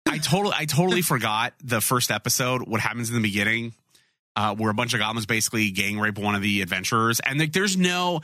I 0.09 0.18
totally, 0.18 0.55
I 0.57 0.64
totally 0.64 1.03
forgot 1.03 1.53
the 1.62 1.81
first 1.81 2.11
episode. 2.11 2.66
What 2.66 2.81
happens 2.81 3.11
in 3.11 3.16
the 3.16 3.22
beginning, 3.22 3.75
uh, 4.37 4.55
where 4.55 4.70
a 4.70 4.75
bunch 4.75 4.94
of 4.94 5.01
goblins 5.01 5.27
basically 5.27 5.70
gang 5.70 5.99
rape 5.99 6.18
one 6.18 6.35
of 6.35 6.42
the 6.42 6.61
adventurers, 6.62 7.18
and 7.20 7.38
like, 7.40 7.53
there's 7.53 7.77
no, 7.77 8.20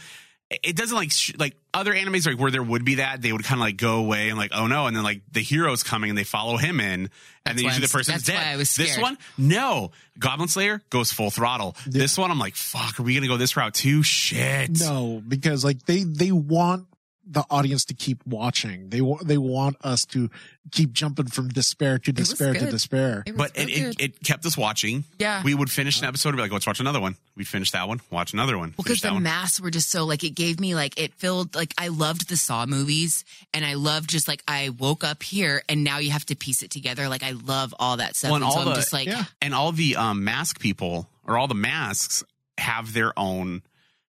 it 0.50 0.76
doesn't 0.76 0.94
like 0.96 1.10
sh- 1.10 1.32
like 1.38 1.56
other 1.72 1.94
animes 1.94 2.26
like 2.26 2.38
where 2.38 2.50
there 2.50 2.62
would 2.62 2.84
be 2.84 2.96
that 2.96 3.22
they 3.22 3.32
would 3.32 3.42
kind 3.42 3.58
of 3.58 3.64
like 3.64 3.78
go 3.78 3.96
away 4.00 4.28
and 4.28 4.36
like 4.38 4.50
oh 4.54 4.66
no, 4.66 4.86
and 4.86 4.94
then 4.94 5.02
like 5.02 5.22
the 5.32 5.40
hero's 5.40 5.82
coming 5.82 6.10
and 6.10 6.18
they 6.18 6.24
follow 6.24 6.58
him 6.58 6.78
in, 6.80 7.08
and 7.46 7.58
then 7.58 7.64
usually 7.64 7.70
I'm- 7.72 7.80
the 7.80 7.88
person's 7.88 8.22
dead. 8.24 8.36
why 8.36 8.52
I 8.52 8.56
was 8.56 8.74
This 8.76 8.98
one, 8.98 9.16
no, 9.38 9.92
Goblin 10.18 10.48
Slayer 10.48 10.82
goes 10.90 11.10
full 11.12 11.30
throttle. 11.30 11.74
This 11.86 12.18
one, 12.18 12.30
I'm 12.30 12.38
like, 12.38 12.54
fuck, 12.56 13.00
are 13.00 13.02
we 13.02 13.14
gonna 13.14 13.26
go 13.28 13.38
this 13.38 13.56
route 13.56 13.72
too? 13.74 14.02
Shit. 14.02 14.78
No, 14.80 15.22
because 15.26 15.64
like 15.64 15.86
they 15.86 16.04
they 16.04 16.30
want 16.32 16.86
the 17.24 17.44
audience 17.50 17.84
to 17.86 17.94
keep 17.94 18.24
watching. 18.26 18.88
They 18.88 19.00
want 19.00 19.26
they 19.26 19.38
want 19.38 19.76
us 19.84 20.04
to 20.06 20.28
keep 20.70 20.92
jumping 20.92 21.26
from 21.26 21.48
despair 21.48 21.98
to 21.98 22.12
despair 22.12 22.54
to 22.54 22.70
despair. 22.70 23.22
It 23.26 23.36
But 23.36 23.52
it, 23.56 23.68
it, 23.68 24.00
it 24.00 24.22
kept 24.22 24.44
us 24.44 24.56
watching. 24.56 25.04
Yeah. 25.18 25.42
We 25.42 25.54
would 25.54 25.70
finish 25.70 26.00
an 26.00 26.06
episode 26.06 26.30
and 26.30 26.36
be 26.36 26.42
like, 26.42 26.52
let's 26.52 26.66
watch 26.66 26.80
another 26.80 27.00
one. 27.00 27.16
We'd 27.36 27.48
finish 27.48 27.70
that 27.72 27.86
one, 27.88 28.00
watch 28.10 28.32
another 28.32 28.58
one. 28.58 28.74
Well, 28.76 28.84
because 28.84 29.00
the 29.00 29.12
one. 29.12 29.22
masks 29.22 29.60
were 29.60 29.70
just 29.70 29.90
so 29.90 30.04
like 30.04 30.24
it 30.24 30.30
gave 30.30 30.58
me 30.58 30.74
like 30.74 30.98
it 31.00 31.14
filled 31.14 31.54
like 31.54 31.74
I 31.78 31.88
loved 31.88 32.28
the 32.28 32.36
Saw 32.36 32.66
movies 32.66 33.24
and 33.54 33.64
I 33.64 33.74
loved 33.74 34.10
just 34.10 34.26
like 34.26 34.42
I 34.48 34.70
woke 34.70 35.04
up 35.04 35.22
here 35.22 35.62
and 35.68 35.84
now 35.84 35.98
you 35.98 36.10
have 36.10 36.26
to 36.26 36.36
piece 36.36 36.62
it 36.62 36.70
together. 36.70 37.08
Like 37.08 37.22
I 37.22 37.32
love 37.32 37.74
all 37.78 37.98
that 37.98 38.16
stuff. 38.16 38.30
Well, 38.30 38.36
and 38.36 38.44
and 38.44 38.52
so 38.52 38.58
all 38.58 38.68
I'm 38.68 38.74
the- 38.74 38.80
just 38.80 38.92
like 38.92 39.06
yeah. 39.06 39.24
and 39.40 39.54
all 39.54 39.72
the 39.72 39.96
um, 39.96 40.24
mask 40.24 40.58
people 40.58 41.08
or 41.24 41.38
all 41.38 41.46
the 41.46 41.54
masks 41.54 42.24
have 42.58 42.92
their 42.92 43.16
own 43.18 43.62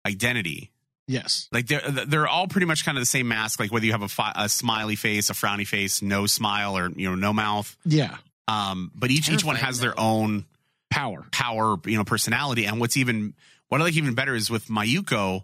identity. 0.06 0.70
Yes. 1.06 1.48
Like 1.52 1.66
they're 1.66 1.82
they're 2.06 2.26
all 2.26 2.46
pretty 2.48 2.66
much 2.66 2.84
kind 2.84 2.96
of 2.96 3.02
the 3.02 3.06
same 3.06 3.28
mask. 3.28 3.60
Like 3.60 3.70
whether 3.72 3.84
you 3.84 3.92
have 3.92 4.02
a, 4.02 4.08
fi- 4.08 4.32
a 4.34 4.48
smiley 4.48 4.96
face, 4.96 5.28
a 5.30 5.34
frowny 5.34 5.66
face, 5.66 6.00
no 6.00 6.26
smile, 6.26 6.76
or 6.78 6.90
you 6.96 7.08
know 7.10 7.14
no 7.14 7.32
mouth. 7.32 7.76
Yeah. 7.84 8.16
Um, 8.48 8.90
but 8.94 9.10
each 9.10 9.28
each 9.30 9.44
one 9.44 9.56
has 9.56 9.80
their 9.80 9.98
own 9.98 10.44
Power. 10.90 11.26
power, 11.32 11.76
you 11.86 11.96
know, 11.98 12.04
personality. 12.04 12.66
And 12.66 12.78
what's 12.80 12.96
even 12.96 13.34
what 13.68 13.80
I 13.80 13.84
like 13.84 13.96
even 13.96 14.14
better 14.14 14.34
is 14.34 14.48
with 14.48 14.66
Mayuko 14.68 15.42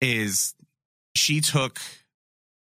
is 0.00 0.54
she 1.14 1.40
took 1.40 1.80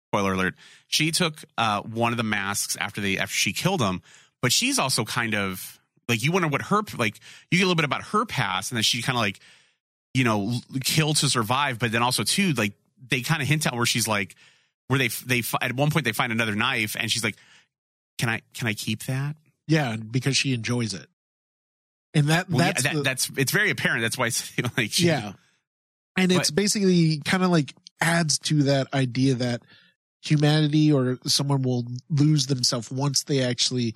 spoiler 0.10 0.34
alert, 0.34 0.56
she 0.88 1.12
took 1.12 1.44
uh 1.58 1.82
one 1.82 2.12
of 2.14 2.18
the 2.18 2.24
masks 2.24 2.76
after 2.80 3.02
they 3.02 3.18
after 3.18 3.34
she 3.36 3.52
killed 3.54 3.82
him, 3.82 4.02
but 4.42 4.52
she's 4.52 4.78
also 4.80 5.04
kind 5.06 5.34
of 5.36 5.80
like 6.08 6.24
you 6.24 6.32
wonder 6.32 6.48
what 6.48 6.62
her 6.64 6.82
like 6.98 7.20
you 7.50 7.58
get 7.58 7.64
a 7.64 7.68
little 7.68 7.76
bit 7.76 7.86
about 7.86 8.04
her 8.04 8.26
past 8.26 8.72
and 8.72 8.78
then 8.78 8.84
she 8.84 9.02
kind 9.02 9.18
of 9.18 9.22
like 9.22 9.40
you 10.14 10.24
know 10.24 10.54
kill 10.84 11.14
to 11.16 11.30
survive, 11.30 11.80
but 11.80 11.92
then 11.92 12.02
also 12.04 12.24
too 12.24 12.54
like 12.54 12.74
they 13.10 13.22
kind 13.22 13.42
of 13.42 13.48
hint 13.48 13.66
at 13.68 13.76
where 13.76 13.86
she's 13.86 14.08
like 14.08 14.36
where 14.88 14.98
they 15.00 15.08
they 15.26 15.42
at 15.62 15.74
one 15.74 15.90
point 15.92 16.06
they 16.06 16.12
find 16.12 16.32
another 16.32 16.56
knife 16.56 16.96
and 17.00 17.10
she's 17.12 17.24
like 17.24 17.36
can 18.18 18.30
I 18.30 18.42
can 18.54 18.68
I 18.68 18.74
keep 18.74 19.04
that? 19.06 19.36
Yeah, 19.68 19.96
because 19.96 20.36
she 20.38 20.54
enjoys 20.54 20.94
it. 20.94 21.08
And 22.14 22.28
that 22.28 22.50
Well, 22.50 22.60
yeah, 22.60 22.66
that's 22.74 22.84
that, 22.84 22.94
the- 22.94 23.02
that's 23.04 23.32
it's 23.38 23.52
very 23.52 23.70
apparent. 23.70 24.02
That's 24.02 24.18
why 24.18 24.28
it's 24.28 24.52
like 24.78 24.92
she, 24.92 25.08
yeah. 25.08 25.34
And 26.18 26.32
it's 26.32 26.52
But- 26.52 26.56
basically 26.56 27.20
kind 27.24 27.44
of 27.44 27.50
like 27.52 27.74
adds 28.02 28.38
to 28.40 28.64
that 28.64 28.94
idea 28.94 29.36
that 29.36 29.62
humanity 30.24 30.92
or 30.92 31.18
someone 31.26 31.62
will 31.62 31.86
lose 32.10 32.48
themselves 32.48 32.92
once 32.92 33.24
they 33.24 33.42
actually 33.42 33.96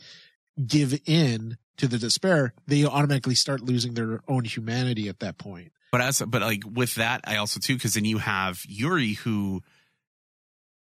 give 0.66 1.00
in 1.06 1.58
to 1.78 1.88
the 1.88 1.98
despair. 1.98 2.54
They 2.68 2.86
automatically 2.86 3.36
start 3.36 3.62
losing 3.62 3.94
their 3.96 4.22
own 4.28 4.46
humanity 4.46 5.10
at 5.10 5.20
that 5.20 5.38
point. 5.38 5.72
But 5.92 6.02
as 6.02 6.22
but 6.22 6.42
like 6.42 6.64
with 6.70 6.96
that, 6.96 7.22
I 7.26 7.38
also 7.38 7.60
too 7.60 7.76
because 7.76 7.94
then 7.94 8.06
you 8.06 8.18
have 8.18 8.62
Yuri 8.68 9.14
who 9.14 9.62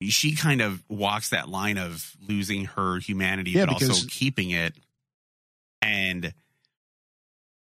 she 0.02 0.34
kind 0.34 0.60
of 0.60 0.82
walks 0.88 1.30
that 1.30 1.48
line 1.48 1.78
of 1.78 2.12
losing 2.26 2.64
her 2.66 2.98
humanity 2.98 3.52
Yeah, 3.52 3.66
but 3.66 3.74
also 3.74 4.06
keeping 4.08 4.50
it, 4.50 4.74
and 5.80 6.32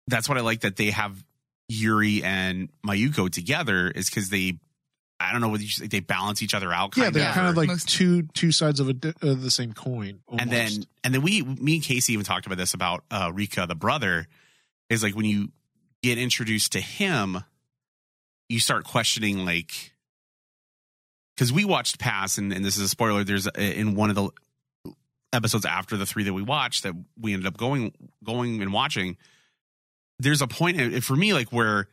that's 0.08 0.28
what 0.28 0.38
I 0.38 0.40
like 0.40 0.60
that 0.60 0.76
they 0.76 0.90
have 0.90 1.22
Yuri 1.68 2.22
and 2.22 2.68
Mayuko 2.86 3.30
together 3.30 3.88
is 3.90 4.08
because 4.08 4.28
they. 4.30 4.58
I 5.18 5.32
don't 5.32 5.40
know 5.40 5.48
whether 5.48 5.62
you 5.62 5.68
should, 5.70 5.90
they 5.90 6.00
balance 6.00 6.42
each 6.42 6.52
other 6.52 6.70
out. 6.74 6.94
yeah, 6.94 7.04
Kind 7.04 7.14
they're 7.14 7.28
of, 7.30 7.34
kind 7.34 7.48
of 7.48 7.56
like 7.56 7.68
Most- 7.68 7.88
two 7.88 8.24
two 8.34 8.52
sides 8.52 8.80
of 8.80 8.88
a 8.90 9.14
of 9.22 9.40
the 9.40 9.50
same 9.50 9.72
coin. 9.72 10.20
and 10.38 10.50
then 10.50 10.70
and 11.04 11.14
then 11.14 11.22
we 11.22 11.42
me 11.42 11.76
and 11.76 11.82
Casey 11.82 12.12
even 12.12 12.24
talked 12.26 12.44
about 12.44 12.58
this 12.58 12.74
about 12.74 13.02
uh 13.10 13.30
Rika 13.32 13.64
the 13.66 13.74
brother 13.74 14.26
is 14.90 15.02
like 15.02 15.16
when 15.16 15.24
you 15.24 15.48
get 16.02 16.18
introduced 16.18 16.72
to 16.72 16.80
him 16.80 17.38
you 18.48 18.60
start 18.60 18.84
questioning 18.84 19.44
like 19.44 19.92
because 21.34 21.52
we 21.52 21.64
watched 21.64 21.98
pass 21.98 22.38
and, 22.38 22.52
and 22.52 22.64
this 22.64 22.76
is 22.76 22.82
a 22.82 22.88
spoiler 22.88 23.24
there's 23.24 23.46
a, 23.46 23.78
in 23.78 23.94
one 23.94 24.10
of 24.10 24.16
the 24.16 24.30
episodes 25.32 25.66
after 25.66 25.96
the 25.96 26.06
three 26.06 26.24
that 26.24 26.32
we 26.32 26.42
watched 26.42 26.84
that 26.84 26.94
we 27.20 27.32
ended 27.32 27.46
up 27.46 27.56
going 27.56 27.92
going 28.22 28.62
and 28.62 28.72
watching 28.72 29.16
there's 30.18 30.40
a 30.40 30.46
point 30.46 31.02
for 31.04 31.16
me 31.16 31.34
like 31.34 31.52
where 31.52 31.88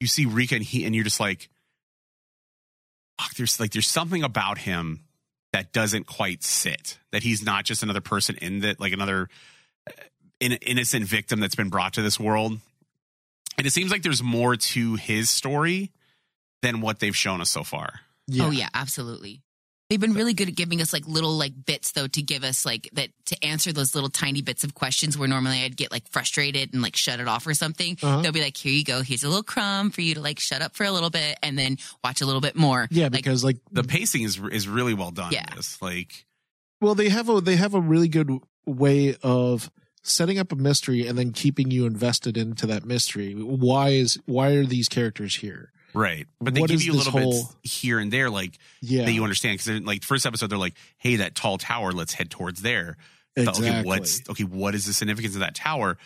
you 0.00 0.06
see 0.06 0.26
Rika 0.26 0.54
and 0.54 0.64
he 0.64 0.84
and 0.84 0.94
you're 0.94 1.04
just 1.04 1.20
like 1.20 1.48
fuck, 3.20 3.34
there's 3.34 3.60
like 3.60 3.72
there's 3.72 3.88
something 3.88 4.22
about 4.22 4.58
him 4.58 5.04
that 5.52 5.72
doesn't 5.72 6.06
quite 6.06 6.42
sit. 6.42 6.98
That 7.12 7.22
he's 7.22 7.42
not 7.42 7.64
just 7.64 7.82
another 7.82 8.00
person 8.00 8.36
in 8.36 8.60
that, 8.60 8.80
like 8.80 8.92
another 8.92 9.28
uh, 9.86 9.92
in, 10.40 10.52
innocent 10.52 11.04
victim 11.04 11.40
that's 11.40 11.54
been 11.54 11.68
brought 11.68 11.94
to 11.94 12.02
this 12.02 12.18
world. 12.18 12.58
And 13.58 13.66
it 13.66 13.72
seems 13.72 13.90
like 13.90 14.02
there's 14.02 14.22
more 14.22 14.56
to 14.56 14.94
his 14.94 15.28
story 15.28 15.90
than 16.62 16.80
what 16.80 17.00
they've 17.00 17.16
shown 17.16 17.40
us 17.40 17.50
so 17.50 17.64
far. 17.64 18.00
Oh 18.40 18.50
yeah, 18.50 18.68
absolutely. 18.72 19.42
They've 19.90 19.98
been 19.98 20.12
really 20.12 20.34
good 20.34 20.48
at 20.48 20.54
giving 20.54 20.82
us 20.82 20.92
like 20.92 21.08
little 21.08 21.32
like 21.38 21.52
bits 21.64 21.92
though 21.92 22.08
to 22.08 22.20
give 22.22 22.44
us 22.44 22.66
like 22.66 22.90
that 22.92 23.08
to 23.26 23.44
answer 23.44 23.72
those 23.72 23.94
little 23.94 24.10
tiny 24.10 24.42
bits 24.42 24.62
of 24.62 24.74
questions 24.74 25.16
where 25.16 25.26
normally 25.26 25.64
I'd 25.64 25.78
get 25.78 25.90
like 25.90 26.06
frustrated 26.08 26.74
and 26.74 26.82
like 26.82 26.94
shut 26.94 27.20
it 27.20 27.26
off 27.26 27.46
or 27.46 27.54
something. 27.54 27.96
Uh-huh. 28.02 28.20
They'll 28.20 28.32
be 28.32 28.42
like, 28.42 28.56
"Here 28.56 28.70
you 28.70 28.84
go. 28.84 29.00
Here's 29.00 29.24
a 29.24 29.28
little 29.28 29.42
crumb 29.42 29.90
for 29.90 30.02
you 30.02 30.14
to 30.14 30.20
like 30.20 30.40
shut 30.40 30.60
up 30.60 30.76
for 30.76 30.84
a 30.84 30.92
little 30.92 31.08
bit 31.08 31.38
and 31.42 31.58
then 31.58 31.78
watch 32.04 32.20
a 32.20 32.26
little 32.26 32.42
bit 32.42 32.54
more." 32.54 32.86
Yeah, 32.90 33.04
Like, 33.04 33.12
because 33.12 33.42
like 33.42 33.56
The 33.72 33.82
pacing 33.82 34.22
is 34.22 34.38
is 34.52 34.68
really 34.68 34.92
well 34.92 35.10
done. 35.10 35.32
Yeah. 35.32 35.46
in 35.50 35.56
This. 35.56 35.80
Like 35.80 36.26
Well, 36.82 36.94
they 36.94 37.08
have 37.08 37.30
a 37.30 37.40
they 37.40 37.56
have 37.56 37.72
a 37.72 37.80
really 37.80 38.08
good 38.08 38.30
way 38.66 39.16
of 39.22 39.70
setting 40.08 40.38
up 40.38 40.52
a 40.52 40.56
mystery 40.56 41.06
and 41.06 41.16
then 41.18 41.32
keeping 41.32 41.70
you 41.70 41.86
invested 41.86 42.36
into 42.36 42.66
that 42.66 42.84
mystery. 42.84 43.34
Why 43.34 43.90
is 43.90 44.18
why 44.26 44.50
are 44.52 44.64
these 44.64 44.88
characters 44.88 45.36
here? 45.36 45.72
right, 45.94 46.26
but 46.40 46.54
they 46.54 46.60
What 46.60 46.70
give 46.70 46.82
you 46.82 46.92
little 46.92 47.12
whole- 47.12 47.32
bits 47.62 47.74
here 47.78 47.98
and 47.98 48.12
there, 48.12 48.28
like 48.30 48.58
Yeah, 48.80 49.04
that 49.06 49.12
you 49.12 49.22
understand. 49.22 49.58
Because 49.58 49.80
like 49.82 50.04
first 50.04 50.26
episode, 50.26 50.48
they're 50.50 50.58
like, 50.58 50.74
"Hey, 50.98 51.16
that 51.16 51.34
tall 51.34 51.58
tower. 51.58 51.92
Let's 51.92 52.12
head 52.14 52.30
towards 52.30 52.62
there." 52.62 52.96
But, 53.34 53.48
exactly. 53.48 53.68
Okay, 53.70 53.82
what's 53.84 54.20
okay? 54.28 54.44
What 54.44 54.74
is 54.74 54.86
the 54.86 54.92
significance 54.92 55.34
of 55.34 55.40
that 55.40 55.54
tower? 55.54 55.96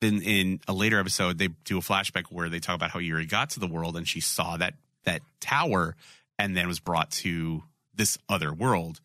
Then 0.00 0.22
in 0.22 0.60
a 0.68 0.72
later 0.72 0.98
episode, 0.98 1.38
they 1.38 1.48
do 1.64 1.78
a 1.78 1.80
flashback 1.80 2.24
where 2.30 2.48
they 2.48 2.58
talk 2.60 2.74
about 2.74 2.90
how 2.90 2.98
Yuri 3.00 3.26
got 3.26 3.50
to 3.50 3.60
the 3.60 3.66
world 3.66 3.96
and 3.96 4.06
she 4.08 4.20
saw 4.20 4.56
that 4.56 4.74
that 5.04 5.22
tower, 5.40 5.96
and 6.38 6.56
then 6.56 6.66
was 6.68 6.80
brought 6.80 7.10
to 7.10 7.62
this 7.94 8.18
other 8.28 8.52
world. 8.52 9.00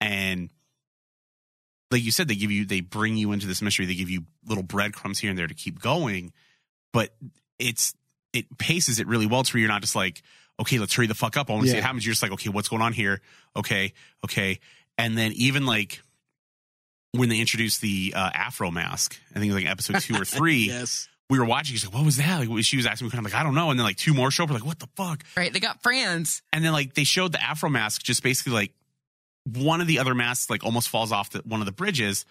And 0.00 0.50
like 1.94 2.04
you 2.04 2.10
said, 2.10 2.28
they 2.28 2.34
give 2.34 2.50
you 2.50 2.64
they 2.64 2.80
bring 2.80 3.16
you 3.16 3.32
into 3.32 3.46
this 3.46 3.62
mystery. 3.62 3.86
They 3.86 3.94
give 3.94 4.10
you 4.10 4.24
little 4.46 4.62
breadcrumbs 4.64 5.18
here 5.18 5.30
and 5.30 5.38
there 5.38 5.46
to 5.46 5.54
keep 5.54 5.80
going, 5.80 6.32
but 6.92 7.14
it's 7.58 7.94
it 8.32 8.58
paces 8.58 8.98
it 8.98 9.06
really 9.06 9.26
well 9.26 9.44
to 9.44 9.52
where 9.54 9.60
you're 9.60 9.68
not 9.68 9.80
just 9.80 9.94
like, 9.96 10.22
okay, 10.60 10.78
let's 10.78 10.92
hurry 10.94 11.06
the 11.06 11.14
fuck 11.14 11.36
up. 11.36 11.48
I 11.50 11.52
want 11.54 11.64
to 11.64 11.68
see 11.70 11.74
Yeah. 11.76 11.80
it 11.80 11.84
happens. 11.84 12.04
You're 12.04 12.12
just 12.12 12.22
like, 12.22 12.32
okay, 12.32 12.50
what's 12.50 12.68
going 12.68 12.82
on 12.82 12.92
here? 12.92 13.20
Okay, 13.56 13.92
okay, 14.24 14.60
and 14.98 15.16
then 15.16 15.32
even 15.32 15.66
like 15.66 16.02
when 17.12 17.28
they 17.28 17.38
introduced 17.40 17.80
the 17.80 18.12
uh, 18.16 18.30
Afro 18.34 18.70
mask, 18.72 19.16
I 19.30 19.38
think 19.38 19.50
it 19.50 19.54
was 19.54 19.62
like 19.62 19.70
episode 19.70 20.00
two 20.00 20.16
or 20.20 20.24
three. 20.24 20.66
yes. 20.66 21.08
We 21.30 21.38
were 21.38 21.44
watching. 21.46 21.74
She's 21.74 21.86
like, 21.86 21.94
"What 21.94 22.04
was 22.04 22.18
that?" 22.18 22.46
Like, 22.46 22.64
she 22.64 22.76
was 22.76 22.84
asking 22.84 23.06
me, 23.06 23.10
kind 23.10 23.24
of 23.24 23.32
like, 23.32 23.40
"I 23.40 23.42
don't 23.44 23.54
know." 23.54 23.70
And 23.70 23.78
then 23.80 23.84
like 23.84 23.96
two 23.96 24.12
more 24.12 24.30
show 24.30 24.42
up. 24.44 24.50
We're 24.50 24.56
like, 24.56 24.66
"What 24.66 24.78
the 24.78 24.88
fuck?" 24.94 25.24
right? 25.38 25.50
They 25.50 25.58
got 25.58 25.82
friends. 25.82 26.42
And 26.52 26.62
then 26.62 26.72
like 26.72 26.92
they 26.92 27.04
showed 27.04 27.32
the 27.32 27.42
Afro 27.42 27.70
mask, 27.70 28.02
just 28.02 28.22
basically 28.22 28.52
like 28.52 28.72
one 29.44 29.80
of 29.80 29.86
the 29.86 29.98
other 29.98 30.14
masks 30.14 30.48
like 30.50 30.64
almost 30.64 30.88
falls 30.88 31.12
off 31.12 31.30
the, 31.30 31.40
one 31.44 31.60
of 31.60 31.66
the 31.66 31.72
bridges, 31.72 32.24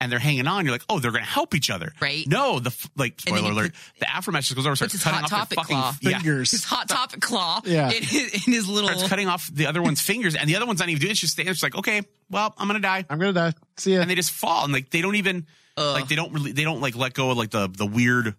and 0.00 0.12
they're 0.12 0.18
hanging 0.18 0.46
on. 0.46 0.64
You're 0.64 0.72
like, 0.72 0.84
"Oh, 0.88 0.98
they're 1.00 1.10
gonna 1.10 1.24
help 1.24 1.54
each 1.54 1.70
other." 1.70 1.92
Right. 2.00 2.24
No, 2.26 2.60
the 2.60 2.74
like 2.96 3.20
spoiler 3.20 3.48
you 3.48 3.52
alert, 3.54 3.72
the 3.98 4.08
Afro 4.08 4.32
mask 4.32 4.48
just 4.48 4.56
goes 4.56 4.66
over, 4.66 4.76
starts 4.76 5.02
cutting 5.02 5.20
Hot 5.20 5.24
off 5.32 5.48
their 5.48 5.56
Topic 5.56 5.58
fucking 5.58 5.76
claw. 5.76 5.94
yeah, 6.02 6.18
Fingers. 6.18 6.50
His 6.50 6.64
hot 6.64 6.88
topic 6.88 7.20
claw. 7.20 7.60
Yeah. 7.64 7.90
In 7.90 8.02
his, 8.02 8.46
in 8.46 8.52
his 8.52 8.68
little 8.68 8.88
starts 8.90 9.08
cutting 9.08 9.28
off 9.28 9.48
the 9.52 9.66
other 9.66 9.82
one's 9.82 10.00
fingers, 10.00 10.34
and 10.36 10.48
the 10.48 10.56
other 10.56 10.66
one's 10.66 10.78
not 10.80 10.88
even 10.88 11.00
doing 11.00 11.10
it. 11.10 11.12
It's 11.12 11.20
just 11.20 11.32
standing. 11.32 11.50
It's 11.50 11.62
like, 11.62 11.74
okay, 11.76 12.02
well, 12.30 12.54
I'm 12.58 12.66
gonna 12.68 12.80
die. 12.80 13.04
I'm 13.10 13.18
gonna 13.18 13.32
die. 13.32 13.52
See 13.76 13.94
ya. 13.94 14.00
and 14.02 14.10
they 14.10 14.14
just 14.14 14.30
fall 14.30 14.64
and 14.64 14.72
like 14.72 14.90
they 14.90 15.00
don't 15.00 15.16
even 15.16 15.46
Ugh. 15.76 15.94
like 15.94 16.08
they 16.08 16.16
don't 16.16 16.32
really 16.32 16.52
they 16.52 16.64
don't 16.64 16.80
like 16.80 16.94
let 16.96 17.14
go 17.14 17.30
of 17.30 17.36
like 17.38 17.50
the 17.50 17.68
the 17.68 17.86
weird 17.86 18.34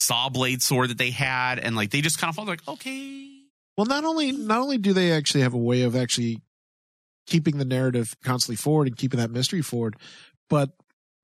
saw 0.00 0.28
blade 0.28 0.62
sword 0.62 0.90
that 0.90 0.98
they 0.98 1.10
had 1.10 1.58
and 1.60 1.76
like 1.76 1.90
they 1.90 2.00
just 2.00 2.18
kind 2.18 2.28
of 2.30 2.34
fall 2.34 2.44
like 2.46 2.66
okay 2.66 3.28
Well, 3.76 3.86
not 3.86 4.04
only 4.04 4.32
not 4.32 4.60
only 4.60 4.78
do 4.78 4.92
they 4.92 5.12
actually 5.12 5.42
have 5.42 5.54
a 5.54 5.58
way 5.58 5.82
of 5.82 5.94
actually 5.96 6.40
keeping 7.26 7.58
the 7.58 7.64
narrative 7.64 8.16
constantly 8.22 8.56
forward 8.56 8.88
and 8.88 8.96
keeping 8.96 9.18
that 9.18 9.30
mystery 9.30 9.62
forward, 9.62 9.96
but 10.48 10.70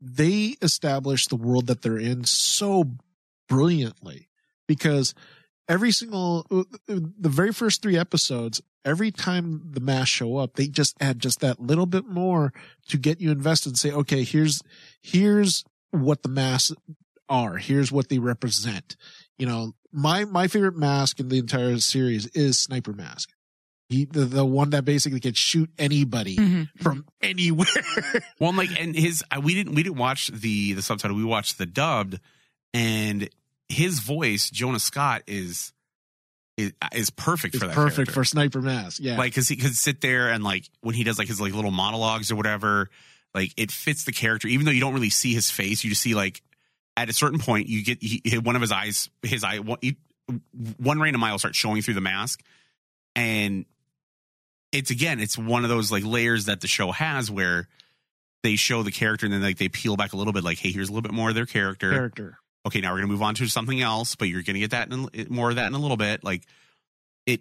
they 0.01 0.57
establish 0.63 1.27
the 1.27 1.37
world 1.37 1.67
that 1.67 1.83
they're 1.83 1.99
in 1.99 2.25
so 2.25 2.97
brilliantly 3.49 4.29
because 4.67 5.15
every 5.69 5.91
single 5.91 6.47
uh, 6.51 6.61
uh, 6.93 7.01
the 7.19 7.29
very 7.29 7.53
first 7.53 7.83
three 7.83 7.99
episodes 7.99 8.63
every 8.85 9.11
time 9.11 9.61
the 9.73 9.81
masks 9.81 10.09
show 10.09 10.39
up 10.39 10.55
they 10.55 10.67
just 10.67 10.97
add 11.03 11.19
just 11.19 11.41
that 11.41 11.61
little 11.61 11.85
bit 11.85 12.07
more 12.07 12.53
to 12.89 12.97
get 12.97 13.21
you 13.21 13.31
invested 13.31 13.71
and 13.71 13.79
say 13.79 13.91
okay 13.91 14.23
here's 14.23 14.63
here's 15.03 15.65
what 15.91 16.23
the 16.23 16.29
masks 16.29 16.73
are. 17.31 17.57
Here's 17.57 17.93
what 17.93 18.09
they 18.09 18.19
represent. 18.19 18.97
You 19.39 19.47
know 19.47 19.73
my 19.93 20.25
my 20.25 20.49
favorite 20.49 20.77
mask 20.77 21.21
in 21.21 21.29
the 21.29 21.39
entire 21.39 21.79
series 21.79 22.27
is 22.29 22.59
sniper 22.59 22.93
mask 22.93 23.31
he, 23.91 24.05
the, 24.07 24.25
the 24.25 24.45
one 24.45 24.71
that 24.71 24.85
basically 24.87 25.21
can 25.21 25.35
shoot 25.35 25.69
anybody 25.79 26.37
Mhm. 26.37 26.69
from 26.81 27.05
anywhere 27.21 27.67
well 28.39 28.49
and, 28.51 28.57
like 28.59 28.71
and 28.81 28.95
his 28.97 29.23
we 29.43 29.55
didn't 29.55 29.75
we 29.75 29.83
didn't 29.83 29.99
watch 29.99 30.29
the 30.29 30.73
the 30.75 30.81
subtitle 30.83 31.17
we 31.17 31.25
watched 31.25 31.59
the 31.59 31.67
dubbed 31.67 32.19
and 32.73 33.29
his 33.69 33.99
voice 33.99 34.49
Jonah 34.51 34.79
Scott 34.81 35.23
is 35.27 35.73
is, 36.57 36.73
is 36.95 37.11
perfect 37.11 37.55
it's 37.55 37.63
for 37.63 37.69
that 37.69 37.75
perfect 37.75 37.97
character. 37.97 38.13
for 38.13 38.25
sniper 38.25 38.63
mask 38.63 39.01
yeah 39.03 39.19
like 39.19 39.33
because 39.33 39.49
he 39.49 39.57
could 39.57 39.75
sit 39.75 40.01
there 40.01 40.31
and 40.31 40.43
like 40.45 40.69
when 40.81 40.95
he 40.95 41.05
does 41.05 41.19
like 41.19 41.29
his 41.29 41.41
like 41.41 41.53
little 41.55 41.71
monologues 41.71 42.31
or 42.31 42.37
whatever 42.37 42.89
like 43.35 43.53
it 43.57 43.71
fits 43.71 44.05
the 44.05 44.13
character 44.13 44.47
even 44.49 44.67
though 44.67 44.73
you 44.73 44.81
don't 44.81 44.95
really 44.95 45.11
see 45.11 45.35
his 45.35 45.51
face 45.51 45.83
you 45.85 45.91
just 45.91 46.03
see 46.03 46.15
like 46.15 46.43
at 46.97 47.09
a 47.09 47.13
certain 47.13 47.39
point 47.39 47.69
you 47.69 47.83
get 47.85 48.03
he, 48.03 48.21
he- 48.25 48.39
one 48.39 48.57
of 48.57 48.61
his 48.63 48.73
eyes 48.73 49.09
his 49.23 49.43
eye 49.45 49.59
one, 49.59 49.79
he, 49.81 49.97
one 50.79 51.01
random 51.01 51.23
eye 51.25 51.33
will 51.33 51.39
start 51.39 51.55
showing 51.57 51.81
through 51.83 51.95
the 51.95 52.01
mask 52.01 52.43
and 53.17 53.65
it's 54.73 54.91
again 54.91 55.21
it's 55.21 55.37
one 55.37 55.65
of 55.65 55.71
those 55.71 55.91
like 55.91 56.05
layers 56.05 56.47
that 56.47 56.61
the 56.61 56.69
show 56.69 56.91
has 56.93 57.31
where 57.31 57.69
they 58.43 58.57
show 58.57 58.83
the 58.83 58.91
character 58.91 59.27
and 59.27 59.33
then 59.33 59.43
like 59.43 59.59
they 59.59 59.69
peel 59.69 59.97
back 59.97 60.13
a 60.13 60.17
little 60.17 60.33
bit 60.33 60.45
like 60.45 60.59
hey 60.59 60.71
here's 60.71 60.89
a 60.89 60.93
little 60.93 61.03
bit 61.03 61.13
more 61.13 61.29
of 61.29 61.35
their 61.35 61.47
character 61.47 61.91
character 61.91 62.39
okay, 62.67 62.81
now 62.81 62.93
we're 62.93 62.99
gonna 62.99 63.09
move 63.09 63.23
on 63.23 63.35
to 63.37 63.47
something 63.47 63.81
else, 63.81 64.15
but 64.15 64.29
you're 64.29 64.43
gonna 64.43 64.59
get 64.59 64.73
that 64.73 64.93
in, 64.93 65.09
more 65.29 65.51
of 65.51 65.57
that 65.57 65.67
in 65.67 65.75
a 65.75 65.79
little 65.79 65.97
bit. 65.97 66.25
Like 66.25 66.43
it, 67.27 67.41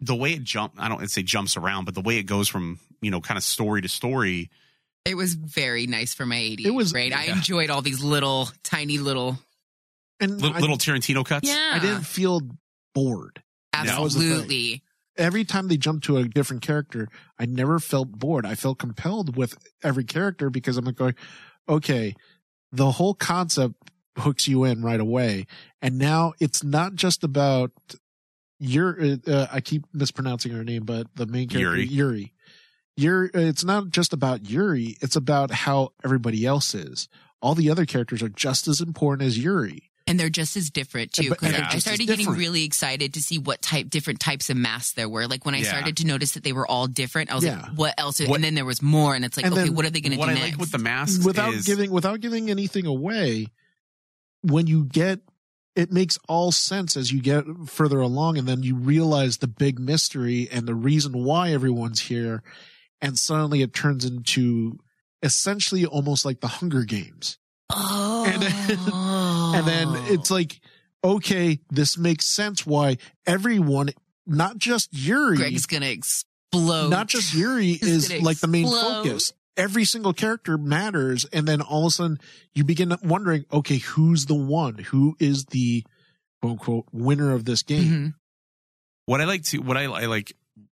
the 0.00 0.14
way 0.14 0.32
it 0.32 0.44
jump, 0.44 0.74
I 0.78 0.88
don't 0.88 1.08
say 1.10 1.22
jumps 1.22 1.56
around, 1.56 1.84
but 1.84 1.94
the 1.94 2.00
way 2.00 2.18
it 2.18 2.24
goes 2.24 2.48
from 2.48 2.78
you 3.00 3.10
know 3.10 3.20
kind 3.20 3.38
of 3.38 3.44
story 3.44 3.82
to 3.82 3.88
story. 3.88 4.50
It 5.04 5.14
was 5.16 5.34
very 5.34 5.86
nice 5.86 6.12
for 6.12 6.26
my 6.26 6.36
80s. 6.36 6.66
It 6.66 6.70
was- 6.70 6.92
great. 6.92 7.14
I 7.14 7.26
yeah. 7.26 7.36
enjoyed 7.36 7.70
all 7.70 7.80
these 7.80 8.02
little, 8.02 8.50
tiny 8.62 8.98
little 8.98 9.38
and 10.20 10.42
Little, 10.42 10.74
I, 10.74 10.76
Tarantino 10.76 11.24
cuts. 11.24 11.48
Yeah. 11.48 11.70
I 11.74 11.78
didn't 11.78 12.02
feel 12.02 12.42
bored. 12.94 13.40
That 13.72 14.00
was. 14.00 14.16
Absolutely. 14.16 14.82
Every 15.18 15.44
time 15.44 15.68
they 15.68 15.76
jumped 15.76 16.04
to 16.04 16.16
a 16.16 16.24
different 16.24 16.62
character, 16.62 17.08
I 17.38 17.46
never 17.46 17.78
felt 17.78 18.12
bored. 18.12 18.46
I 18.46 18.54
felt 18.54 18.78
compelled 18.78 19.36
with 19.36 19.58
every 19.82 20.04
character 20.04 20.48
because 20.48 20.76
I'm 20.76 20.84
like 20.84 20.96
going, 20.96 21.16
okay, 21.68 22.14
the 22.72 22.92
whole 22.92 23.14
concept 23.14 23.74
hooks 24.16 24.48
you 24.48 24.64
in 24.64 24.82
right 24.82 25.00
away. 25.00 25.46
And 25.82 25.98
now 25.98 26.34
it's 26.40 26.62
not 26.62 26.94
just 26.94 27.24
about 27.24 27.72
your, 28.58 28.96
uh, 29.26 29.46
I 29.52 29.60
keep 29.60 29.84
mispronouncing 29.92 30.52
her 30.52 30.64
name, 30.64 30.84
but 30.84 31.08
the 31.14 31.26
main 31.26 31.48
character, 31.48 31.76
Yuri. 31.76 31.86
Yuri. 31.86 32.34
Yuri, 32.96 33.30
it's 33.34 33.64
not 33.64 33.90
just 33.90 34.12
about 34.12 34.48
Yuri. 34.48 34.96
It's 35.00 35.16
about 35.16 35.50
how 35.50 35.92
everybody 36.04 36.44
else 36.46 36.74
is. 36.74 37.08
All 37.40 37.54
the 37.54 37.70
other 37.70 37.86
characters 37.86 38.22
are 38.22 38.28
just 38.28 38.66
as 38.66 38.80
important 38.80 39.26
as 39.26 39.38
Yuri. 39.38 39.90
And 40.08 40.18
they're 40.18 40.30
just 40.30 40.56
as 40.56 40.70
different 40.70 41.12
too. 41.12 41.28
But- 41.30 41.40
Because 41.40 41.54
and 41.54 41.64
I 41.64 41.78
started 41.78 42.06
getting 42.06 42.28
really 42.30 42.64
excited 42.64 43.14
to 43.14 43.22
see 43.22 43.38
what 43.38 43.62
type, 43.62 43.90
different 43.90 44.20
types 44.20 44.50
of 44.50 44.56
masks 44.56 44.92
there 44.92 45.08
were. 45.08 45.26
Like 45.26 45.44
when 45.46 45.54
I 45.54 45.58
Yeah. 45.58 45.68
started 45.68 45.96
to 45.98 46.06
notice 46.06 46.32
that 46.32 46.42
they 46.44 46.52
were 46.52 46.66
all 46.66 46.86
different, 46.86 47.30
I 47.30 47.34
was 47.36 47.44
Yeah. 47.44 47.60
like, 47.62 47.72
what 47.72 47.94
else? 47.98 48.20
What- 48.20 48.36
and 48.36 48.44
then 48.44 48.54
there 48.54 48.64
was 48.64 48.80
more, 48.82 49.14
and 49.14 49.24
it's 49.24 49.36
like, 49.36 49.46
And 49.46 49.54
okay, 49.54 49.64
then 49.64 49.74
what 49.74 49.84
are 49.84 49.90
they 49.90 50.00
going 50.00 50.12
to 50.12 50.16
do 50.18 50.22
I 50.24 50.34
next? 50.34 50.40
like 50.52 50.58
with 50.58 50.70
the 50.72 50.78
masks 50.78 51.24
without 51.24 51.54
is 51.54 51.64
giving 51.66 51.90
without 51.90 52.20
giving 52.20 52.50
anything 52.50 52.86
away 52.86 53.48
when 54.42 54.66
you 54.66 54.84
get 54.84 55.20
it 55.76 55.92
makes 55.92 56.18
all 56.28 56.50
sense 56.50 56.96
as 56.96 57.12
you 57.12 57.20
get 57.20 57.44
further 57.66 58.00
along 58.00 58.36
and 58.38 58.48
then 58.48 58.62
you 58.64 58.74
realize 58.74 59.38
the 59.38 59.46
big 59.46 59.78
mystery 59.78 60.48
and 60.50 60.66
the 60.66 60.74
reason 60.74 61.12
why 61.12 61.52
everyone's 61.52 62.00
here 62.00 62.42
and 63.00 63.16
suddenly 63.18 63.62
it 63.62 63.72
turns 63.72 64.04
into 64.04 64.78
essentially 65.22 65.84
almost 65.86 66.24
like 66.24 66.40
the 66.40 66.48
hunger 66.48 66.82
games 66.84 67.38
oh. 67.70 68.24
And 68.26 68.42
then- 69.52 69.88
and 69.88 69.94
then 69.94 70.12
it's 70.12 70.30
like 70.30 70.60
okay 71.04 71.60
this 71.70 71.96
makes 71.96 72.26
sense 72.26 72.66
why 72.66 72.96
everyone 73.26 73.90
not 74.26 74.58
just 74.58 74.88
yuri 74.92 75.36
Greg's 75.36 75.66
going 75.66 75.82
to 75.82 75.90
explode. 75.90 76.88
not 76.90 77.06
just 77.08 77.34
Yuri 77.34 77.70
It's 77.72 77.82
is 77.82 78.22
like 78.22 78.38
the 78.38 78.46
main 78.48 78.66
focus. 78.66 79.32
Every 79.56 79.84
single 79.84 80.12
character 80.12 80.56
matters, 80.56 81.24
and 81.32 81.46
then 81.48 81.60
all 81.60 81.82
of 81.86 81.88
a 81.88 81.90
sudden 81.90 82.18
you 82.54 82.62
begin 82.64 82.94
wondering, 83.02 83.44
okay, 83.52 83.78
who's 83.78 84.26
the 84.26 84.34
one? 84.36 84.78
Who 84.78 85.16
is 85.18 85.46
the 85.46 85.84
quote 86.40 86.52
unquote 86.52 86.84
winner 86.92 87.32
of 87.32 87.44
this 87.44 87.62
game? 87.62 87.84
Mhm. 87.84 88.14
what 89.06 89.20
I 89.20 89.24
like 89.24 89.42
to 89.44 89.58
what 89.58 89.76
I, 89.76 89.84
I 89.84 90.06
like 90.06 90.32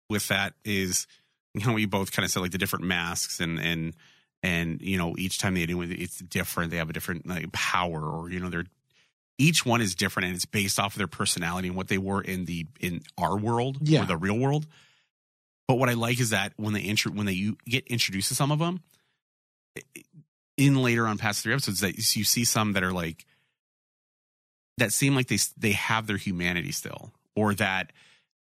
with 0.09 0.27
that 0.29 0.53
is 0.65 1.07
you 1.53 1.65
know 1.65 1.75
you 1.77 1.87
both 1.87 2.11
kind 2.11 2.25
of 2.25 2.31
said 2.31 2.41
like 2.41 2.51
the 2.51 2.57
different 2.57 2.85
masks 2.85 3.39
and 3.39 3.57
and 3.59 3.93
and 4.43 4.81
you 4.81 4.97
know 4.97 5.15
each 5.17 5.39
time 5.39 5.55
they 5.55 5.65
do 5.65 5.81
it 5.81 5.87
it's 5.91 6.19
different 6.19 6.69
they 6.69 6.77
have 6.77 6.89
a 6.89 6.93
different 6.93 7.25
like 7.25 7.51
power 7.53 8.03
or 8.03 8.29
you 8.29 8.39
know 8.39 8.49
they're 8.49 8.65
each 9.39 9.65
one 9.65 9.81
is 9.81 9.95
different 9.95 10.27
and 10.27 10.35
it's 10.35 10.45
based 10.45 10.77
off 10.79 10.93
of 10.93 10.97
their 10.99 11.07
personality 11.07 11.67
and 11.69 11.75
what 11.77 11.87
they 11.87 11.97
were 11.97 12.21
in 12.21 12.45
the 12.45 12.67
in 12.79 13.01
our 13.17 13.35
world 13.37 13.77
Yeah. 13.81 14.03
or 14.03 14.05
the 14.05 14.17
real 14.17 14.37
world 14.37 14.67
but 15.67 15.75
what 15.75 15.89
I 15.89 15.93
like 15.93 16.19
is 16.19 16.31
that 16.31 16.53
when 16.57 16.73
they 16.73 16.81
intro 16.81 17.11
when 17.11 17.25
they 17.25 17.31
you 17.33 17.57
get 17.65 17.87
introduced 17.87 18.27
to 18.27 18.35
some 18.35 18.51
of 18.51 18.59
them 18.59 18.81
in 20.57 20.83
later 20.83 21.07
on 21.07 21.17
past 21.17 21.41
three 21.41 21.53
episodes 21.53 21.79
that 21.79 21.95
you 21.95 22.23
see 22.23 22.43
some 22.43 22.73
that 22.73 22.83
are 22.83 22.91
like 22.93 23.25
that 24.77 24.91
seem 24.91 25.15
like 25.15 25.27
they 25.27 25.39
they 25.57 25.71
have 25.71 26.05
their 26.05 26.17
humanity 26.17 26.71
still 26.71 27.11
or 27.35 27.53
that 27.55 27.91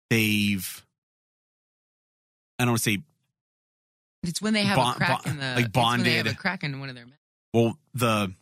they've 0.09 0.85
I 2.59 2.63
don't 2.63 2.71
want 2.71 2.83
to 2.83 2.91
say 2.91 2.97
It's 4.27 4.41
when 4.41 4.53
they 4.53 4.63
have 4.63 4.75
Bond- 4.75 4.95
a 4.95 4.97
crack 4.97 5.23
bond- 5.23 5.25
in 5.27 5.37
the 5.39 5.55
like 5.55 5.65
it's 5.65 5.75
when 5.75 6.03
they 6.03 6.13
have 6.15 6.25
bonded. 6.25 6.27
a 6.27 6.35
crack 6.35 6.63
in 6.63 6.79
one 6.79 6.89
of 6.89 6.95
their. 6.95 7.05
well 7.53 7.77
the 7.93 8.33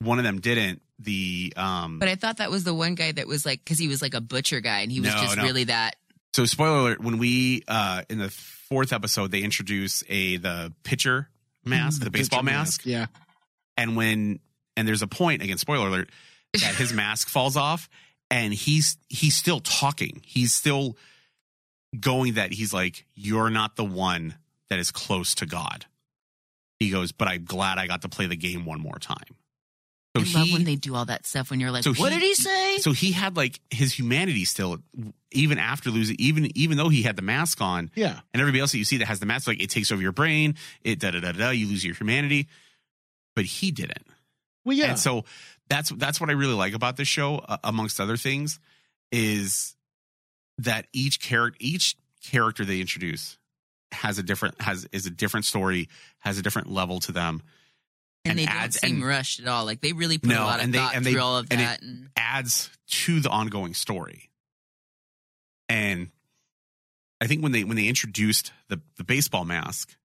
one 0.00 0.18
of 0.18 0.24
them 0.24 0.40
didn't 0.40 0.82
the 0.98 1.52
um 1.56 1.98
But 1.98 2.08
I 2.08 2.14
thought 2.16 2.38
that 2.38 2.50
was 2.50 2.64
the 2.64 2.74
one 2.74 2.94
guy 2.94 3.12
that 3.12 3.26
was 3.26 3.44
like 3.46 3.64
because 3.64 3.78
he 3.78 3.88
was 3.88 4.02
like 4.02 4.14
a 4.14 4.20
butcher 4.20 4.60
guy 4.60 4.80
and 4.80 4.90
he 4.92 5.00
was 5.00 5.10
No, 5.14 5.20
just 5.22 5.36
no. 5.36 5.42
really 5.44 5.64
that. 5.64 5.96
so 6.34 6.44
spoiler 6.44 6.78
alert 6.80 7.00
when 7.00 7.18
we 7.18 7.62
uh 7.68 8.02
in 8.10 8.18
the 8.18 8.30
fourth 8.30 8.92
episode 8.92 9.30
they 9.30 9.40
introduce 9.42 10.02
a 10.08 10.36
the 10.38 10.72
pitcher 10.84 11.28
mask 11.64 12.02
the, 12.02 12.10
baseball 12.10 12.40
picture 12.40 12.52
mask 12.54 12.80
Yeah. 12.84 13.06
and 13.76 13.96
when 13.96 14.40
and 14.76 14.86
there's 14.88 15.02
a 15.02 15.06
point 15.08 15.42
again 15.42 15.58
spoiler 15.58 15.88
alert 15.88 16.10
that 16.54 16.74
his 16.76 16.92
mask 17.02 17.28
falls 17.28 17.56
off 17.56 17.88
and 18.30 18.52
he's 18.52 18.96
he's 19.08 19.34
still 19.36 19.60
talking 19.60 20.20
he's 20.24 20.52
still 20.54 20.96
going 21.98 22.34
that 22.34 22.52
he's 22.52 22.72
like 22.74 23.06
you're 23.14 23.50
not 23.50 23.76
the 23.76 23.84
one 23.84 24.34
that 24.70 24.78
is 24.78 24.90
close 24.90 25.34
to 25.36 25.46
god 25.46 25.86
he 26.78 26.90
goes 26.90 27.12
but 27.12 27.28
i'm 27.28 27.44
glad 27.44 27.78
i 27.78 27.86
got 27.86 28.02
to 28.02 28.08
play 28.08 28.26
the 28.26 28.36
game 28.36 28.64
one 28.64 28.80
more 28.80 28.98
time 28.98 29.16
so 30.16 30.22
I 30.36 30.40
love 30.40 30.52
when 30.52 30.64
they 30.64 30.74
do 30.74 30.96
all 30.96 31.04
that 31.04 31.26
stuff 31.26 31.50
when 31.50 31.60
you're 31.60 31.70
like, 31.70 31.84
So 31.84 31.92
what 31.94 32.12
he- 32.12 32.18
did 32.18 32.24
he 32.26 32.34
say? 32.34 32.78
so 32.78 32.90
he 32.90 33.12
had 33.12 33.36
like 33.36 33.60
his 33.70 33.92
humanity 33.96 34.44
still 34.46 34.78
even 35.30 35.58
after 35.58 35.90
losing 35.90 36.16
even 36.18 36.50
even 36.58 36.76
though 36.76 36.88
he 36.88 37.02
had 37.02 37.14
the 37.14 37.22
mask 37.22 37.60
on 37.60 37.90
Yeah. 37.94 38.18
and 38.32 38.40
everybody 38.40 38.60
else 38.60 38.72
that 38.72 38.78
you 38.78 38.84
see 38.84 38.96
that 38.96 39.06
has 39.06 39.20
the 39.20 39.26
mask 39.26 39.46
like 39.46 39.62
it 39.62 39.70
takes 39.70 39.92
over 39.92 40.02
your 40.02 40.10
brain 40.12 40.56
it 40.82 40.98
da 40.98 41.12
da 41.12 41.20
da 41.20 41.30
da 41.32 41.50
you 41.50 41.68
lose 41.68 41.84
your 41.84 41.94
humanity 41.94 42.48
but 43.36 43.44
he 43.44 43.70
didn't 43.70 44.06
Well, 44.64 44.76
yeah. 44.76 44.86
and 44.86 44.98
so 44.98 45.24
that's 45.68 45.90
that's 45.90 46.20
what 46.20 46.30
I 46.30 46.32
really 46.32 46.54
like 46.54 46.72
about 46.74 46.96
this 46.96 47.06
show, 47.06 47.36
uh, 47.36 47.58
amongst 47.62 48.00
other 48.00 48.16
things, 48.16 48.58
is 49.12 49.76
that 50.56 50.86
each 50.92 51.20
character 51.20 51.56
each 51.60 51.96
character 52.24 52.64
they 52.64 52.80
introduce 52.80 53.37
has 53.92 54.18
a 54.18 54.22
different 54.22 54.60
has 54.60 54.86
is 54.92 55.06
a 55.06 55.10
different 55.10 55.46
story, 55.46 55.88
has 56.18 56.38
a 56.38 56.42
different 56.42 56.70
level 56.70 57.00
to 57.00 57.12
them, 57.12 57.42
and, 58.24 58.32
and 58.32 58.38
they 58.38 58.46
don't 58.46 58.72
seem 58.74 58.96
and- 58.96 59.04
rushed 59.06 59.40
at 59.40 59.48
all. 59.48 59.64
Like 59.64 59.80
they 59.80 59.92
really 59.92 60.18
put 60.18 60.32
a 60.32 60.40
lot 60.40 60.58
of 60.58 60.64
and 60.64 60.74
they- 60.74 60.78
thought 60.78 60.94
and 60.94 61.04
they- 61.04 61.12
through 61.12 61.22
all 61.22 61.36
of 61.38 61.46
and 61.50 61.60
it- 61.60 61.64
that. 61.64 61.82
and 61.82 62.10
adds 62.16 62.70
to 62.88 63.20
the 63.20 63.30
ongoing 63.30 63.74
story. 63.74 64.30
And 65.68 66.08
I 67.20 67.26
think 67.26 67.42
when 67.42 67.52
they 67.52 67.64
when 67.64 67.76
they 67.76 67.88
introduced 67.88 68.52
the 68.68 68.80
the 68.96 69.04
baseball 69.04 69.44
mask, 69.44 69.96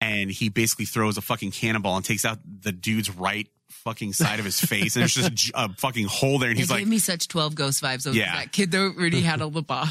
and 0.00 0.30
he 0.30 0.48
basically 0.48 0.84
throws 0.84 1.16
a 1.16 1.22
fucking 1.22 1.50
cannonball 1.52 1.96
and 1.96 2.04
takes 2.04 2.24
out 2.24 2.38
the 2.60 2.72
dude's 2.72 3.10
right 3.10 3.48
fucking 3.70 4.12
side 4.12 4.38
of 4.38 4.44
his 4.44 4.60
face, 4.60 4.94
and 4.96 5.00
there's 5.02 5.14
just 5.14 5.50
a 5.54 5.68
fucking 5.78 6.06
hole 6.06 6.38
there, 6.38 6.50
and 6.50 6.58
it 6.58 6.60
he's 6.62 6.68
gave 6.68 6.78
like, 6.80 6.86
me 6.86 6.98
such 6.98 7.28
twelve 7.28 7.54
ghost 7.54 7.82
vibes. 7.82 8.04
Those, 8.04 8.16
Yeah. 8.16 8.34
that 8.36 8.52
kid 8.52 8.70
that 8.72 8.78
already 8.78 9.20
had 9.22 9.40
a 9.40 9.48
the 9.50 9.62
ball. 9.62 9.86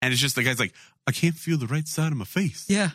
and 0.00 0.12
it's 0.12 0.20
just 0.20 0.34
the 0.36 0.42
guy's 0.42 0.58
like, 0.60 0.74
I 1.06 1.12
can't 1.12 1.34
feel 1.34 1.58
the 1.58 1.66
right 1.66 1.86
side 1.86 2.12
of 2.12 2.18
my 2.18 2.24
face. 2.24 2.66
Yeah, 2.68 2.90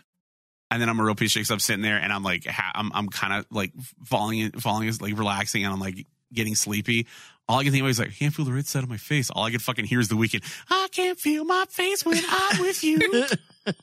And 0.72 0.82
then 0.82 0.90
I'm 0.90 1.00
a 1.00 1.04
real 1.04 1.16
piece 1.16 1.30
of 1.30 1.32
shit 1.32 1.42
because 1.42 1.52
I'm 1.52 1.60
sitting 1.60 1.82
there 1.82 1.98
and 1.98 2.12
I'm 2.14 2.24
like, 2.24 2.46
ha- 2.46 2.72
I'm, 2.76 2.92
I'm 2.94 3.10
kind 3.10 3.34
of 3.34 3.46
like 3.52 3.74
falling, 4.06 4.40
in, 4.40 4.52
falling, 4.54 4.88
is 4.88 5.02
like 5.02 5.18
relaxing 5.18 5.64
and 5.64 5.74
I'm 5.74 5.80
like 5.80 6.06
getting 6.34 6.56
sleepy. 6.56 7.08
All 7.50 7.60
I 7.60 7.64
can 7.64 7.72
think 7.72 7.82
about 7.82 7.90
is 7.92 8.00
like, 8.00 8.10
I 8.10 8.14
can't 8.14 8.34
feel 8.34 8.46
the 8.46 8.52
right 8.54 8.66
side 8.66 8.84
of 8.84 8.90
my 8.90 8.98
face. 8.98 9.30
All 9.30 9.46
I 9.46 9.52
can 9.52 9.60
fucking 9.60 9.86
hear 9.86 10.00
is 10.02 10.10
the 10.10 10.16
Weeknd. 10.16 10.44
I 10.70 10.88
can't 10.92 11.18
feel 11.18 11.46
my 11.46 11.64
face 11.70 12.06
when 12.06 12.22
I'm 12.28 12.60
with 12.62 12.84
you. 12.84 12.98
and 13.66 13.76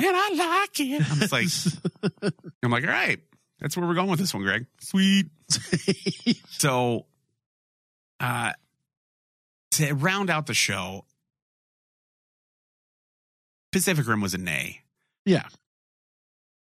I 0.00 0.62
like 0.62 0.80
it. 0.80 1.10
I'm 1.10 1.18
just 1.18 1.32
like, 1.32 2.32
I'm 2.62 2.70
like, 2.70 2.84
all 2.84 2.90
right, 2.90 3.18
that's 3.58 3.76
where 3.76 3.86
we're 3.86 3.94
going 3.94 4.10
with 4.10 4.20
this 4.20 4.32
one, 4.32 4.44
Greg. 4.44 4.66
Sweet. 4.78 5.26
so, 6.50 7.06
uh, 8.20 8.52
to 9.72 9.92
round 9.94 10.30
out 10.30 10.46
the 10.46 10.54
show, 10.54 11.04
Pacific 13.72 14.06
Rim 14.06 14.20
was 14.20 14.34
a 14.34 14.38
nay. 14.38 14.80
Yeah. 15.24 15.46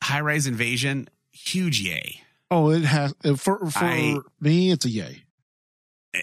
High 0.02 0.20
Rise 0.20 0.46
Invasion, 0.46 1.08
huge 1.32 1.80
yay. 1.80 2.22
Oh, 2.50 2.70
it 2.70 2.82
has 2.84 3.14
uh, 3.24 3.34
for 3.34 3.58
for 3.70 3.84
I- 3.84 4.18
me. 4.40 4.70
It's 4.70 4.84
a 4.84 4.90
yay. 4.90 5.22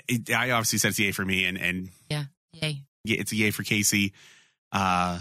It, 0.07 0.31
I 0.31 0.51
obviously 0.51 0.79
said 0.79 0.89
it's 0.89 0.99
a 0.99 1.03
yay 1.03 1.11
for 1.11 1.23
me, 1.23 1.45
and 1.45 1.57
and 1.57 1.89
yeah, 2.09 2.23
yay. 2.53 2.81
yeah, 3.03 3.17
it's 3.19 3.31
a 3.31 3.36
yay 3.36 3.51
for 3.51 3.63
Casey. 3.63 4.13
Uh, 4.71 5.19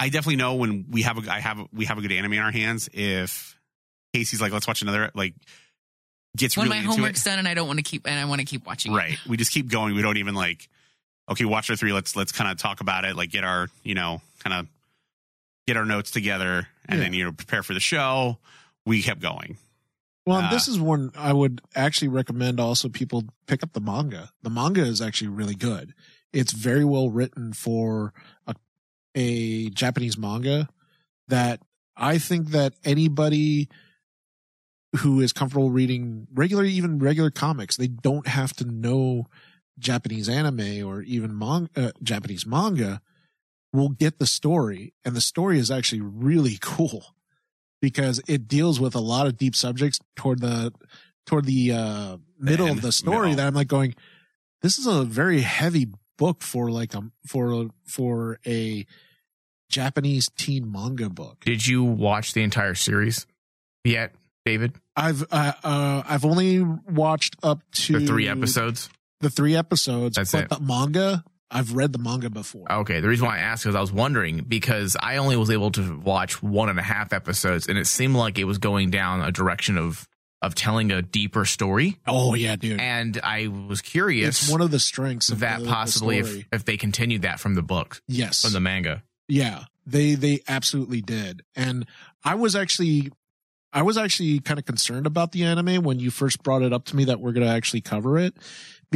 I 0.00 0.08
definitely 0.08 0.36
know 0.36 0.56
when 0.56 0.86
we 0.90 1.02
have 1.02 1.24
a 1.24 1.32
I 1.32 1.38
have 1.40 1.60
we 1.72 1.84
have 1.84 1.96
a 1.96 2.00
good 2.00 2.12
anime 2.12 2.32
in 2.34 2.38
our 2.40 2.50
hands. 2.50 2.88
If 2.92 3.56
Casey's 4.12 4.40
like, 4.40 4.52
let's 4.52 4.66
watch 4.66 4.82
another, 4.82 5.10
like 5.14 5.34
gets 6.36 6.56
When 6.56 6.68
really 6.68 6.80
my 6.80 6.84
homework's 6.84 7.22
it, 7.24 7.30
done 7.30 7.38
and 7.38 7.46
I 7.48 7.54
don't 7.54 7.66
want 7.68 7.78
to 7.78 7.84
keep 7.84 8.06
and 8.06 8.18
I 8.18 8.24
want 8.24 8.40
to 8.40 8.44
keep 8.44 8.66
watching. 8.66 8.92
it. 8.92 8.96
right? 8.96 9.18
We 9.28 9.36
just 9.36 9.52
keep 9.52 9.68
going. 9.70 9.94
We 9.94 10.02
don't 10.02 10.16
even 10.18 10.34
like, 10.34 10.68
okay, 11.30 11.44
watch 11.44 11.70
our 11.70 11.76
three. 11.76 11.92
Let's 11.92 12.16
let's 12.16 12.32
kind 12.32 12.50
of 12.50 12.58
talk 12.58 12.80
about 12.80 13.04
it. 13.04 13.16
Like 13.16 13.30
get 13.30 13.44
our 13.44 13.68
you 13.84 13.94
know 13.94 14.20
kind 14.42 14.54
of 14.54 14.66
get 15.66 15.76
our 15.76 15.84
notes 15.84 16.10
together, 16.10 16.68
and 16.86 16.98
Yeah. 16.98 17.04
then 17.04 17.12
you 17.12 17.24
know 17.24 17.32
prepare 17.32 17.62
for 17.62 17.74
the 17.74 17.80
show. 17.80 18.38
We 18.84 19.02
kept 19.02 19.20
going. 19.20 19.58
Well, 20.24 20.42
Uh, 20.42 20.50
this 20.50 20.66
is 20.68 20.78
one 20.78 21.10
I 21.16 21.32
would 21.32 21.60
actually 21.74 22.08
recommend 22.08 22.58
also 22.60 22.88
people 22.88 23.24
pick 23.46 23.62
up 23.62 23.72
the 23.72 23.80
manga. 23.80 24.30
The 24.42 24.50
manga 24.50 24.82
is 24.84 25.00
actually 25.00 25.28
really 25.28 25.54
good. 25.54 25.94
It's 26.32 26.52
very 26.52 26.84
well 26.84 27.10
written 27.10 27.52
for 27.52 28.12
a, 28.46 28.54
a 29.14 29.70
Japanese 29.70 30.18
manga 30.18 30.68
that 31.28 31.60
I 31.96 32.18
think 32.18 32.50
that 32.50 32.74
anybody 32.84 33.68
who 34.98 35.20
is 35.20 35.32
comfortable 35.32 35.70
reading 35.70 36.26
regular, 36.32 36.64
even 36.64 36.98
regular 36.98 37.30
comics, 37.30 37.76
they 37.76 37.88
don't 37.88 38.26
have 38.28 38.52
to 38.54 38.64
know 38.64 39.26
Japanese 39.78 40.28
anime 40.28 40.84
or 40.86 41.02
even 41.02 41.34
mon- 41.34 41.68
uh, 41.76 41.90
Japanese 42.02 42.46
manga 42.46 43.00
will 43.72 43.90
get 43.90 44.18
the 44.18 44.26
story. 44.26 44.94
And 45.04 45.14
the 45.14 45.20
story 45.20 45.58
is 45.58 45.70
actually 45.70 46.02
really 46.02 46.58
cool 46.60 47.14
because 47.80 48.20
it 48.26 48.48
deals 48.48 48.80
with 48.80 48.94
a 48.94 49.00
lot 49.00 49.26
of 49.26 49.36
deep 49.36 49.54
subjects 49.54 50.00
toward 50.14 50.40
the 50.40 50.72
toward 51.26 51.44
the 51.44 51.72
uh, 51.72 52.16
middle 52.38 52.68
of 52.68 52.82
the 52.82 52.92
story 52.92 53.30
middle. 53.30 53.36
that 53.36 53.46
I'm 53.48 53.54
like 53.54 53.68
going, 53.68 53.94
this 54.62 54.78
is 54.78 54.86
a 54.86 55.04
very 55.04 55.40
heavy 55.40 55.88
book 56.16 56.42
for 56.42 56.70
like 56.70 56.94
a 56.94 57.02
for 57.26 57.68
for 57.84 58.38
a 58.46 58.86
Japanese 59.68 60.30
teen 60.36 60.70
manga 60.70 61.10
book. 61.10 61.44
Did 61.44 61.66
you 61.66 61.84
watch 61.84 62.32
the 62.32 62.42
entire 62.42 62.74
series 62.74 63.26
yet, 63.84 64.14
David? 64.44 64.74
I've 64.94 65.24
uh, 65.30 65.52
uh 65.62 66.02
I've 66.06 66.24
only 66.24 66.60
watched 66.62 67.36
up 67.42 67.60
to 67.72 68.00
The 68.00 68.06
three 68.06 68.28
episodes. 68.28 68.88
The 69.20 69.30
three 69.30 69.56
episodes. 69.56 70.16
That's 70.16 70.32
but 70.32 70.44
it. 70.44 70.50
the 70.50 70.60
manga, 70.60 71.24
I've 71.50 71.74
read 71.74 71.92
the 71.92 71.98
manga 71.98 72.28
before. 72.30 72.70
Okay, 72.70 73.00
the 73.00 73.08
reason 73.08 73.26
why 73.26 73.36
I 73.36 73.40
asked 73.40 73.66
is 73.66 73.74
I 73.74 73.80
was 73.80 73.92
wondering 73.92 74.44
because 74.48 74.96
I 75.00 75.18
only 75.18 75.36
was 75.36 75.50
able 75.50 75.70
to 75.72 75.98
watch 76.00 76.42
one 76.42 76.68
and 76.68 76.78
a 76.78 76.82
half 76.82 77.12
episodes, 77.12 77.68
and 77.68 77.78
it 77.78 77.86
seemed 77.86 78.16
like 78.16 78.38
it 78.38 78.44
was 78.44 78.58
going 78.58 78.90
down 78.90 79.20
a 79.22 79.30
direction 79.32 79.78
of 79.78 80.08
of 80.42 80.54
telling 80.54 80.92
a 80.92 81.00
deeper 81.02 81.44
story. 81.44 81.98
Oh 82.06 82.34
yeah, 82.34 82.56
dude. 82.56 82.80
And 82.80 83.18
I 83.24 83.46
was 83.48 83.80
curious 83.80 84.42
It's 84.42 84.50
one 84.50 84.60
of 84.60 84.70
the 84.70 84.78
strengths 84.78 85.30
of 85.30 85.38
that 85.40 85.58
the- 85.60 85.64
the 85.64 85.70
possibly 85.70 86.18
if, 86.18 86.44
if 86.52 86.64
they 86.64 86.76
continued 86.76 87.22
that 87.22 87.40
from 87.40 87.54
the 87.54 87.62
book, 87.62 88.02
yes, 88.06 88.42
from 88.42 88.52
the 88.52 88.60
manga. 88.60 89.02
Yeah, 89.28 89.64
they 89.86 90.14
they 90.14 90.40
absolutely 90.48 91.00
did. 91.00 91.42
And 91.54 91.86
I 92.24 92.34
was 92.34 92.54
actually 92.54 93.10
I 93.72 93.82
was 93.82 93.96
actually 93.96 94.40
kind 94.40 94.58
of 94.58 94.64
concerned 94.66 95.06
about 95.06 95.32
the 95.32 95.44
anime 95.44 95.82
when 95.82 95.98
you 96.00 96.10
first 96.10 96.42
brought 96.42 96.62
it 96.62 96.72
up 96.72 96.84
to 96.86 96.96
me 96.96 97.04
that 97.04 97.20
we're 97.20 97.32
going 97.32 97.46
to 97.46 97.52
actually 97.52 97.80
cover 97.82 98.18
it 98.18 98.34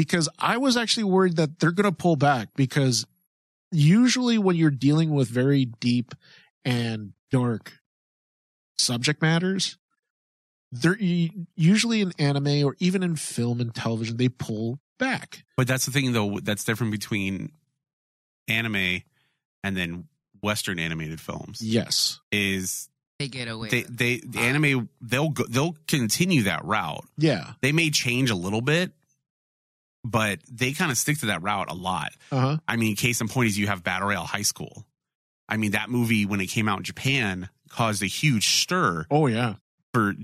because 0.01 0.31
I 0.39 0.57
was 0.57 0.79
actually 0.79 1.05
worried 1.05 1.37
that 1.37 1.59
they're 1.59 1.73
going 1.73 1.85
to 1.91 1.93
pull 1.95 2.17
back 2.17 2.49
because 2.57 3.07
usually 3.71 4.39
when 4.39 4.57
you're 4.57 4.71
dealing 4.71 5.11
with 5.11 5.29
very 5.29 5.67
deep 5.67 6.15
and 6.65 7.13
dark 7.31 7.75
subject 8.79 9.21
matters 9.21 9.77
they're 10.73 10.97
usually 11.55 12.01
in 12.01 12.13
anime 12.19 12.65
or 12.65 12.77
even 12.79 13.03
in 13.03 13.15
film 13.17 13.61
and 13.61 13.75
television 13.75 14.17
they 14.17 14.29
pull 14.31 14.79
back 14.99 15.45
But 15.57 15.67
that's 15.67 15.85
the 15.85 15.93
thing, 15.93 16.13
though. 16.13 16.39
That's 16.43 16.65
different 16.65 16.93
between 16.93 17.53
anime 18.49 19.03
and 19.63 19.77
then 19.77 20.07
Western 20.43 20.79
animated 20.79 21.21
films. 21.21 21.61
yes 21.61 22.21
Is 22.33 22.89
They 23.19 23.29
get 23.29 23.49
away. 23.49 23.69
they 23.69 23.83
with. 23.83 23.97
they 23.99 24.17
the 24.21 24.39
anime 24.39 24.89
they'll 25.03 25.29
go, 25.29 25.45
they'll 25.49 25.77
continue 25.87 26.45
that 26.45 26.65
route. 26.65 27.05
yeah 27.19 27.53
They 27.61 27.73
may 27.73 27.91
change 27.91 28.31
a 28.31 28.35
little 28.37 28.63
bit, 28.63 28.93
but 30.05 30.39
they 30.51 30.73
kind 30.73 30.91
of 30.91 30.99
stick 30.99 31.19
to 31.19 31.27
that 31.27 31.43
route 31.43 31.71
a 31.71 31.75
lot. 31.75 32.13
uh-huh 32.33 32.57
I 32.67 32.77
mean, 32.77 32.97
case 32.97 33.21
in 33.21 33.29
point 33.29 33.49
is 33.49 33.59
you 33.59 33.67
have 33.67 33.83
Battle 33.85 34.09
Royale 34.09 34.25
High 34.25 34.43
School. 34.43 34.85
I 35.49 35.57
mean, 35.57 35.73
that 35.73 35.91
movie 35.91 36.27
when 36.27 36.41
it 36.41 36.47
came 36.47 36.69
out 36.69 36.79
in 36.79 36.85
Japan 36.85 37.49
caused 37.69 38.03
a 38.03 38.07
huge 38.07 38.49
stir 38.63 39.07
oh 39.11 39.27
yeah 39.27 39.55
for 39.93 40.15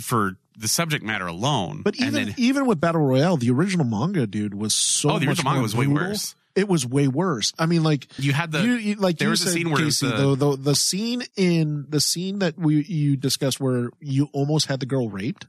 for 0.00 0.36
the 0.58 0.68
subject 0.68 1.04
matter 1.04 1.26
alone. 1.26 1.80
But 1.82 1.94
And 1.98 2.08
even 2.08 2.24
then- 2.26 2.34
even 2.36 2.66
with 2.66 2.80
Battle 2.80 3.00
Royale, 3.02 3.36
the 3.38 3.50
original 3.50 3.86
manga, 3.86 4.26
dude, 4.26 4.54
was 4.54 4.74
so. 4.74 5.10
oh, 5.12 5.18
the 5.18 5.26
original 5.28 5.44
manga 5.44 5.58
more 5.60 5.62
was 5.62 5.74
way 5.76 5.86
worse. 5.86 6.34
It 6.56 6.68
was 6.68 6.84
way 6.86 7.06
worse. 7.08 7.52
I 7.58 7.66
mean, 7.66 7.82
like 7.84 8.08
You 8.18 8.32
had 8.32 8.50
the 8.52 8.62
you, 8.62 8.72
you- 8.74 8.94
like 8.96 9.18
there 9.18 9.28
you 9.28 9.30
was 9.30 9.42
a 9.46 9.50
scene 9.50 9.70
where 9.70 9.82
Casey, 9.82 10.08
the- 10.08 10.34
the, 10.34 10.36
the 10.36 10.56
the 10.56 10.74
scene 10.74 11.22
in 11.36 11.86
the 11.88 12.00
scene 12.00 12.40
that 12.40 12.58
we 12.58 12.82
you 12.84 13.16
discussed 13.16 13.60
where 13.60 13.90
you 14.00 14.28
almost 14.32 14.66
had 14.66 14.80
the 14.80 14.86
girl 14.86 15.08
raped. 15.08 15.46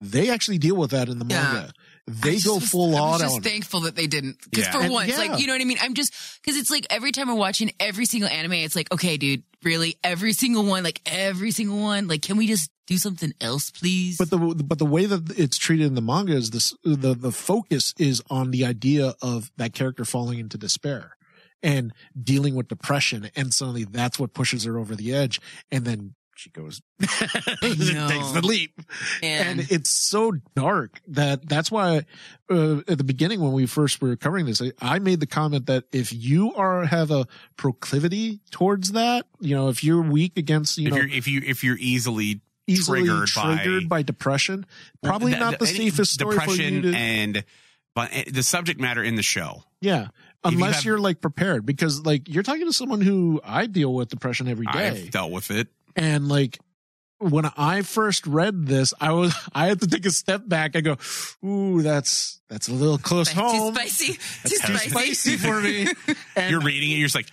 They 0.00 0.30
actually 0.30 0.58
deal 0.58 0.76
with 0.76 0.90
that 0.90 1.08
in 1.08 1.18
the 1.18 1.24
Yeah. 1.28 1.42
manga. 1.42 1.72
They 2.06 2.38
go 2.38 2.56
was- 2.56 2.68
full 2.70 2.94
on 2.96 3.18
just 3.20 3.42
thankful 3.42 3.80
that 3.80 3.96
they 3.96 4.06
didn't. 4.06 4.36
Because 4.50 4.66
Yeah. 4.66 4.72
for 4.72 4.80
And- 4.82 4.92
once, 4.92 5.10
yeah. 5.10 5.16
like 5.18 5.40
you 5.40 5.46
know 5.46 5.54
what 5.54 5.62
I 5.62 5.64
mean. 5.64 5.78
I'm 5.80 5.94
just 5.94 6.12
because 6.42 6.58
it's 6.58 6.70
like 6.70 6.86
every 6.90 7.12
time 7.12 7.28
we're 7.28 7.34
watching 7.34 7.72
every 7.80 8.04
single 8.04 8.28
anime, 8.28 8.52
it's 8.52 8.76
like, 8.76 8.92
okay, 8.92 9.16
dude, 9.16 9.42
really, 9.62 9.96
every 10.04 10.34
single 10.34 10.64
one, 10.64 10.82
like 10.84 11.00
every 11.06 11.50
single 11.50 11.78
one, 11.80 12.06
like, 12.06 12.20
can 12.22 12.36
we 12.36 12.46
just 12.46 12.70
do 12.86 12.98
something 12.98 13.32
else, 13.40 13.70
please? 13.70 14.18
But 14.18 14.28
the 14.28 14.36
but 14.38 14.78
the 14.78 14.84
way 14.84 15.06
that 15.06 15.30
it's 15.38 15.56
treated 15.56 15.86
in 15.86 15.94
the 15.94 16.02
manga 16.02 16.34
is 16.34 16.50
this 16.50 16.74
the 16.84 17.14
the 17.14 17.32
focus 17.32 17.94
is 17.98 18.20
on 18.28 18.50
the 18.50 18.66
idea 18.66 19.14
of 19.22 19.50
that 19.56 19.72
character 19.72 20.04
falling 20.04 20.38
into 20.38 20.58
despair 20.58 21.16
and 21.62 21.94
dealing 22.22 22.54
with 22.54 22.68
depression, 22.68 23.30
and 23.34 23.54
suddenly 23.54 23.84
that's 23.84 24.18
what 24.18 24.34
pushes 24.34 24.64
her 24.64 24.78
over 24.78 24.94
the 24.94 25.14
edge, 25.14 25.40
and 25.72 25.86
then 25.86 26.14
she 26.36 26.50
goes 26.50 26.80
know. 27.00 28.08
takes 28.08 28.30
the 28.32 28.40
leap, 28.44 28.80
And- 29.22 29.60
and 29.60 29.70
it's 29.70 29.90
so 29.90 30.32
dark 30.54 31.00
that 31.08 31.48
that's 31.48 31.70
why 31.70 32.04
uh, 32.50 32.78
at 32.88 32.98
the 32.98 33.04
beginning 33.04 33.40
when 33.40 33.52
we 33.52 33.66
first 33.66 34.00
were 34.02 34.16
covering 34.16 34.46
this, 34.46 34.60
I, 34.62 34.72
I 34.80 34.98
made 34.98 35.20
the 35.20 35.26
comment 35.26 35.66
that 35.66 35.84
if 35.92 36.12
you 36.12 36.54
are 36.54 36.84
have 36.84 37.10
a 37.10 37.26
proclivity 37.56 38.40
towards 38.50 38.92
that, 38.92 39.26
you 39.40 39.54
know, 39.56 39.68
if 39.68 39.82
you're 39.82 40.02
weak 40.02 40.36
against 40.36 40.78
you 40.78 40.88
if 40.88 40.90
know 40.92 40.96
you're 41.00 41.08
if 41.08 41.26
you 41.28 41.40
if 41.44 41.64
you're 41.64 41.78
easily 41.78 42.40
easily 42.66 43.00
triggered 43.04 43.26
triggered, 43.28 43.88
by- 43.88 43.98
by, 43.98 44.02
depression, 44.02 44.66
probably 45.02 45.32
the- 45.32 45.38
not 45.38 45.58
the, 45.58 45.66
any 45.66 45.90
safest 45.90 46.12
story 46.14 46.34
for 46.36 46.40
depression 46.42 46.74
you 46.74 46.82
to. 46.82 46.94
and 46.96 47.44
but 47.94 48.10
eh, 48.12 48.24
the 48.30 48.42
subject 48.42 48.80
matter 48.80 49.02
in 49.02 49.14
the 49.16 49.22
show. 49.22 49.62
yeah, 49.80 50.02
you 50.02 50.08
unless 50.44 50.76
have- 50.76 50.84
you 50.84 50.94
are 50.94 50.98
like 50.98 51.20
prepared, 51.20 51.64
because 51.66 52.04
like 52.04 52.28
you're 52.28 52.42
talking 52.42 52.66
to 52.66 52.72
someone 52.72 53.00
who 53.00 53.40
I 53.44 53.66
deal 53.66 53.92
with 53.94 54.08
depression 54.08 54.48
every 54.48 54.66
day, 54.66 54.88
I've 54.88 55.10
dealt 55.10 55.30
with 55.32 55.50
it. 55.50 55.68
And 55.96 56.28
like 56.28 56.58
when 57.18 57.50
I 57.56 57.82
first 57.82 58.26
read 58.26 58.66
this, 58.66 58.92
I 59.00 59.12
was 59.12 59.34
I 59.54 59.66
had 59.68 59.80
to 59.80 59.86
take 59.86 60.04
a 60.06 60.10
step 60.10 60.42
back. 60.46 60.76
I 60.76 60.80
go, 60.80 60.96
ooh, 61.44 61.82
that's 61.82 62.40
that's 62.48 62.68
a 62.68 62.72
little 62.72 62.98
close 62.98 63.32
Too 63.32 63.40
home. 63.40 63.74
spicy. 63.74 64.14
Too 64.14 64.48
Too 64.48 64.56
spicy. 64.56 64.90
spicy 64.90 65.36
for 65.36 65.60
me. 65.60 65.86
And 66.36 66.50
You're 66.50 66.60
reading 66.60 66.90
it. 66.90 66.94
You're 66.96 67.06
just 67.06 67.14
like, 67.14 67.28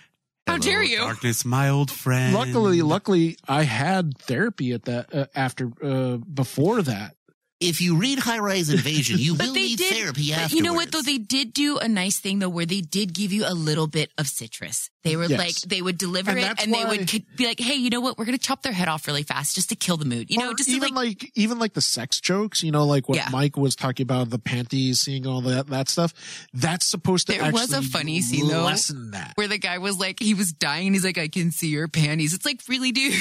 How 0.46 0.54
"Hello, 0.54 0.58
dare 0.64 0.82
you." 0.82 0.98
darkness, 0.98 1.44
my 1.44 1.68
old 1.68 1.90
friend. 1.90 2.32
luckily, 2.34 2.80
luckily, 2.82 3.36
I 3.48 3.64
had 3.64 4.16
therapy 4.18 4.72
at 4.72 4.84
that 4.84 5.14
uh, 5.14 5.26
after 5.34 5.70
uh, 5.82 6.16
before 6.18 6.82
that. 6.82 7.16
If 7.60 7.80
you 7.80 7.96
read 7.96 8.18
High 8.18 8.38
Rise 8.40 8.70
Invasion, 8.70 9.18
you 9.18 9.34
will 9.38 9.52
they 9.52 9.52
need 9.52 9.78
did. 9.78 9.94
therapy 9.94 10.30
but 10.30 10.38
afterwards. 10.38 10.54
you 10.54 10.62
know 10.62 10.72
what 10.74 10.90
though? 10.92 11.02
They 11.02 11.18
did 11.18 11.52
do 11.52 11.78
a 11.78 11.86
nice 11.88 12.18
thing 12.18 12.38
though, 12.38 12.48
where 12.48 12.66
they 12.66 12.80
did 12.80 13.12
give 13.12 13.32
you 13.32 13.44
a 13.46 13.54
little 13.54 13.86
bit 13.88 14.10
of 14.18 14.26
citrus. 14.28 14.90
They 15.04 15.16
were 15.16 15.24
Yes. 15.26 15.38
like 15.38 15.54
they 15.68 15.82
would 15.82 15.98
deliver 15.98 16.30
And 16.30 16.38
it, 16.38 16.42
that's 16.42 16.64
and 16.64 16.72
they 16.72 16.84
would 16.84 17.10
be 17.36 17.46
like, 17.46 17.58
"Hey, 17.58 17.74
you 17.74 17.90
know 17.90 18.00
what? 18.00 18.18
We're 18.18 18.24
gonna 18.24 18.38
chop 18.38 18.62
their 18.62 18.72
head 18.72 18.88
off 18.88 19.06
really 19.06 19.22
fast 19.24 19.54
just 19.56 19.68
to 19.70 19.74
kill 19.76 19.96
the 19.96 20.04
mood." 20.04 20.30
You 20.30 20.38
know, 20.38 20.54
just 20.54 20.68
to, 20.70 20.76
even 20.76 20.94
like, 20.94 21.22
like, 21.22 21.32
even 21.34 21.58
like 21.58 21.74
the 21.74 21.80
sex 21.80 22.20
jokes, 22.20 22.62
you 22.62 22.70
know, 22.70 22.84
like 22.84 23.08
what 23.08 23.16
Yeah. 23.16 23.28
Mike 23.32 23.56
was 23.56 23.74
talking 23.74 24.04
about, 24.04 24.30
the 24.30 24.38
panties, 24.38 25.00
seeing 25.00 25.26
all 25.26 25.40
that 25.42 25.66
that 25.68 25.88
stuff. 25.88 26.14
That's 26.54 26.86
supposed 26.86 27.26
to. 27.26 27.32
There 27.32 27.50
was 27.52 27.72
a 27.72 27.76
actually 27.78 27.90
funny 27.90 28.20
scene, 28.20 28.48
though. 28.48 28.62
Lessen 28.64 29.10
that. 29.12 29.32
where 29.34 29.48
the 29.48 29.58
guy 29.58 29.78
was 29.78 29.98
like, 29.98 30.20
he 30.20 30.34
was 30.34 30.52
dying. 30.52 30.92
He's 30.92 31.04
like, 31.04 31.18
"I 31.18 31.28
can 31.28 31.50
see 31.50 31.68
your 31.68 31.88
panties." 31.88 32.32
It's 32.34 32.44
like, 32.46 32.60
really, 32.68 32.92
dude. 32.92 33.14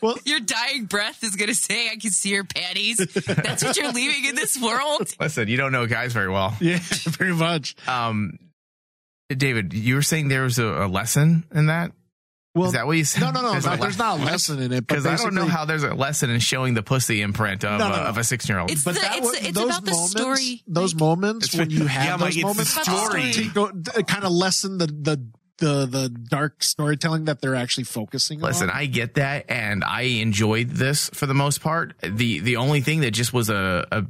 Well- 0.00 0.18
your 0.24 0.38
dying 0.40 0.84
breath 0.84 1.24
is 1.24 1.34
gonna 1.36 1.54
say, 1.54 1.88
"I 1.90 1.96
can 1.96 2.10
see 2.10 2.30
your 2.30 2.44
panties." 2.44 2.98
That's 2.98 3.64
what 3.64 3.76
you're 3.76 3.90
leaving 3.92 4.24
in 4.26 4.34
this 4.36 4.56
world. 4.60 5.08
Listen, 5.20 5.48
you 5.48 5.56
don't 5.56 5.72
know 5.72 5.86
guys 5.86 6.12
very 6.12 6.30
well. 6.30 6.56
Yeah, 6.60 6.78
pretty 7.12 7.32
much. 7.34 7.74
Um, 7.88 8.38
David, 9.28 9.72
you 9.74 9.94
were 9.96 10.02
saying 10.02 10.28
there 10.28 10.42
was 10.42 10.58
a, 10.58 10.64
a 10.66 10.88
lesson 10.88 11.44
in 11.54 11.66
that. 11.66 11.92
Well, 12.54 12.66
Is 12.66 12.74
that 12.74 12.86
what 12.86 12.96
you 12.96 13.04
said? 13.04 13.20
no, 13.20 13.30
no, 13.32 13.42
no. 13.42 13.50
There's 13.52 13.64
There's, 13.64 13.78
a 13.78 13.80
there's 13.82 13.98
le- 13.98 14.04
not 14.04 14.20
a 14.20 14.24
lesson 14.24 14.62
in 14.62 14.72
it, 14.72 14.86
Because 14.86 15.06
I 15.06 15.16
don't 15.16 15.34
know 15.34 15.46
how 15.46 15.64
there's 15.64 15.82
a 15.82 15.92
lesson 15.92 16.30
in 16.30 16.38
showing 16.38 16.74
the 16.74 16.84
pussy 16.84 17.20
imprint 17.20 17.64
of, 17.64 17.80
No, 17.80 17.88
no, 17.88 17.94
uh, 17.96 17.98
of 18.10 18.16
a 18.18 18.22
six 18.22 18.48
year 18.48 18.60
old. 18.60 18.70
It's 18.70 18.84
But 18.84 18.94
the, 18.94 19.00
that 19.00 19.16
it's, 19.16 19.26
was, 19.26 19.34
it's 19.40 19.52
those 19.58 19.64
about 19.64 19.84
the 19.84 19.94
story. 19.94 20.62
Those 20.68 20.94
moments 20.94 21.48
It's- 21.52 21.58
when 21.58 21.70
you 21.70 21.86
have 21.88 22.04
yeah, 22.04 22.16
Mike, 22.16 22.34
those 22.34 22.58
it's 22.60 22.74
the 22.86 22.90
moments, 22.90 23.06
story. 23.08 23.32
to 23.32 23.50
go 23.52 23.70
to 23.72 24.02
kind 24.04 24.22
of 24.24 24.30
lessen 24.30 24.78
the 24.78 24.86
the 24.86 25.26
the 25.58 25.86
the 25.86 26.08
dark 26.10 26.62
storytelling 26.62 27.24
that 27.24 27.40
they're 27.40 27.56
actually 27.56 27.84
focusing 27.84 28.40
on. 28.40 28.48
Listen, 28.50 28.70
on. 28.70 28.76
I 28.76 28.86
get 28.86 29.14
that, 29.14 29.46
and 29.48 29.82
I 29.82 30.02
enjoyed 30.02 30.68
this 30.70 31.08
for 31.12 31.26
the 31.26 31.34
most 31.34 31.60
part. 31.60 31.94
the 32.02 32.38
The 32.38 32.56
only 32.56 32.82
thing 32.82 33.00
that 33.00 33.10
just 33.12 33.32
was 33.32 33.50
a 33.50 33.84
a, 33.90 34.04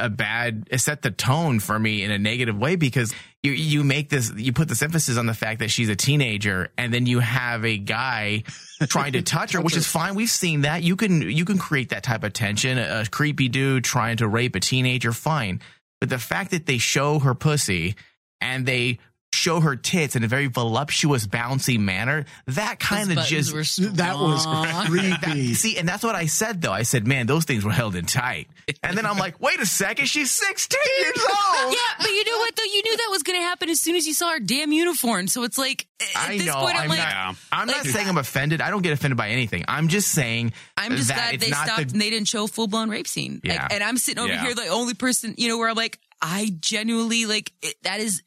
a 0.00 0.08
bad 0.08 0.68
set 0.80 1.02
the 1.02 1.10
tone 1.10 1.60
for 1.60 1.78
me 1.78 2.02
in 2.02 2.10
a 2.10 2.18
negative 2.18 2.56
way 2.56 2.76
because 2.76 3.14
you 3.42 3.52
you 3.52 3.84
make 3.84 4.08
this 4.08 4.32
you 4.36 4.52
put 4.52 4.68
this 4.68 4.82
emphasis 4.82 5.16
on 5.16 5.26
the 5.26 5.34
fact 5.34 5.60
that 5.60 5.70
she's 5.70 5.88
a 5.88 5.96
teenager, 5.96 6.70
and 6.76 6.92
then 6.92 7.06
you 7.06 7.20
have 7.20 7.64
a 7.64 7.78
guy 7.78 8.44
trying 8.82 9.12
to 9.12 9.22
touch 9.22 9.52
her, 9.52 9.60
which 9.60 9.76
is 9.76 9.86
fine. 9.86 10.14
We've 10.14 10.28
seen 10.30 10.62
that. 10.62 10.82
You 10.82 10.96
can 10.96 11.22
you 11.22 11.44
can 11.44 11.58
create 11.58 11.90
that 11.90 12.02
type 12.02 12.24
of 12.24 12.32
tension. 12.32 12.78
A, 12.78 13.02
a 13.02 13.06
creepy 13.06 13.48
dude 13.48 13.84
trying 13.84 14.18
to 14.18 14.28
rape 14.28 14.54
a 14.56 14.60
teenager, 14.60 15.12
fine. 15.12 15.60
But 16.00 16.08
the 16.10 16.18
fact 16.18 16.50
that 16.50 16.66
they 16.66 16.78
show 16.78 17.18
her 17.18 17.34
pussy 17.34 17.94
and 18.40 18.66
they 18.66 18.98
show 19.32 19.60
her 19.60 19.76
tits 19.76 20.16
in 20.16 20.24
a 20.24 20.28
very 20.28 20.46
voluptuous, 20.48 21.26
bouncy 21.26 21.78
manner, 21.78 22.24
that 22.48 22.78
kind 22.80 23.10
of 23.16 23.24
just 23.24 23.52
were 23.54 23.62
that 23.94 24.16
was 24.18 24.44
creepy. 24.88 25.08
that- 25.50 25.56
see, 25.56 25.78
and 25.78 25.88
that's 25.88 26.02
what 26.02 26.14
I 26.14 26.26
said 26.26 26.60
though. 26.60 26.72
I 26.72 26.82
said, 26.82 27.06
man, 27.06 27.26
those 27.26 27.44
things 27.44 27.64
were 27.64 27.70
held 27.70 27.94
in 27.94 28.06
tight. 28.06 28.48
And 28.82 28.96
then 28.98 29.06
I'm 29.06 29.16
like, 29.18 29.40
wait 29.40 29.60
a 29.60 29.66
second, 29.66 30.06
she's 30.06 30.30
16 30.30 30.78
years 31.00 31.16
old. 31.18 31.72
Yeah, 31.72 31.78
but 31.98 32.08
you 32.10 32.24
know 32.24 32.38
what 32.38 32.56
though? 32.56 32.64
You 32.64 32.82
knew 32.82 32.96
that 32.96 33.08
was 33.10 33.22
going 33.22 33.38
to 33.38 33.42
happen 33.44 33.68
as 33.70 33.80
soon 33.80 33.96
as 33.96 34.06
you 34.06 34.14
saw 34.14 34.30
her 34.32 34.40
damn 34.40 34.72
uniform. 34.72 35.28
So 35.28 35.44
it's 35.44 35.58
like 35.58 35.86
at 36.16 36.28
I 36.30 36.36
this 36.38 36.46
know. 36.46 36.54
point, 36.54 36.76
I'm, 36.76 36.82
I'm 36.82 36.88
like, 36.88 36.98
not. 36.98 37.36
I'm 37.52 37.66
not 37.68 37.76
like- 37.78 37.86
saying 37.86 38.08
I'm 38.08 38.18
offended. 38.18 38.60
I 38.60 38.70
don't 38.70 38.82
get 38.82 38.92
offended 38.92 39.16
by 39.16 39.28
anything. 39.30 39.64
I'm 39.68 39.88
just 39.88 40.08
saying. 40.08 40.52
I'm 40.76 40.96
just 40.96 41.08
that 41.08 41.16
glad 41.16 41.34
it's 41.34 41.44
they 41.44 41.50
stopped 41.52 41.76
the- 41.76 41.92
and 41.92 42.00
they 42.00 42.10
didn't 42.10 42.28
show 42.28 42.44
a 42.44 42.48
full 42.48 42.66
blown 42.66 42.90
rape 42.90 43.06
scene. 43.08 43.40
Yeah. 43.44 43.62
Like, 43.62 43.72
and 43.74 43.82
I'm 43.84 43.96
sitting 43.96 44.18
over 44.22 44.32
Yeah. 44.32 44.42
here, 44.44 44.54
the 44.54 44.66
only 44.68 44.94
person, 44.94 45.34
you 45.38 45.48
know, 45.48 45.56
where 45.58 45.68
I'm 45.68 45.76
like, 45.76 45.98
I 46.20 46.50
genuinely 46.60 47.26
like 47.26 47.52
it, 47.62 47.74
that 47.82 48.00
is 48.00 48.22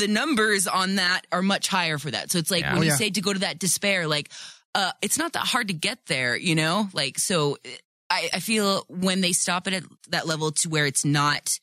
the 0.00 0.08
numbers 0.08 0.66
on 0.66 0.96
that 0.96 1.22
are 1.30 1.42
much 1.42 1.68
higher 1.68 1.98
for 1.98 2.10
that. 2.10 2.30
So 2.30 2.38
it's 2.38 2.50
like 2.50 2.62
Yeah. 2.62 2.72
when 2.72 2.80
Oh, 2.80 2.84
you 2.84 2.90
yeah. 2.90 2.96
say 2.96 3.10
to 3.10 3.20
go 3.20 3.32
to 3.32 3.40
that 3.40 3.58
despair, 3.58 4.06
like, 4.08 4.30
uh, 4.74 4.92
it's 5.02 5.18
not 5.18 5.32
that 5.34 5.46
hard 5.46 5.68
to 5.68 5.74
get 5.74 6.06
there, 6.06 6.36
you 6.36 6.54
know, 6.54 6.88
like, 6.92 7.18
so 7.18 7.56
I, 7.64 7.78
I, 8.10 8.28
I 8.34 8.40
feel 8.40 8.84
when 8.88 9.20
they 9.20 9.32
stop 9.32 9.66
it 9.68 9.74
at 9.74 9.84
that 10.08 10.26
level 10.26 10.50
to 10.50 10.68
where 10.68 10.86
it's 10.86 11.04
not 11.04 11.58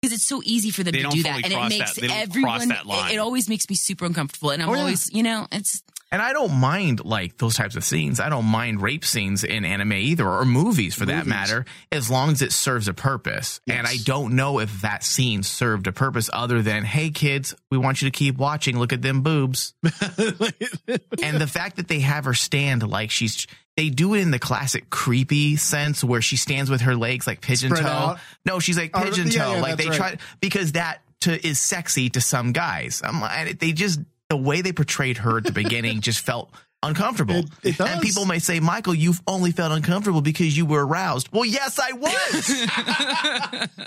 because 0.00 0.14
it's 0.16 0.26
so 0.26 0.42
easy 0.44 0.70
for 0.70 0.82
them 0.82 0.92
They 0.92 1.02
to 1.02 1.08
do 1.10 1.22
that, 1.22 1.44
and 1.44 1.52
it 1.52 1.68
makes 1.68 1.94
that- 1.94 2.00
they 2.00 2.08
don't 2.08 2.16
cross 2.42 2.62
everyone. 2.62 2.68
that 2.68 2.86
line. 2.86 3.10
It, 3.12 3.14
it 3.14 3.18
always 3.18 3.48
makes 3.48 3.68
me 3.70 3.76
super 3.76 4.04
uncomfortable, 4.04 4.50
and 4.50 4.60
I'm 4.62 4.68
Oh, 4.68 4.74
yeah. 4.74 4.80
always, 4.80 5.12
you 5.12 5.22
know, 5.22 5.46
it's 5.52 5.80
And 6.12 6.20
I 6.20 6.34
don't 6.34 6.52
mind 6.52 7.04
like 7.04 7.38
those 7.38 7.54
types 7.54 7.74
of 7.74 7.82
scenes. 7.84 8.20
I 8.20 8.28
don't 8.28 8.44
mind 8.44 8.82
rape 8.82 9.02
scenes 9.04 9.44
in 9.44 9.64
anime 9.64 9.94
either, 9.94 10.28
or 10.28 10.44
movies 10.44 10.94
for 10.94 11.06
that 11.06 11.26
matter, 11.26 11.64
as 11.90 12.10
long 12.10 12.30
as 12.32 12.42
it 12.42 12.52
serves 12.52 12.86
a 12.86 12.92
purpose. 12.92 13.60
And 13.66 13.86
I 13.86 13.96
don't 14.04 14.36
know 14.36 14.58
if 14.60 14.82
that 14.82 15.02
scene 15.04 15.42
served 15.42 15.86
a 15.86 15.92
purpose 15.92 16.28
other 16.30 16.60
than, 16.60 16.84
hey 16.84 17.08
kids, 17.10 17.54
we 17.70 17.78
want 17.78 18.02
you 18.02 18.10
to 18.10 18.16
keep 18.16 18.36
watching. 18.36 18.78
Look 18.78 18.92
at 18.92 19.00
them 19.00 19.22
boobs. 19.22 19.72
and 19.82 21.40
the 21.40 21.48
fact 21.50 21.76
that 21.76 21.88
they 21.88 22.00
have 22.00 22.24
her 22.26 22.34
stand 22.34 22.86
like 22.88 23.10
she's 23.10 23.46
they 23.76 23.88
do 23.88 24.12
it 24.14 24.20
in 24.20 24.30
the 24.30 24.38
classic 24.38 24.90
creepy 24.90 25.56
sense 25.56 26.04
where 26.04 26.20
she 26.20 26.36
stands 26.36 26.70
with 26.70 26.82
her 26.82 26.94
legs 26.94 27.26
like 27.26 27.40
pigeon 27.40 27.70
Spread 27.70 27.84
toe. 27.84 27.88
out. 27.90 28.18
No, 28.44 28.58
she's 28.58 28.76
like 28.76 28.90
Oh, 28.92 29.02
pigeon 29.02 29.28
yeah, 29.28 29.44
toe. 29.44 29.54
yeah, 29.54 29.60
like 29.62 29.76
they 29.78 29.86
right. 29.88 29.96
try 29.96 30.16
because 30.40 30.72
that 30.72 31.00
to, 31.22 31.46
is 31.46 31.58
sexy 31.58 32.10
to 32.10 32.20
some 32.20 32.52
guys. 32.52 33.00
I'm 33.02 33.20
like, 33.20 33.58
they 33.58 33.72
just 33.72 34.00
the 34.32 34.36
way 34.38 34.62
they 34.62 34.72
portrayed 34.72 35.18
her 35.18 35.36
at 35.36 35.44
the 35.44 35.52
beginning 35.52 36.00
just 36.00 36.20
felt 36.20 36.50
uncomfortable. 36.82 37.36
It- 37.62 37.78
it 37.78 37.80
And 37.80 38.00
people 38.00 38.24
may 38.24 38.38
say, 38.38 38.60
Michael, 38.60 38.94
you've 38.94 39.20
only 39.26 39.52
felt 39.52 39.72
uncomfortable 39.72 40.22
because 40.22 40.56
you 40.56 40.64
were 40.64 40.86
aroused. 40.86 41.28
Well, 41.32 41.44
yes, 41.44 41.78
I 41.78 41.92
was, 41.92 42.50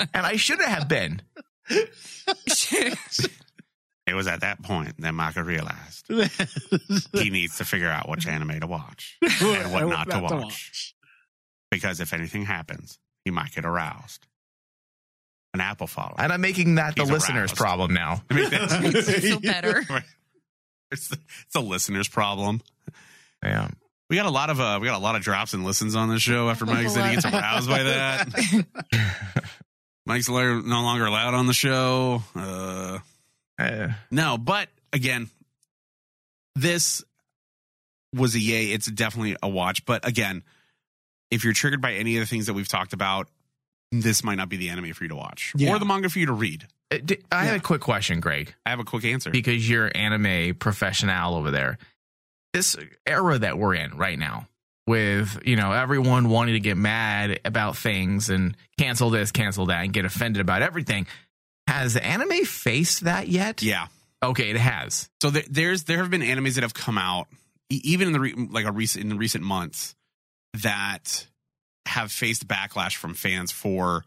and 0.14 0.26
I 0.26 0.36
shouldn't 0.36 0.70
have 0.70 0.88
been. 0.88 1.20
It 4.08 4.14
was 4.14 4.28
at 4.28 4.42
that 4.42 4.62
point 4.62 5.02
that 5.02 5.14
Micah 5.14 5.44
realized 5.44 6.06
he 7.12 7.30
needs 7.32 7.58
to 7.58 7.66
figure 7.66 7.90
out 7.90 8.08
which 8.08 8.28
anime 8.28 8.60
to 8.60 8.68
watch 8.68 9.18
and 9.42 9.74
what 9.74 9.88
not, 9.88 10.10
to, 10.12 10.20
watch. 10.20 10.94
Because 11.72 12.00
if 12.00 12.14
anything 12.14 12.46
happens, 12.46 13.00
he 13.24 13.32
might 13.32 13.52
get 13.52 13.66
aroused. 13.66 14.28
An 15.56 15.62
apple 15.62 15.88
follower. 15.88 16.16
And 16.20 16.32
I'm 16.32 16.42
making 16.42 16.76
that 16.76 16.96
the 16.96 17.06
listener's 17.06 17.50
aroused. 17.52 17.56
problem 17.58 17.94
now. 17.96 18.22
I 18.30 18.34
mean, 18.36 18.50
that's, 18.52 18.80
makes 18.80 19.10
feel 19.22 19.40
better. 19.40 19.84
it's, 20.92 21.08
the, 21.10 21.18
it's 21.44 21.54
the 21.54 21.62
listener's 21.62 22.08
problem. 22.08 22.62
Yeah. 23.44 23.70
We 24.10 24.16
got 24.16 24.26
a 24.28 24.32
lot 24.32 24.50
of 24.50 24.60
uh, 24.60 24.78
we 24.80 24.88
got 24.88 24.98
a 24.98 25.04
lot 25.04 25.16
of 25.16 25.24
drops 25.24 25.54
and 25.54 25.64
listens 25.64 25.96
on 25.96 26.10
this 26.10 26.22
show 26.22 26.50
after 26.50 26.66
Mike 26.68 26.90
said 26.90 27.10
he 27.10 27.16
gets 27.16 27.26
aroused 27.26 27.68
by 27.70 27.84
that. 27.84 28.66
Mike's 30.06 30.30
no 30.30 30.62
longer 30.64 31.06
allowed 31.06 31.34
on 31.34 31.48
the 31.48 31.54
show. 31.54 32.22
Uh, 32.36 33.00
Uh, 33.58 33.88
no, 34.12 34.38
but 34.38 34.70
again, 34.94 35.30
this 36.56 37.04
was 38.14 38.36
a 38.36 38.40
yay. 38.40 38.66
It's 38.68 38.86
definitely 38.86 39.38
a 39.42 39.50
watch. 39.50 39.86
But 39.86 40.08
again, 40.08 40.44
if 41.32 41.44
you're 41.44 41.54
triggered 41.54 41.82
by 41.82 41.94
any 41.94 42.18
of 42.18 42.22
the 42.22 42.28
things 42.28 42.46
that 42.46 42.54
we've 42.54 42.68
talked 42.68 42.94
about, 42.94 43.28
this 44.02 44.24
might 44.24 44.36
not 44.36 44.50
be 44.50 44.58
the 44.58 44.70
anime 44.70 44.94
for 44.94 45.04
you 45.04 45.10
to 45.10 45.16
watch 45.16 45.54
Yeah. 45.56 45.70
or 45.72 45.80
the 45.80 45.86
manga 45.86 46.10
for 46.10 46.20
you 46.20 46.26
to 46.28 46.34
read. 46.34 46.68
I 46.92 46.98
d- 47.00 47.18
I 47.32 47.46
have 47.46 47.56
a 47.56 47.60
quick 47.60 47.82
question, 47.82 48.20
Greg, 48.20 48.54
I 48.66 48.70
have 48.70 48.80
a 48.80 48.84
quick 48.84 49.06
answer. 49.06 49.30
because 49.32 49.68
you're 49.70 49.92
anime 49.96 50.56
professional 50.56 51.36
over 51.36 51.52
there. 51.52 51.78
This 52.54 52.76
era 53.06 53.38
that 53.40 53.58
we're 53.58 53.76
in 53.76 53.98
right 53.98 54.18
now, 54.18 54.48
with 54.88 55.40
you 55.46 55.56
know 55.56 55.72
everyone 55.72 56.30
wanting 56.30 56.54
to 56.54 56.60
get 56.60 56.78
mad 56.78 57.40
about 57.44 57.76
things 57.76 58.30
and 58.30 58.56
cancel 58.78 59.10
this, 59.10 59.32
cancel 59.32 59.66
that, 59.68 59.84
and 59.84 59.92
get 59.92 60.06
offended 60.06 60.40
about 60.42 60.62
everything, 60.62 61.08
has 61.68 61.98
anime 61.98 62.46
faced 62.46 63.02
that 63.06 63.28
yet? 63.28 63.62
yeah. 63.64 63.88
Okay, 64.24 64.50
it 64.50 64.58
has. 64.58 65.10
So 65.22 65.30
there, 65.32 65.44
there's 65.50 65.84
there 65.84 65.98
have 65.98 66.10
been 66.10 66.22
animes 66.22 66.54
that 66.56 66.62
have 66.62 66.74
come 66.74 66.98
out 66.98 67.28
even 67.70 68.08
in 68.08 68.14
the 68.14 68.20
re, 68.20 68.34
like 68.34 68.66
a 68.66 68.72
recent 68.72 69.04
in 69.04 69.10
the 69.10 69.16
recent 69.18 69.44
months 69.44 69.96
that 70.62 71.28
have 71.86 72.12
faced 72.12 72.48
backlash 72.48 72.96
from 72.96 73.14
fans 73.14 73.52
for 73.52 74.04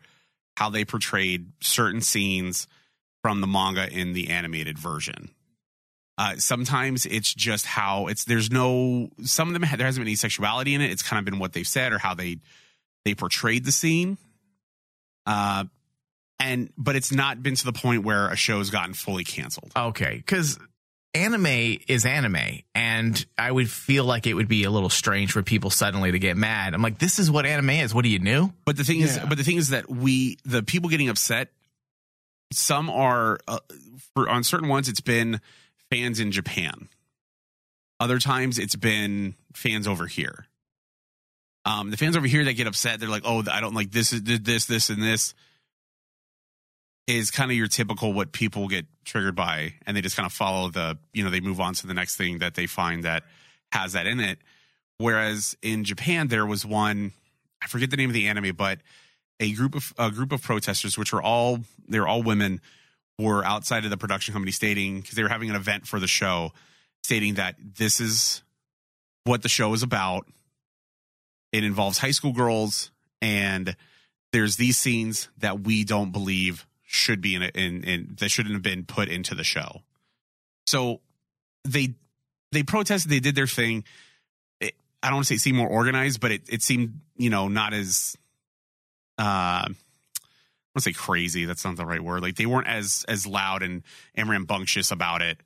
how 0.56 0.70
they 0.70 0.84
portrayed 0.84 1.52
certain 1.60 2.00
scenes 2.00 2.66
from 3.22 3.40
the 3.40 3.46
manga 3.46 3.88
in 3.88 4.12
the 4.12 4.28
animated 4.28 4.78
version. 4.78 5.30
Uh, 6.16 6.34
sometimes 6.36 7.06
it's 7.06 7.32
just 7.32 7.64
how 7.64 8.08
it's 8.08 8.24
there's 8.24 8.50
no 8.50 9.08
some 9.22 9.48
of 9.48 9.54
them 9.54 9.62
there 9.62 9.86
hasn't 9.86 10.02
been 10.02 10.08
any 10.08 10.16
sexuality 10.16 10.74
in 10.74 10.80
it. 10.80 10.90
It's 10.90 11.02
kind 11.02 11.18
of 11.18 11.24
been 11.24 11.38
what 11.38 11.52
they've 11.52 11.66
said 11.66 11.92
or 11.92 11.98
how 11.98 12.14
they 12.14 12.38
they 13.04 13.14
portrayed 13.14 13.64
the 13.64 13.70
scene. 13.70 14.18
Uh, 15.26 15.64
and 16.40 16.72
but 16.76 16.96
it's 16.96 17.12
not 17.12 17.42
been 17.42 17.54
to 17.54 17.64
the 17.64 17.72
point 17.72 18.04
where 18.04 18.28
a 18.28 18.36
show's 18.36 18.70
gotten 18.70 18.94
fully 18.94 19.22
canceled. 19.22 19.70
Okay, 19.76 20.16
because 20.16 20.58
anime 21.14 21.78
is 21.88 22.04
anime, 22.04 22.60
and 22.74 23.26
I 23.36 23.50
would 23.50 23.70
feel 23.70 24.04
like 24.04 24.26
it 24.26 24.34
would 24.34 24.48
be 24.48 24.64
a 24.64 24.70
little 24.70 24.90
strange 24.90 25.32
for 25.32 25.42
people 25.42 25.70
suddenly 25.70 26.12
to 26.12 26.18
get 26.18 26.36
mad. 26.36 26.74
I'm 26.74 26.82
like, 26.82 26.98
this 26.98 27.18
is 27.18 27.30
what 27.30 27.46
anime 27.46 27.70
is. 27.70 27.94
What 27.94 28.02
do 28.02 28.08
you 28.08 28.18
new? 28.18 28.52
But 28.64 28.76
the 28.76 28.84
thing 28.84 29.00
is, 29.00 29.18
but 29.18 29.38
the 29.38 29.44
thing 29.44 29.56
is 29.56 29.70
that 29.70 29.90
we, 29.90 30.38
the 30.44 30.62
people 30.62 30.90
getting 30.90 31.08
upset, 31.08 31.48
some 32.52 32.88
are 32.90 33.38
uh, 33.46 33.58
for 34.14 34.28
on 34.28 34.44
certain 34.44 34.68
ones. 34.68 34.88
It's 34.88 35.00
been 35.00 35.40
fans 35.90 36.20
in 36.20 36.32
Japan. 36.32 36.88
Other 38.00 38.18
times, 38.18 38.58
it's 38.58 38.76
been 38.76 39.34
fans 39.54 39.88
over 39.88 40.06
here. 40.06 40.46
Um, 41.64 41.90
the 41.90 41.96
fans 41.96 42.16
over 42.16 42.26
here 42.26 42.44
that 42.44 42.54
get 42.54 42.66
upset, 42.66 43.00
they're 43.00 43.08
like, 43.08 43.24
"Oh, 43.24 43.42
I 43.50 43.60
don't 43.60 43.74
like 43.74 43.90
this, 43.90 44.10
this, 44.10 44.66
this, 44.66 44.90
and 44.90 45.02
this." 45.02 45.34
Is 47.08 47.30
kind 47.30 47.50
of 47.50 47.56
your 47.56 47.68
typical 47.68 48.12
what 48.12 48.32
people 48.32 48.68
get 48.68 48.84
triggered 49.06 49.34
by, 49.34 49.72
and 49.86 49.96
they 49.96 50.02
just 50.02 50.14
kind 50.14 50.26
of 50.26 50.32
follow 50.32 50.68
the, 50.68 50.98
you 51.14 51.24
know, 51.24 51.30
they 51.30 51.40
move 51.40 51.58
on 51.58 51.72
to 51.72 51.86
the 51.86 51.94
next 51.94 52.16
thing 52.16 52.40
that 52.40 52.54
they 52.54 52.66
find 52.66 53.04
that 53.04 53.24
has 53.72 53.94
that 53.94 54.06
in 54.06 54.20
it. 54.20 54.38
Whereas 54.98 55.56
in 55.62 55.84
Japan, 55.84 56.28
there 56.28 56.44
was 56.44 56.66
one, 56.66 57.12
I 57.62 57.66
forget 57.66 57.90
the 57.90 57.96
name 57.96 58.10
of 58.10 58.14
the 58.14 58.26
anime, 58.26 58.54
but 58.54 58.80
a 59.40 59.52
group 59.54 59.74
of 59.74 59.94
a 59.98 60.10
group 60.10 60.32
of 60.32 60.42
protesters, 60.42 60.98
which 60.98 61.10
were 61.10 61.22
all 61.22 61.60
they 61.88 61.98
were 61.98 62.06
all 62.06 62.22
women, 62.22 62.60
were 63.18 63.42
outside 63.42 63.84
of 63.84 63.90
the 63.90 63.96
production 63.96 64.34
company 64.34 64.52
stating 64.52 65.00
because 65.00 65.14
they 65.14 65.22
were 65.22 65.30
having 65.30 65.48
an 65.48 65.56
event 65.56 65.86
for 65.86 65.98
the 65.98 66.06
show, 66.06 66.52
stating 67.02 67.34
that 67.34 67.56
this 67.78 68.00
is 68.00 68.42
what 69.24 69.40
the 69.40 69.48
show 69.48 69.72
is 69.72 69.82
about. 69.82 70.26
It 71.52 71.64
involves 71.64 71.96
high 71.96 72.10
school 72.10 72.32
girls, 72.32 72.90
and 73.22 73.76
there's 74.32 74.56
these 74.56 74.76
scenes 74.76 75.30
that 75.38 75.60
we 75.60 75.84
don't 75.84 76.12
believe 76.12 76.66
should 76.90 77.20
be 77.20 77.34
in 77.34 77.42
in, 77.42 77.84
in 77.84 78.16
that 78.18 78.30
shouldn't 78.30 78.54
have 78.54 78.62
been 78.62 78.82
put 78.84 79.08
into 79.08 79.34
the 79.34 79.44
show. 79.44 79.82
So 80.66 81.00
they 81.64 81.94
they 82.50 82.62
protested, 82.62 83.10
they 83.10 83.20
did 83.20 83.34
their 83.34 83.46
thing. 83.46 83.84
It, 84.58 84.74
I 85.02 85.08
don't 85.08 85.16
want 85.16 85.26
to 85.26 85.28
say 85.28 85.34
it 85.36 85.40
seemed 85.40 85.58
more 85.58 85.68
organized, 85.68 86.18
but 86.18 86.32
it, 86.32 86.42
it 86.48 86.62
seemed, 86.62 87.00
you 87.16 87.28
know, 87.28 87.48
not 87.48 87.74
as 87.74 88.16
uh 89.18 89.68
I 89.68 90.74
want 90.74 90.76
to 90.76 90.80
say 90.80 90.92
crazy. 90.92 91.44
That's 91.44 91.64
not 91.64 91.76
the 91.76 91.84
right 91.84 92.02
word. 92.02 92.22
Like 92.22 92.36
they 92.36 92.46
weren't 92.46 92.68
as 92.68 93.04
as 93.06 93.26
loud 93.26 93.62
and 93.62 93.82
and 94.14 94.28
rambunctious 94.30 94.90
about 94.90 95.20
it. 95.20 95.36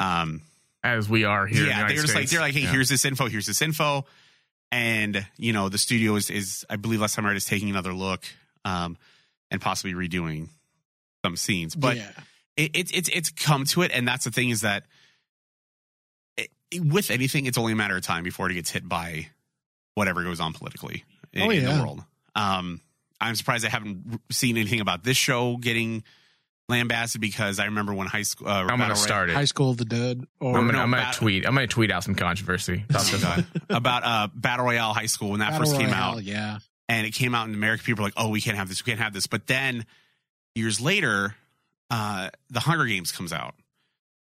Um, 0.00 0.42
As 0.82 1.08
we 1.10 1.24
are 1.24 1.46
here. 1.46 1.58
in 1.58 1.64
the 1.64 1.68
yeah, 1.70 1.86
they're 1.88 1.96
just 1.96 2.14
like 2.14 2.28
they're 2.30 2.40
like, 2.40 2.54
hey, 2.54 2.60
Yeah. 2.60 2.70
here's 2.72 2.88
this 2.88 3.04
info, 3.04 3.26
here's 3.28 3.46
this 3.46 3.60
info, 3.60 4.06
and 4.72 5.26
you 5.36 5.52
know 5.52 5.68
the 5.68 5.78
studio 5.78 6.16
is 6.16 6.30
is 6.30 6.64
I 6.70 6.76
believe 6.76 7.00
last 7.02 7.14
time 7.16 7.26
I 7.26 7.28
read 7.28 7.36
is 7.36 7.44
taking 7.44 7.68
another 7.68 7.92
look, 7.92 8.24
um, 8.64 8.96
and 9.50 9.60
possibly 9.60 9.92
redoing 9.94 10.48
some 11.26 11.36
scenes, 11.36 11.74
but 11.74 11.96
yeah. 11.96 12.10
it, 12.56 12.70
it's 12.74 12.92
it's 12.92 13.08
it's 13.08 13.30
come 13.30 13.64
to 13.66 13.82
it, 13.82 13.90
and 13.92 14.06
that's 14.06 14.24
the 14.24 14.30
thing 14.30 14.50
is 14.50 14.60
that 14.60 14.84
it, 16.36 16.50
with 16.84 17.10
anything, 17.10 17.46
it's 17.46 17.58
only 17.58 17.72
a 17.72 17.76
matter 17.76 17.96
of 17.96 18.02
time 18.02 18.22
before 18.24 18.50
it 18.50 18.54
gets 18.54 18.70
hit 18.70 18.88
by 18.88 19.28
whatever 19.94 20.22
goes 20.22 20.40
on 20.40 20.52
politically 20.52 21.04
in, 21.32 21.42
Oh, 21.42 21.50
in 21.50 21.64
the 21.64 21.70
world. 21.82 22.02
Um, 22.34 22.80
I'm 23.20 23.34
surprised 23.34 23.64
I 23.64 23.70
haven't 23.70 24.20
seen 24.30 24.56
anything 24.56 24.80
about 24.80 25.02
this 25.02 25.16
show 25.16 25.56
getting 25.56 26.02
lambasted 26.68 27.20
because 27.20 27.58
I 27.58 27.64
remember 27.66 27.94
when 27.94 28.06
high 28.06 28.22
school. 28.22 28.48
Uh, 28.48 28.62
I'm 28.64 28.66
gonna 28.78 28.88
Roy- 28.88 28.94
start 28.94 29.30
it. 29.30 29.34
High 29.34 29.44
School 29.46 29.70
of 29.70 29.76
the 29.78 29.84
Dead. 29.84 30.22
Or 30.40 30.50
I'm 30.56 30.66
gonna, 30.66 30.72
no, 30.74 30.78
I'm 30.80 30.90
gonna 30.90 31.02
bat- 31.02 31.14
tweet. 31.14 31.46
I'm 31.46 31.54
gonna 31.54 31.66
tweet 31.66 31.90
out 31.90 32.04
some 32.04 32.14
controversy. 32.14 32.84
About 33.70 34.02
uh, 34.04 34.28
Battle 34.34 34.66
Royale 34.66 34.92
High 34.92 35.06
School 35.06 35.30
when 35.30 35.40
that 35.40 35.52
Battle 35.52 35.66
first 35.66 35.78
came 35.80 35.90
Royale, 35.90 36.16
out. 36.18 36.22
Yeah. 36.24 36.58
and 36.88 37.06
it 37.06 37.12
came 37.14 37.34
out 37.34 37.48
in 37.48 37.54
America. 37.54 37.82
People 37.84 38.02
were 38.02 38.08
like, 38.08 38.14
"Oh, 38.18 38.28
we 38.30 38.40
can't 38.40 38.56
have 38.58 38.68
this. 38.68 38.84
We 38.84 38.90
can't 38.90 39.00
have 39.02 39.12
this." 39.14 39.26
But 39.26 39.46
then 39.46 39.86
years 40.56 40.80
later, 40.80 41.36
uh, 41.90 42.30
the 42.50 42.60
Hunger 42.60 42.86
Games 42.86 43.12
comes 43.12 43.32
out, 43.32 43.54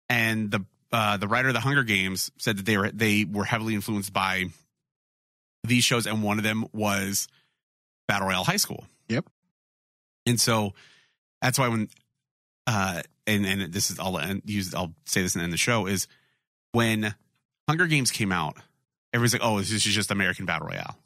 and 0.09 0.51
the 0.51 0.65
uh, 0.91 1.17
the 1.17 1.27
writer 1.27 1.47
of 1.47 1.53
the 1.53 1.59
Hunger 1.59 1.83
Games 1.83 2.31
said 2.37 2.57
that 2.57 2.65
they 2.65 2.77
were 2.77 2.91
they 2.91 3.25
were 3.25 3.45
heavily 3.45 3.73
influenced 3.73 4.13
by 4.13 4.45
these 5.63 5.83
shows, 5.83 6.05
and 6.05 6.21
one 6.21 6.37
of 6.37 6.43
them 6.43 6.65
was 6.73 7.27
Battle 8.07 8.27
Royale 8.27 8.43
High 8.43 8.57
School. 8.57 8.85
Yep. 9.09 9.25
And 10.27 10.39
so 10.39 10.73
that's 11.41 11.57
why 11.57 11.69
when 11.69 11.89
uh, 12.67 13.01
and 13.25 13.45
and 13.45 13.73
this 13.73 13.89
is 13.89 13.99
I'll 13.99 14.17
end- 14.19 14.43
use 14.45 14.75
I'll 14.75 14.93
say 15.05 15.21
this 15.21 15.35
and 15.35 15.43
end 15.43 15.53
the 15.53 15.57
show 15.57 15.87
is 15.87 16.07
when 16.73 17.15
Hunger 17.67 17.87
Games 17.87 18.11
came 18.11 18.31
out, 18.31 18.57
everyone's 19.13 19.33
like, 19.33 19.43
"Oh, 19.43 19.57
this 19.59 19.71
is 19.71 19.83
just 19.83 20.11
American 20.11 20.45
Battle 20.45 20.67
Royale." 20.67 20.97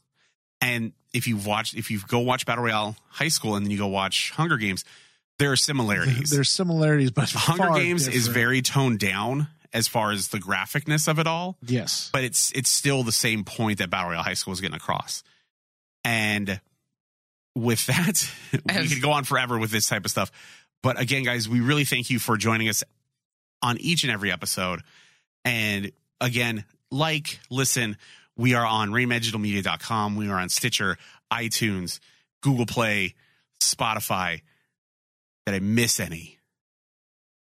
And 0.62 0.92
if 1.14 1.28
you've 1.28 1.46
watched, 1.46 1.74
if 1.76 1.90
you 1.90 2.00
go 2.08 2.20
watch 2.20 2.46
Battle 2.46 2.66
Royale 2.66 2.98
High 3.10 3.30
School 3.30 3.56
and 3.56 3.66
then 3.66 3.72
you 3.72 3.78
go 3.78 3.88
watch 3.88 4.32
Hunger 4.32 4.58
Games, 4.58 4.84
there 5.40 5.52
are 5.52 5.56
similarities. 5.56 6.30
There's 6.30 6.52
similarities, 6.52 7.12
but 7.12 7.32
Hunger 7.32 7.64
far 7.64 7.80
Games 7.80 8.08
is 8.08 8.28
very 8.28 8.62
toned 8.62 9.00
down 9.00 9.48
as 9.74 9.88
far 9.88 10.12
as 10.12 10.30
the 10.30 10.38
graphicness 10.38 11.08
of 11.08 11.20
it 11.20 11.28
all, 11.28 11.58
yes. 11.66 12.10
but 12.12 12.24
it's 12.24 12.52
it's 12.54 12.70
still 12.70 13.04
the 13.04 13.12
same 13.12 13.44
point 13.44 13.80
that 13.80 13.90
Battle 13.90 14.10
Royale 14.10 14.24
High 14.24 14.34
School 14.34 14.54
is 14.54 14.62
getting 14.62 14.76
across. 14.76 15.24
And 16.04 16.60
with 17.56 17.86
that, 17.88 18.30
we 18.82 18.88
could 18.88 19.02
go 19.02 19.12
on 19.12 19.24
forever 19.24 19.58
with 19.58 19.72
this 19.72 19.88
type 19.88 20.06
of 20.06 20.12
stuff. 20.12 20.32
But 20.82 21.00
again, 21.00 21.24
guys, 21.24 21.48
we 21.48 21.62
really 21.62 21.86
thank 21.86 22.10
you 22.10 22.20
for 22.20 22.38
joining 22.38 22.70
us 22.70 22.84
on 23.62 23.78
each 23.80 24.04
and 24.04 24.12
every 24.12 24.32
episode. 24.32 24.82
And 25.46 25.92
again, 26.22 26.66
like, 26.92 27.40
listen, 27.50 27.98
we 28.38 28.56
are 28.56 28.66
on 28.66 28.90
reimaginalmedia.com. 28.90 30.16
We 30.16 30.30
are 30.30 30.40
on 30.40 30.50
Stitcher, 30.50 30.98
iTunes, 31.32 32.00
Google 32.42 32.66
Play, 32.66 33.16
Spotify. 33.62 34.42
Did 35.52 35.56
I 35.56 35.66
miss 35.66 36.00
any? 36.00 36.38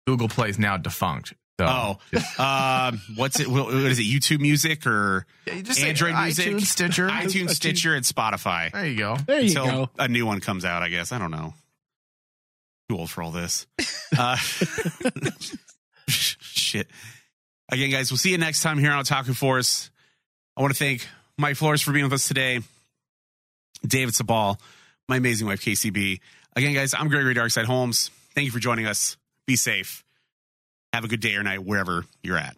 Google 0.06 0.28
Play 0.30 0.50
is 0.50 0.60
now 0.60 0.78
defunct. 0.78 1.34
So 1.60 1.66
Oh, 1.68 1.98
um, 2.44 3.02
what's 3.16 3.40
it? 3.40 3.48
What 3.48 3.66
what 3.66 3.74
is 3.76 4.00
it? 4.00 4.04
YouTube 4.04 4.40
Music 4.42 4.86
or 4.86 5.26
Yeah, 5.48 5.62
just 5.62 5.80
say 5.80 5.90
Android 5.90 6.14
Music, 6.16 6.46
iTunes, 6.54 6.62
Stitcher. 6.62 7.08
iTunes, 7.12 7.50
Stitcher, 7.50 7.96
and 7.96 8.06
Spotify. 8.06 8.72
there 8.72 8.86
you 8.86 8.98
go. 8.98 9.18
There 9.26 9.40
you 9.42 9.48
Until 9.48 9.66
go. 9.88 9.90
a 9.98 10.08
new 10.08 10.26
one 10.26 10.40
comes 10.40 10.64
out, 10.66 10.84
I 10.84 10.90
guess. 10.90 11.12
I 11.12 11.18
don't 11.18 11.32
know. 11.32 11.54
Too 12.90 12.98
old 12.98 13.10
for 13.10 13.22
all 13.24 13.32
this. 13.32 13.66
Uh, 14.18 14.38
shit. 16.08 16.88
Again, 17.70 17.92
guys, 17.92 18.10
we'll 18.10 18.18
see 18.18 18.32
you 18.32 18.38
next 18.38 18.62
time 18.62 18.78
here 18.78 18.92
on 18.92 19.04
Otalku 19.04 19.36
Force. 19.36 19.90
I 20.56 20.62
want 20.62 20.74
to 20.74 20.80
thank 20.80 21.06
Mike 21.38 21.58
Flores 21.58 21.82
for 21.82 21.92
being 21.92 22.06
with 22.06 22.14
us 22.14 22.28
today. 22.28 22.62
David 23.86 24.14
Sabal, 24.14 24.58
my 25.10 25.18
amazing 25.18 25.46
wife, 25.48 25.62
KCB. 25.62 26.22
Again, 26.58 26.74
guys, 26.74 26.96
I'm 26.96 27.08
Gregory 27.08 27.36
Darkside 27.36 27.66
Holmes. 27.66 28.10
Thank 28.34 28.46
you 28.46 28.52
for 28.52 28.58
joining 28.58 28.88
us. 28.88 29.16
Be 29.46 29.56
safe. 29.56 30.04
Have 30.92 31.04
a 31.04 31.08
good 31.08 31.20
day 31.20 31.36
or 31.36 31.44
night 31.44 31.64
wherever 31.64 32.04
you're 32.24 32.36
at. 32.36 32.58